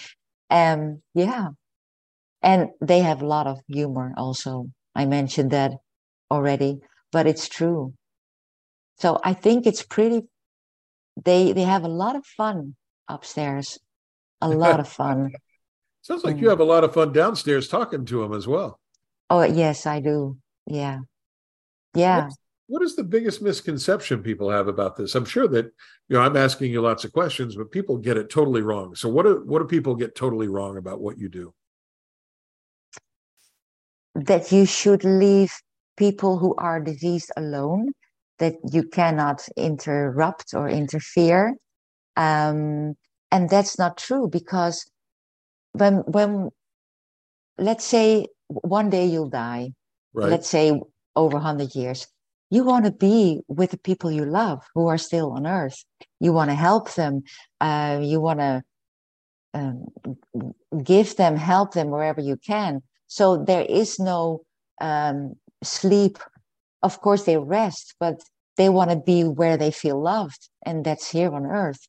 Um 0.50 1.02
yeah. 1.14 1.48
And 2.42 2.70
they 2.80 3.00
have 3.00 3.22
a 3.22 3.26
lot 3.26 3.46
of 3.46 3.60
humor 3.68 4.12
also. 4.16 4.66
I 4.94 5.06
mentioned 5.06 5.50
that 5.52 5.72
already 6.30 6.80
but 7.12 7.26
it's 7.26 7.48
true. 7.48 7.94
So 8.98 9.20
i 9.24 9.32
think 9.34 9.66
it's 9.66 9.82
pretty 9.84 10.22
they 11.24 11.52
they 11.52 11.62
have 11.62 11.84
a 11.84 11.88
lot 11.88 12.16
of 12.16 12.24
fun 12.26 12.76
upstairs 13.08 13.78
a 14.44 14.56
lot 14.56 14.80
of 14.80 14.88
fun. 14.88 15.32
Sounds 16.02 16.22
like 16.22 16.38
you 16.38 16.50
have 16.50 16.60
a 16.60 16.64
lot 16.64 16.84
of 16.84 16.92
fun 16.92 17.12
downstairs 17.12 17.66
talking 17.66 18.04
to 18.04 18.20
them 18.20 18.34
as 18.34 18.46
well. 18.46 18.78
Oh 19.30 19.42
yes 19.42 19.86
i 19.86 20.00
do. 20.00 20.36
Yeah. 20.66 21.00
Yeah. 21.94 22.24
What's, 22.24 22.36
what 22.66 22.82
is 22.82 22.96
the 22.96 23.04
biggest 23.04 23.40
misconception 23.40 24.22
people 24.22 24.50
have 24.50 24.68
about 24.68 24.96
this? 24.96 25.14
I'm 25.14 25.24
sure 25.24 25.48
that 25.48 25.66
you 26.08 26.16
know 26.16 26.20
i'm 26.20 26.36
asking 26.36 26.72
you 26.72 26.82
lots 26.82 27.04
of 27.04 27.12
questions 27.12 27.56
but 27.56 27.70
people 27.70 27.96
get 27.96 28.18
it 28.18 28.28
totally 28.28 28.62
wrong. 28.62 28.94
So 28.94 29.08
what 29.08 29.24
do 29.24 29.42
what 29.46 29.60
do 29.60 29.64
people 29.64 29.94
get 29.94 30.14
totally 30.14 30.48
wrong 30.48 30.76
about 30.76 31.00
what 31.00 31.18
you 31.18 31.28
do? 31.28 31.54
That 34.14 34.52
you 34.52 34.66
should 34.66 35.04
leave 35.04 35.52
people 35.96 36.38
who 36.38 36.54
are 36.56 36.80
diseased 36.80 37.32
alone 37.36 37.92
that 38.38 38.56
you 38.72 38.82
cannot 38.84 39.46
interrupt 39.56 40.54
or 40.54 40.68
interfere. 40.68 41.54
Um, 42.16 42.94
and 43.34 43.50
that's 43.50 43.78
not 43.78 43.98
true 43.98 44.28
because 44.28 44.90
when 45.72 45.94
when 46.16 46.50
let's 47.58 47.84
say 47.84 48.26
one 48.48 48.90
day 48.90 49.06
you'll 49.06 49.28
die 49.28 49.72
right. 50.12 50.30
let's 50.30 50.48
say 50.48 50.80
over 51.16 51.36
100 51.36 51.74
years 51.74 52.06
you 52.50 52.62
want 52.62 52.84
to 52.84 52.92
be 52.92 53.40
with 53.48 53.70
the 53.72 53.78
people 53.78 54.10
you 54.12 54.24
love 54.24 54.62
who 54.74 54.86
are 54.86 54.98
still 54.98 55.32
on 55.32 55.46
earth. 55.46 55.84
You 56.20 56.32
want 56.32 56.50
to 56.50 56.54
help 56.54 56.94
them 56.94 57.22
uh, 57.60 57.98
you 58.02 58.20
want 58.20 58.40
to 58.40 58.62
um, 59.54 59.86
give 60.82 61.16
them 61.16 61.36
help 61.36 61.74
them 61.74 61.90
wherever 61.90 62.20
you 62.20 62.36
can. 62.36 62.82
So 63.08 63.42
there 63.44 63.66
is 63.68 63.98
no 63.98 64.42
um, 64.80 65.34
sleep. 65.62 66.18
Of 66.82 67.00
course 67.00 67.24
they 67.24 67.38
rest 67.38 67.94
but 67.98 68.20
they 68.56 68.68
want 68.68 68.90
to 68.90 68.96
be 68.96 69.24
where 69.24 69.56
they 69.56 69.72
feel 69.72 70.00
loved 70.00 70.48
and 70.64 70.84
that's 70.84 71.10
here 71.10 71.34
on 71.34 71.46
earth 71.46 71.88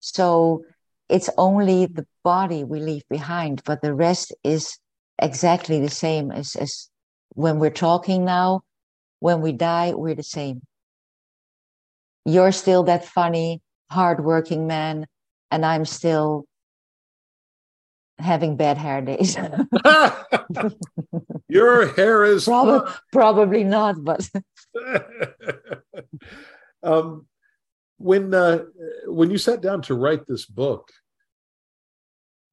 so 0.00 0.64
it's 1.08 1.30
only 1.36 1.86
the 1.86 2.06
body 2.24 2.64
we 2.64 2.80
leave 2.80 3.02
behind, 3.08 3.62
but 3.64 3.82
the 3.82 3.94
rest 3.94 4.34
is 4.42 4.78
exactly 5.18 5.80
the 5.80 5.90
same 5.90 6.30
as, 6.30 6.56
as 6.56 6.88
when 7.30 7.58
we're 7.58 7.70
talking 7.70 8.24
now. 8.24 8.62
When 9.20 9.42
we 9.42 9.52
die, 9.52 9.92
we're 9.94 10.14
the 10.14 10.22
same. 10.22 10.62
You're 12.24 12.52
still 12.52 12.84
that 12.84 13.04
funny, 13.04 13.60
hardworking 13.90 14.66
man, 14.66 15.06
and 15.50 15.66
I'm 15.66 15.84
still 15.84 16.46
having 18.18 18.56
bad 18.56 18.78
hair 18.78 19.02
days. 19.02 19.36
Your 21.48 21.92
hair 21.94 22.24
is 22.24 22.44
probably, 22.44 22.92
probably 23.12 23.64
not, 23.64 24.02
but 24.02 24.26
um, 26.82 27.26
when 28.00 28.32
uh, 28.32 28.64
when 29.04 29.30
you 29.30 29.36
sat 29.36 29.60
down 29.60 29.82
to 29.82 29.94
write 29.94 30.26
this 30.26 30.46
book 30.46 30.90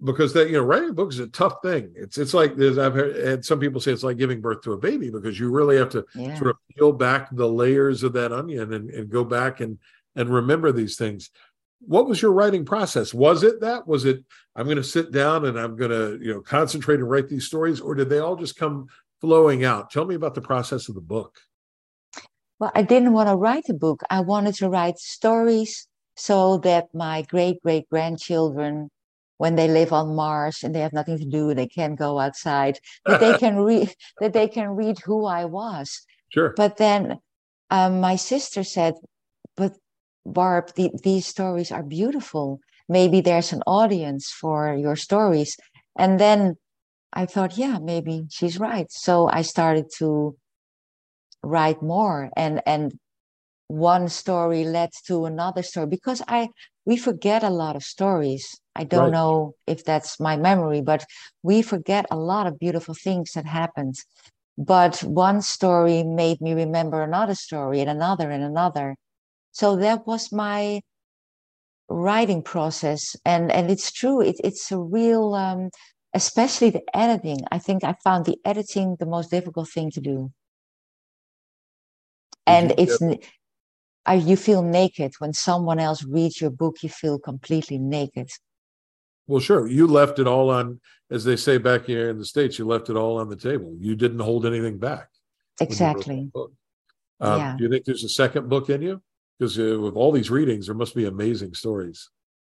because 0.03 0.33
that 0.33 0.47
you 0.47 0.57
know 0.57 0.61
writing 0.61 0.89
a 0.89 0.93
book 0.93 1.11
is 1.11 1.19
a 1.19 1.27
tough 1.27 1.61
thing. 1.63 1.93
It's 1.95 2.17
it's 2.17 2.33
like 2.33 2.51
i've 2.59 2.93
heard 2.93 3.45
some 3.45 3.59
people 3.59 3.79
say 3.79 3.93
it's 3.93 4.03
like 4.03 4.17
giving 4.17 4.41
birth 4.41 4.61
to 4.63 4.73
a 4.73 4.77
baby 4.77 5.09
because 5.09 5.39
you 5.39 5.49
really 5.49 5.77
have 5.77 5.89
to 5.91 6.05
yeah. 6.15 6.35
sort 6.35 6.49
of 6.49 6.57
peel 6.75 6.91
back 6.91 7.29
the 7.31 7.47
layers 7.47 8.03
of 8.03 8.11
that 8.13 8.33
onion 8.33 8.73
and, 8.73 8.89
and 8.89 9.09
go 9.09 9.23
back 9.23 9.61
and 9.61 9.79
and 10.17 10.29
remember 10.29 10.73
these 10.73 10.97
things. 10.97 11.31
What 11.79 12.07
was 12.07 12.21
your 12.21 12.33
writing 12.33 12.65
process? 12.65 13.13
Was 13.13 13.43
it 13.43 13.61
that? 13.61 13.87
Was 13.87 14.03
it 14.03 14.25
i'm 14.53 14.65
going 14.65 14.77
to 14.77 14.83
sit 14.83 15.11
down 15.11 15.45
and 15.45 15.57
i'm 15.57 15.77
going 15.77 15.91
to 15.91 16.19
you 16.21 16.33
know 16.33 16.41
concentrate 16.41 16.99
and 16.99 17.09
write 17.09 17.29
these 17.29 17.45
stories 17.45 17.79
or 17.79 17.95
did 17.95 18.09
they 18.09 18.19
all 18.19 18.35
just 18.35 18.57
come 18.57 18.87
flowing 19.21 19.63
out? 19.63 19.91
Tell 19.91 20.05
me 20.05 20.15
about 20.15 20.35
the 20.35 20.41
process 20.41 20.89
of 20.89 20.95
the 20.95 21.01
book 21.01 21.37
well, 22.59 22.71
I 22.73 22.81
didn't 22.81 23.13
want 23.13 23.29
to 23.29 23.35
write 23.35 23.69
a 23.69 23.73
book. 23.73 24.01
I 24.09 24.21
wanted 24.21 24.55
to 24.55 24.69
write 24.69 24.97
stories 24.97 25.87
so 26.15 26.57
that 26.59 26.87
my 26.93 27.21
great 27.21 27.61
great 27.61 27.87
grandchildren, 27.89 28.89
when 29.37 29.55
they 29.55 29.67
live 29.67 29.93
on 29.93 30.15
Mars 30.15 30.63
and 30.63 30.73
they 30.73 30.79
have 30.79 30.93
nothing 30.93 31.19
to 31.19 31.25
do, 31.25 31.53
they 31.53 31.67
can't 31.67 31.97
go 31.97 32.19
outside, 32.19 32.79
that 33.05 33.19
they 33.19 33.37
can 33.37 33.57
read 33.57 33.93
that 34.19 34.33
they 34.33 34.47
can 34.47 34.69
read 34.69 34.99
who 34.99 35.25
I 35.25 35.45
was. 35.45 36.01
Sure. 36.29 36.53
But 36.57 36.77
then 36.77 37.19
um, 37.69 38.01
my 38.01 38.15
sister 38.15 38.63
said, 38.63 38.95
"But 39.55 39.73
Barb, 40.25 40.73
the, 40.75 40.91
these 41.03 41.27
stories 41.27 41.71
are 41.71 41.83
beautiful. 41.83 42.59
Maybe 42.89 43.21
there's 43.21 43.53
an 43.53 43.63
audience 43.67 44.31
for 44.31 44.75
your 44.75 44.95
stories." 44.95 45.55
And 45.97 46.19
then 46.19 46.55
I 47.13 47.25
thought, 47.25 47.57
yeah, 47.57 47.79
maybe 47.81 48.25
she's 48.29 48.59
right. 48.59 48.91
So 48.91 49.27
I 49.27 49.41
started 49.41 49.85
to 49.97 50.35
write 51.43 51.81
more. 51.81 52.29
And 52.35 52.61
and 52.65 52.93
one 53.67 54.07
story 54.07 54.63
led 54.63 54.89
to 55.05 55.25
another 55.25 55.61
story 55.61 55.87
because 55.87 56.21
i 56.27 56.49
we 56.85 56.95
forget 56.95 57.43
a 57.43 57.49
lot 57.49 57.75
of 57.75 57.83
stories. 57.83 58.57
I 58.75 58.85
don't 58.85 59.05
right. 59.05 59.11
know 59.11 59.55
if 59.67 59.83
that's 59.83 60.19
my 60.21 60.37
memory 60.37 60.81
but 60.81 61.03
we 61.43 61.61
forget 61.61 62.05
a 62.09 62.15
lot 62.17 62.47
of 62.47 62.59
beautiful 62.59 62.95
things 62.95 63.31
that 63.33 63.45
happened. 63.45 63.95
But 64.57 64.99
one 65.03 65.41
story 65.41 66.03
made 66.03 66.39
me 66.39 66.53
remember 66.53 67.01
another 67.01 67.35
story 67.35 67.81
and 67.81 67.89
another 67.89 68.31
and 68.31 68.43
another. 68.43 68.95
So 69.51 69.75
that 69.77 70.07
was 70.07 70.31
my 70.31 70.81
writing 71.89 72.41
process. 72.41 73.15
And 73.25 73.51
and 73.51 73.69
it's 73.69 73.91
true 73.91 74.21
it, 74.21 74.37
it's 74.43 74.71
a 74.71 74.79
real 74.79 75.33
um, 75.33 75.69
especially 76.13 76.69
the 76.69 76.83
editing. 76.95 77.39
I 77.51 77.59
think 77.59 77.83
i 77.83 77.93
found 78.03 78.25
the 78.25 78.37
editing 78.45 78.95
the 78.97 79.05
most 79.05 79.29
difficult 79.29 79.69
thing 79.69 79.91
to 79.91 80.01
do 80.01 80.31
and 82.47 82.73
it's 82.77 82.99
yep. 83.01 83.21
you 84.25 84.35
feel 84.35 84.61
naked. 84.61 85.13
When 85.19 85.33
someone 85.33 85.79
else 85.79 86.03
reads 86.03 86.41
your 86.41 86.49
book 86.49 86.77
you 86.81 86.89
feel 86.89 87.19
completely 87.19 87.77
naked. 87.77 88.29
Well 89.27 89.39
sure. 89.39 89.67
You 89.67 89.87
left 89.87 90.19
it 90.19 90.27
all 90.27 90.49
on 90.49 90.79
as 91.11 91.23
they 91.23 91.35
say 91.35 91.57
back 91.57 91.85
here 91.85 92.09
in 92.09 92.17
the 92.17 92.25
states 92.25 92.57
you 92.59 92.65
left 92.65 92.89
it 92.89 92.95
all 92.95 93.17
on 93.17 93.29
the 93.29 93.35
table. 93.35 93.75
You 93.79 93.95
didn't 93.95 94.19
hold 94.19 94.45
anything 94.45 94.77
back 94.77 95.09
exactly. 95.59 96.31
um, 97.19 97.39
yeah. 97.39 97.55
do 97.57 97.63
you 97.63 97.69
think 97.69 97.85
there's 97.85 98.03
a 98.03 98.09
second 98.09 98.49
book 98.49 98.69
in 98.69 98.81
you? 98.81 99.01
Because 99.37 99.59
uh, 99.59 99.79
with 99.79 99.95
all 99.95 100.11
these 100.11 100.31
readings 100.31 100.67
there 100.67 100.75
must 100.75 100.95
be 100.95 101.05
amazing 101.05 101.53
stories. 101.53 102.09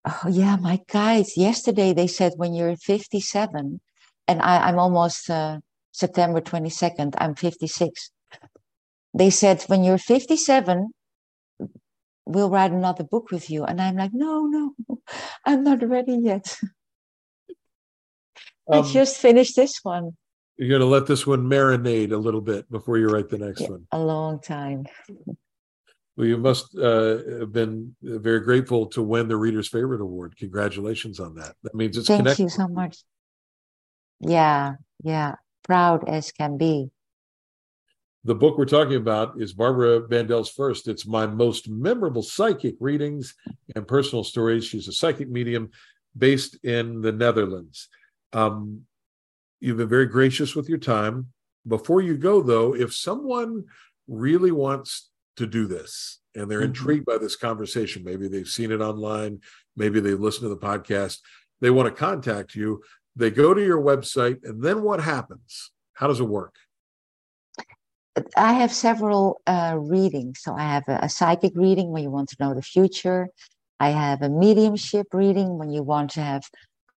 Oh 0.04 0.28
yeah 0.28 0.56
my 0.56 0.80
guys. 0.88 1.36
Yesterday 1.36 1.92
they 1.92 2.06
said 2.06 2.32
when 2.36 2.54
you're 2.54 2.76
57 2.76 3.80
and 4.28 4.42
I, 4.42 4.68
i'm 4.68 4.78
almost 4.78 5.28
uh, 5.30 5.58
september 5.90 6.40
22nd 6.40 7.14
i'm 7.18 7.34
56 7.34 8.10
they 9.14 9.30
said, 9.30 9.62
when 9.64 9.84
you're 9.84 9.98
57, 9.98 10.90
we'll 12.26 12.50
write 12.50 12.72
another 12.72 13.04
book 13.04 13.30
with 13.30 13.50
you. 13.50 13.64
And 13.64 13.80
I'm 13.80 13.96
like, 13.96 14.12
no, 14.12 14.46
no, 14.46 14.74
I'm 15.44 15.64
not 15.64 15.86
ready 15.86 16.18
yet. 16.22 16.58
Um, 18.70 18.84
I 18.84 18.86
just 18.86 19.16
finished 19.16 19.56
this 19.56 19.78
one. 19.82 20.10
You're 20.58 20.68
going 20.68 20.82
to 20.82 20.86
let 20.86 21.06
this 21.06 21.26
one 21.26 21.44
marinate 21.44 22.12
a 22.12 22.18
little 22.18 22.42
bit 22.42 22.70
before 22.70 22.98
you 22.98 23.06
write 23.06 23.30
the 23.30 23.38
next 23.38 23.62
yeah, 23.62 23.68
one. 23.68 23.86
A 23.92 23.98
long 23.98 24.42
time. 24.42 24.84
Well, 26.18 26.26
you 26.26 26.36
must 26.36 26.76
uh, 26.76 27.16
have 27.40 27.50
been 27.50 27.96
very 28.02 28.40
grateful 28.40 28.84
to 28.88 29.02
win 29.02 29.26
the 29.28 29.38
Reader's 29.38 29.68
Favorite 29.68 30.02
Award. 30.02 30.36
Congratulations 30.36 31.18
on 31.18 31.36
that. 31.36 31.54
That 31.62 31.74
means 31.74 31.96
it's 31.96 32.08
Thank 32.08 32.18
connected. 32.18 32.42
you 32.42 32.48
so 32.50 32.68
much. 32.68 32.98
Yeah, 34.20 34.74
yeah. 35.02 35.36
Proud 35.64 36.06
as 36.06 36.30
can 36.30 36.58
be 36.58 36.90
the 38.28 38.34
book 38.34 38.58
we're 38.58 38.66
talking 38.66 38.96
about 38.96 39.40
is 39.40 39.54
Barbara 39.54 40.02
Bandel's 40.02 40.50
first. 40.50 40.86
It's 40.86 41.06
my 41.06 41.26
most 41.26 41.66
memorable 41.66 42.22
psychic 42.22 42.74
readings 42.78 43.34
and 43.74 43.88
personal 43.88 44.22
stories. 44.22 44.66
She's 44.66 44.86
a 44.86 44.92
psychic 44.92 45.30
medium 45.30 45.70
based 46.16 46.62
in 46.62 47.00
the 47.00 47.10
Netherlands. 47.10 47.88
Um, 48.34 48.82
you've 49.60 49.78
been 49.78 49.88
very 49.88 50.04
gracious 50.04 50.54
with 50.54 50.68
your 50.68 50.76
time. 50.76 51.28
Before 51.66 52.02
you 52.02 52.18
go, 52.18 52.42
though, 52.42 52.74
if 52.74 52.94
someone 52.94 53.64
really 54.06 54.52
wants 54.52 55.08
to 55.36 55.46
do 55.46 55.66
this 55.66 56.18
and 56.34 56.50
they're 56.50 56.58
mm-hmm. 56.58 56.66
intrigued 56.66 57.06
by 57.06 57.16
this 57.16 57.34
conversation, 57.34 58.04
maybe 58.04 58.28
they've 58.28 58.46
seen 58.46 58.70
it 58.70 58.82
online, 58.82 59.40
maybe 59.74 60.00
they 60.00 60.12
listen 60.12 60.42
to 60.42 60.50
the 60.50 60.58
podcast, 60.58 61.20
they 61.62 61.70
want 61.70 61.88
to 61.88 61.98
contact 61.98 62.54
you, 62.54 62.82
they 63.16 63.30
go 63.30 63.54
to 63.54 63.64
your 63.64 63.80
website, 63.80 64.44
and 64.44 64.62
then 64.62 64.82
what 64.82 65.00
happens? 65.00 65.70
How 65.94 66.08
does 66.08 66.20
it 66.20 66.24
work? 66.24 66.56
I 68.36 68.54
have 68.54 68.72
several 68.72 69.40
uh, 69.46 69.76
readings. 69.78 70.40
So 70.42 70.54
I 70.54 70.62
have 70.62 70.84
a, 70.88 70.98
a, 71.02 71.08
psychic 71.08 71.52
reading 71.54 71.90
when 71.90 72.02
you 72.02 72.10
want 72.10 72.28
to 72.30 72.36
know 72.40 72.54
the 72.54 72.62
future. 72.62 73.28
I 73.80 73.90
have 73.90 74.22
a 74.22 74.28
mediumship 74.28 75.06
reading 75.12 75.58
when 75.58 75.70
you 75.70 75.82
want 75.82 76.10
to 76.12 76.22
have 76.22 76.42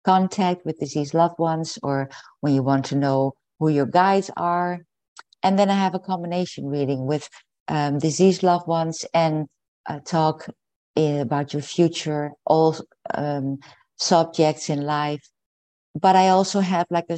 contact 0.03 0.65
with 0.65 0.79
deceased 0.79 1.13
loved 1.13 1.37
ones 1.37 1.77
or 1.83 2.09
when 2.39 2.53
you 2.53 2.63
want 2.63 2.85
to 2.85 2.95
know 2.95 3.33
who 3.59 3.69
your 3.69 3.85
guides 3.85 4.31
are. 4.37 4.79
And 5.43 5.57
then 5.57 5.69
I 5.69 5.75
have 5.75 5.95
a 5.95 5.99
combination 5.99 6.67
reading 6.67 7.05
with 7.05 7.29
um, 7.67 7.99
deceased 7.99 8.43
loved 8.43 8.67
ones 8.67 9.05
and 9.13 9.47
uh, 9.87 9.99
talk 9.99 10.47
about 10.97 11.53
your 11.53 11.61
future, 11.61 12.31
all 12.45 12.75
um, 13.13 13.57
subjects 13.97 14.69
in 14.69 14.81
life. 14.81 15.27
But 15.99 16.15
I 16.15 16.29
also 16.29 16.59
have 16.59 16.87
like 16.89 17.09
a 17.09 17.17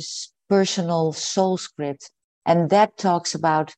personal 0.49 1.13
soul 1.13 1.57
script, 1.57 2.11
and 2.45 2.69
that 2.69 2.97
talks 2.97 3.35
about 3.35 3.73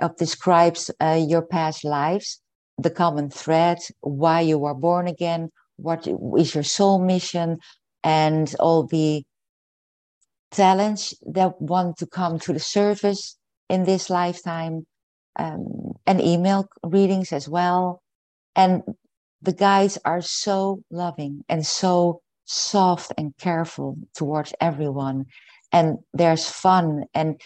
of 0.00 0.16
describes 0.16 0.90
uh, 1.00 1.22
your 1.28 1.42
past 1.42 1.84
lives, 1.84 2.40
the 2.78 2.90
common 2.90 3.30
thread, 3.30 3.78
why 4.00 4.40
you 4.40 4.58
were 4.58 4.74
born 4.74 5.06
again, 5.06 5.50
what 5.76 6.06
is 6.36 6.54
your 6.54 6.64
soul 6.64 6.98
mission, 6.98 7.58
and 8.02 8.54
all 8.58 8.86
the 8.86 9.24
talents 10.50 11.14
that 11.26 11.60
want 11.60 11.96
to 11.98 12.06
come 12.06 12.38
to 12.40 12.52
the 12.52 12.60
surface 12.60 13.36
in 13.68 13.84
this 13.84 14.10
lifetime, 14.10 14.86
um, 15.38 15.92
and 16.06 16.20
email 16.20 16.68
readings 16.82 17.32
as 17.32 17.48
well. 17.48 18.02
And 18.56 18.82
the 19.42 19.52
guides 19.52 19.98
are 20.04 20.20
so 20.20 20.82
loving 20.90 21.44
and 21.48 21.64
so 21.64 22.20
soft 22.44 23.12
and 23.16 23.32
careful 23.38 23.96
towards 24.14 24.52
everyone. 24.60 25.26
And 25.72 25.98
there's 26.12 26.48
fun 26.48 27.04
and 27.14 27.40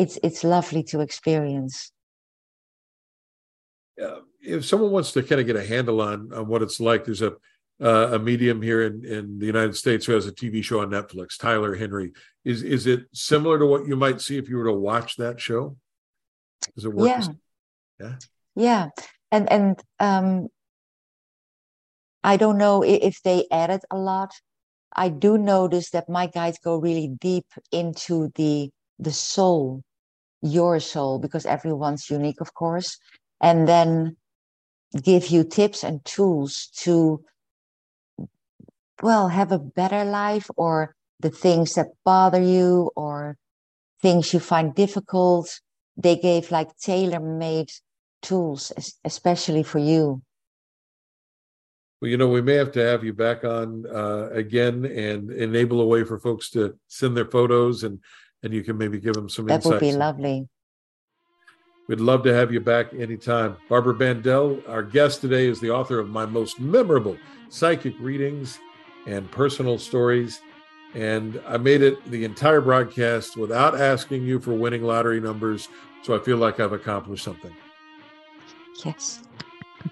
it's 0.00 0.18
it's 0.22 0.42
lovely 0.42 0.82
to 0.84 1.00
experience. 1.00 1.92
Uh, 4.02 4.20
if 4.40 4.64
someone 4.64 4.90
wants 4.90 5.12
to 5.12 5.22
kind 5.22 5.40
of 5.40 5.46
get 5.46 5.56
a 5.56 5.66
handle 5.66 6.00
on, 6.00 6.32
on 6.32 6.48
what 6.48 6.62
it's 6.62 6.80
like, 6.80 7.04
there's 7.04 7.20
a 7.20 7.34
uh, 7.82 8.10
a 8.12 8.18
medium 8.18 8.62
here 8.62 8.82
in, 8.82 9.04
in 9.04 9.38
the 9.38 9.46
United 9.46 9.76
States 9.76 10.06
who 10.06 10.12
has 10.12 10.26
a 10.26 10.32
TV 10.32 10.64
show 10.64 10.80
on 10.80 10.90
Netflix, 10.90 11.38
Tyler 11.38 11.74
Henry. 11.74 12.12
Is 12.44 12.62
is 12.62 12.86
it 12.86 13.04
similar 13.12 13.58
to 13.58 13.66
what 13.66 13.86
you 13.86 13.96
might 13.96 14.20
see 14.22 14.38
if 14.38 14.48
you 14.48 14.56
were 14.56 14.64
to 14.64 14.72
watch 14.72 15.16
that 15.16 15.38
show? 15.38 15.76
Does 16.74 16.86
it 16.86 16.94
work? 16.94 17.08
Yeah. 17.08 17.28
Yeah. 18.00 18.14
Yeah. 18.56 18.88
And 19.30 19.52
and 19.52 19.82
um 19.98 20.48
I 22.24 22.36
don't 22.36 22.58
know 22.58 22.82
if 22.82 23.22
they 23.22 23.46
added 23.50 23.82
a 23.90 23.96
lot. 23.96 24.32
I 24.94 25.08
do 25.08 25.38
notice 25.38 25.90
that 25.90 26.08
my 26.08 26.26
guides 26.26 26.58
go 26.62 26.76
really 26.76 27.08
deep 27.08 27.46
into 27.70 28.30
the 28.34 28.70
the 29.00 29.12
soul, 29.12 29.82
your 30.42 30.80
soul, 30.80 31.18
because 31.18 31.46
everyone's 31.46 32.10
unique, 32.10 32.40
of 32.40 32.54
course, 32.54 32.98
and 33.40 33.68
then 33.68 34.16
give 35.02 35.28
you 35.28 35.44
tips 35.44 35.84
and 35.84 36.04
tools 36.04 36.68
to 36.76 37.22
well 39.02 39.28
have 39.28 39.52
a 39.52 39.58
better 39.58 40.04
life 40.04 40.50
or 40.56 40.94
the 41.20 41.30
things 41.30 41.74
that 41.74 41.88
bother 42.04 42.42
you 42.42 42.90
or 42.96 43.36
things 44.02 44.32
you 44.32 44.40
find 44.40 44.74
difficult. 44.74 45.60
They 45.96 46.16
gave 46.16 46.50
like 46.50 46.76
tailor-made 46.78 47.70
tools 48.22 48.72
especially 49.04 49.62
for 49.62 49.78
you. 49.78 50.22
Well, 52.00 52.10
you 52.10 52.16
know, 52.16 52.28
we 52.28 52.40
may 52.40 52.54
have 52.54 52.72
to 52.72 52.80
have 52.80 53.04
you 53.04 53.12
back 53.12 53.44
on 53.44 53.84
uh, 53.86 54.30
again 54.32 54.86
and 54.86 55.30
enable 55.30 55.82
a 55.82 55.86
way 55.86 56.02
for 56.04 56.18
folks 56.18 56.48
to 56.50 56.78
send 56.88 57.14
their 57.16 57.26
photos 57.26 57.84
and 57.84 58.00
and 58.42 58.52
you 58.52 58.62
can 58.62 58.78
maybe 58.78 58.98
give 58.98 59.14
them 59.14 59.28
some 59.28 59.46
that 59.46 59.56
insights. 59.56 59.64
That 59.64 59.72
would 59.74 59.80
be 59.80 59.92
lovely. 59.92 60.48
We'd 61.88 62.00
love 62.00 62.22
to 62.22 62.32
have 62.32 62.52
you 62.52 62.60
back 62.60 62.94
anytime. 62.94 63.56
Barbara 63.68 63.94
Bandel, 63.94 64.66
our 64.68 64.82
guest 64.82 65.20
today, 65.22 65.48
is 65.48 65.58
the 65.58 65.70
author 65.70 65.98
of 65.98 66.08
my 66.08 66.24
most 66.24 66.60
memorable 66.60 67.16
psychic 67.48 67.94
readings 67.98 68.60
and 69.06 69.28
personal 69.32 69.76
stories. 69.76 70.40
And 70.94 71.40
I 71.48 71.56
made 71.56 71.82
it 71.82 72.08
the 72.10 72.24
entire 72.24 72.60
broadcast 72.60 73.36
without 73.36 73.80
asking 73.80 74.22
you 74.22 74.38
for 74.38 74.54
winning 74.54 74.84
lottery 74.84 75.20
numbers. 75.20 75.68
So 76.02 76.14
I 76.14 76.20
feel 76.20 76.36
like 76.36 76.60
I've 76.60 76.72
accomplished 76.72 77.24
something. 77.24 77.54
Yes. 78.84 79.22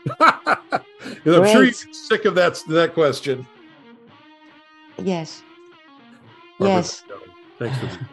I'm 0.20 0.84
sure 1.24 1.64
you're 1.64 1.72
sick 1.72 2.24
of 2.26 2.34
that 2.36 2.62
that 2.68 2.94
question. 2.94 3.46
Yes. 4.98 5.42
Barbara 6.58 6.76
yes. 6.76 7.04
Thanks 7.58 7.78
for 7.78 8.08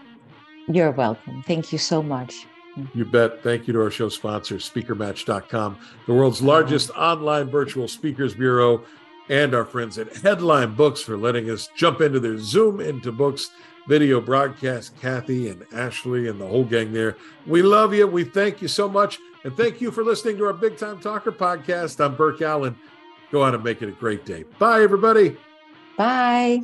You're 0.68 0.92
welcome. 0.92 1.44
Thank 1.44 1.72
you 1.72 1.78
so 1.78 2.02
much. 2.02 2.48
Mm. 2.78 2.90
You 2.94 3.06
bet. 3.06 3.44
Thank 3.44 3.68
you 3.68 3.74
to 3.74 3.82
our 3.82 3.92
show 3.92 4.10
sponsor, 4.10 4.56
SpeakerMatch.com, 4.56 5.78
the 6.08 6.14
world's 6.14 6.42
largest 6.42 6.90
online 6.92 7.50
virtual 7.50 7.88
speakers 7.88 8.34
bureau, 8.34 8.84
and 9.30 9.54
our 9.54 9.66
friends 9.66 9.98
at 9.98 10.16
Headline 10.18 10.76
Books 10.76 11.02
for 11.02 11.18
letting 11.18 11.50
us 11.50 11.70
jump 11.76 12.02
into 12.02 12.20
their 12.20 12.38
Zoom 12.38 12.80
into 12.80 13.12
Books 13.12 13.52
video 13.88 14.20
broadcast. 14.20 15.00
Kathy 15.00 15.50
and 15.50 15.66
Ashley 15.74 16.28
and 16.28 16.40
the 16.40 16.48
whole 16.48 16.64
gang 16.64 16.92
there. 16.92 17.18
We 17.46 17.62
love 17.62 17.94
you. 17.94 18.08
We 18.08 18.24
thank 18.24 18.62
you 18.62 18.68
so 18.68 18.90
much. 18.90 19.20
And 19.44 19.56
thank 19.56 19.80
you 19.80 19.92
for 19.92 20.04
listening 20.04 20.38
to 20.38 20.46
our 20.46 20.54
Big 20.54 20.78
Time 20.78 21.00
Talker 21.00 21.32
podcast. 21.32 22.04
I'm 22.04 22.16
Burke 22.16 22.42
Allen. 22.42 22.76
Go 23.32 23.44
on 23.44 23.54
and 23.54 23.64
make 23.64 23.82
it 23.82 23.90
a 23.90 23.94
great 23.94 24.26
day. 24.26 24.44
Bye, 24.60 24.82
everybody. 24.82 25.38
Bye. 25.98 26.64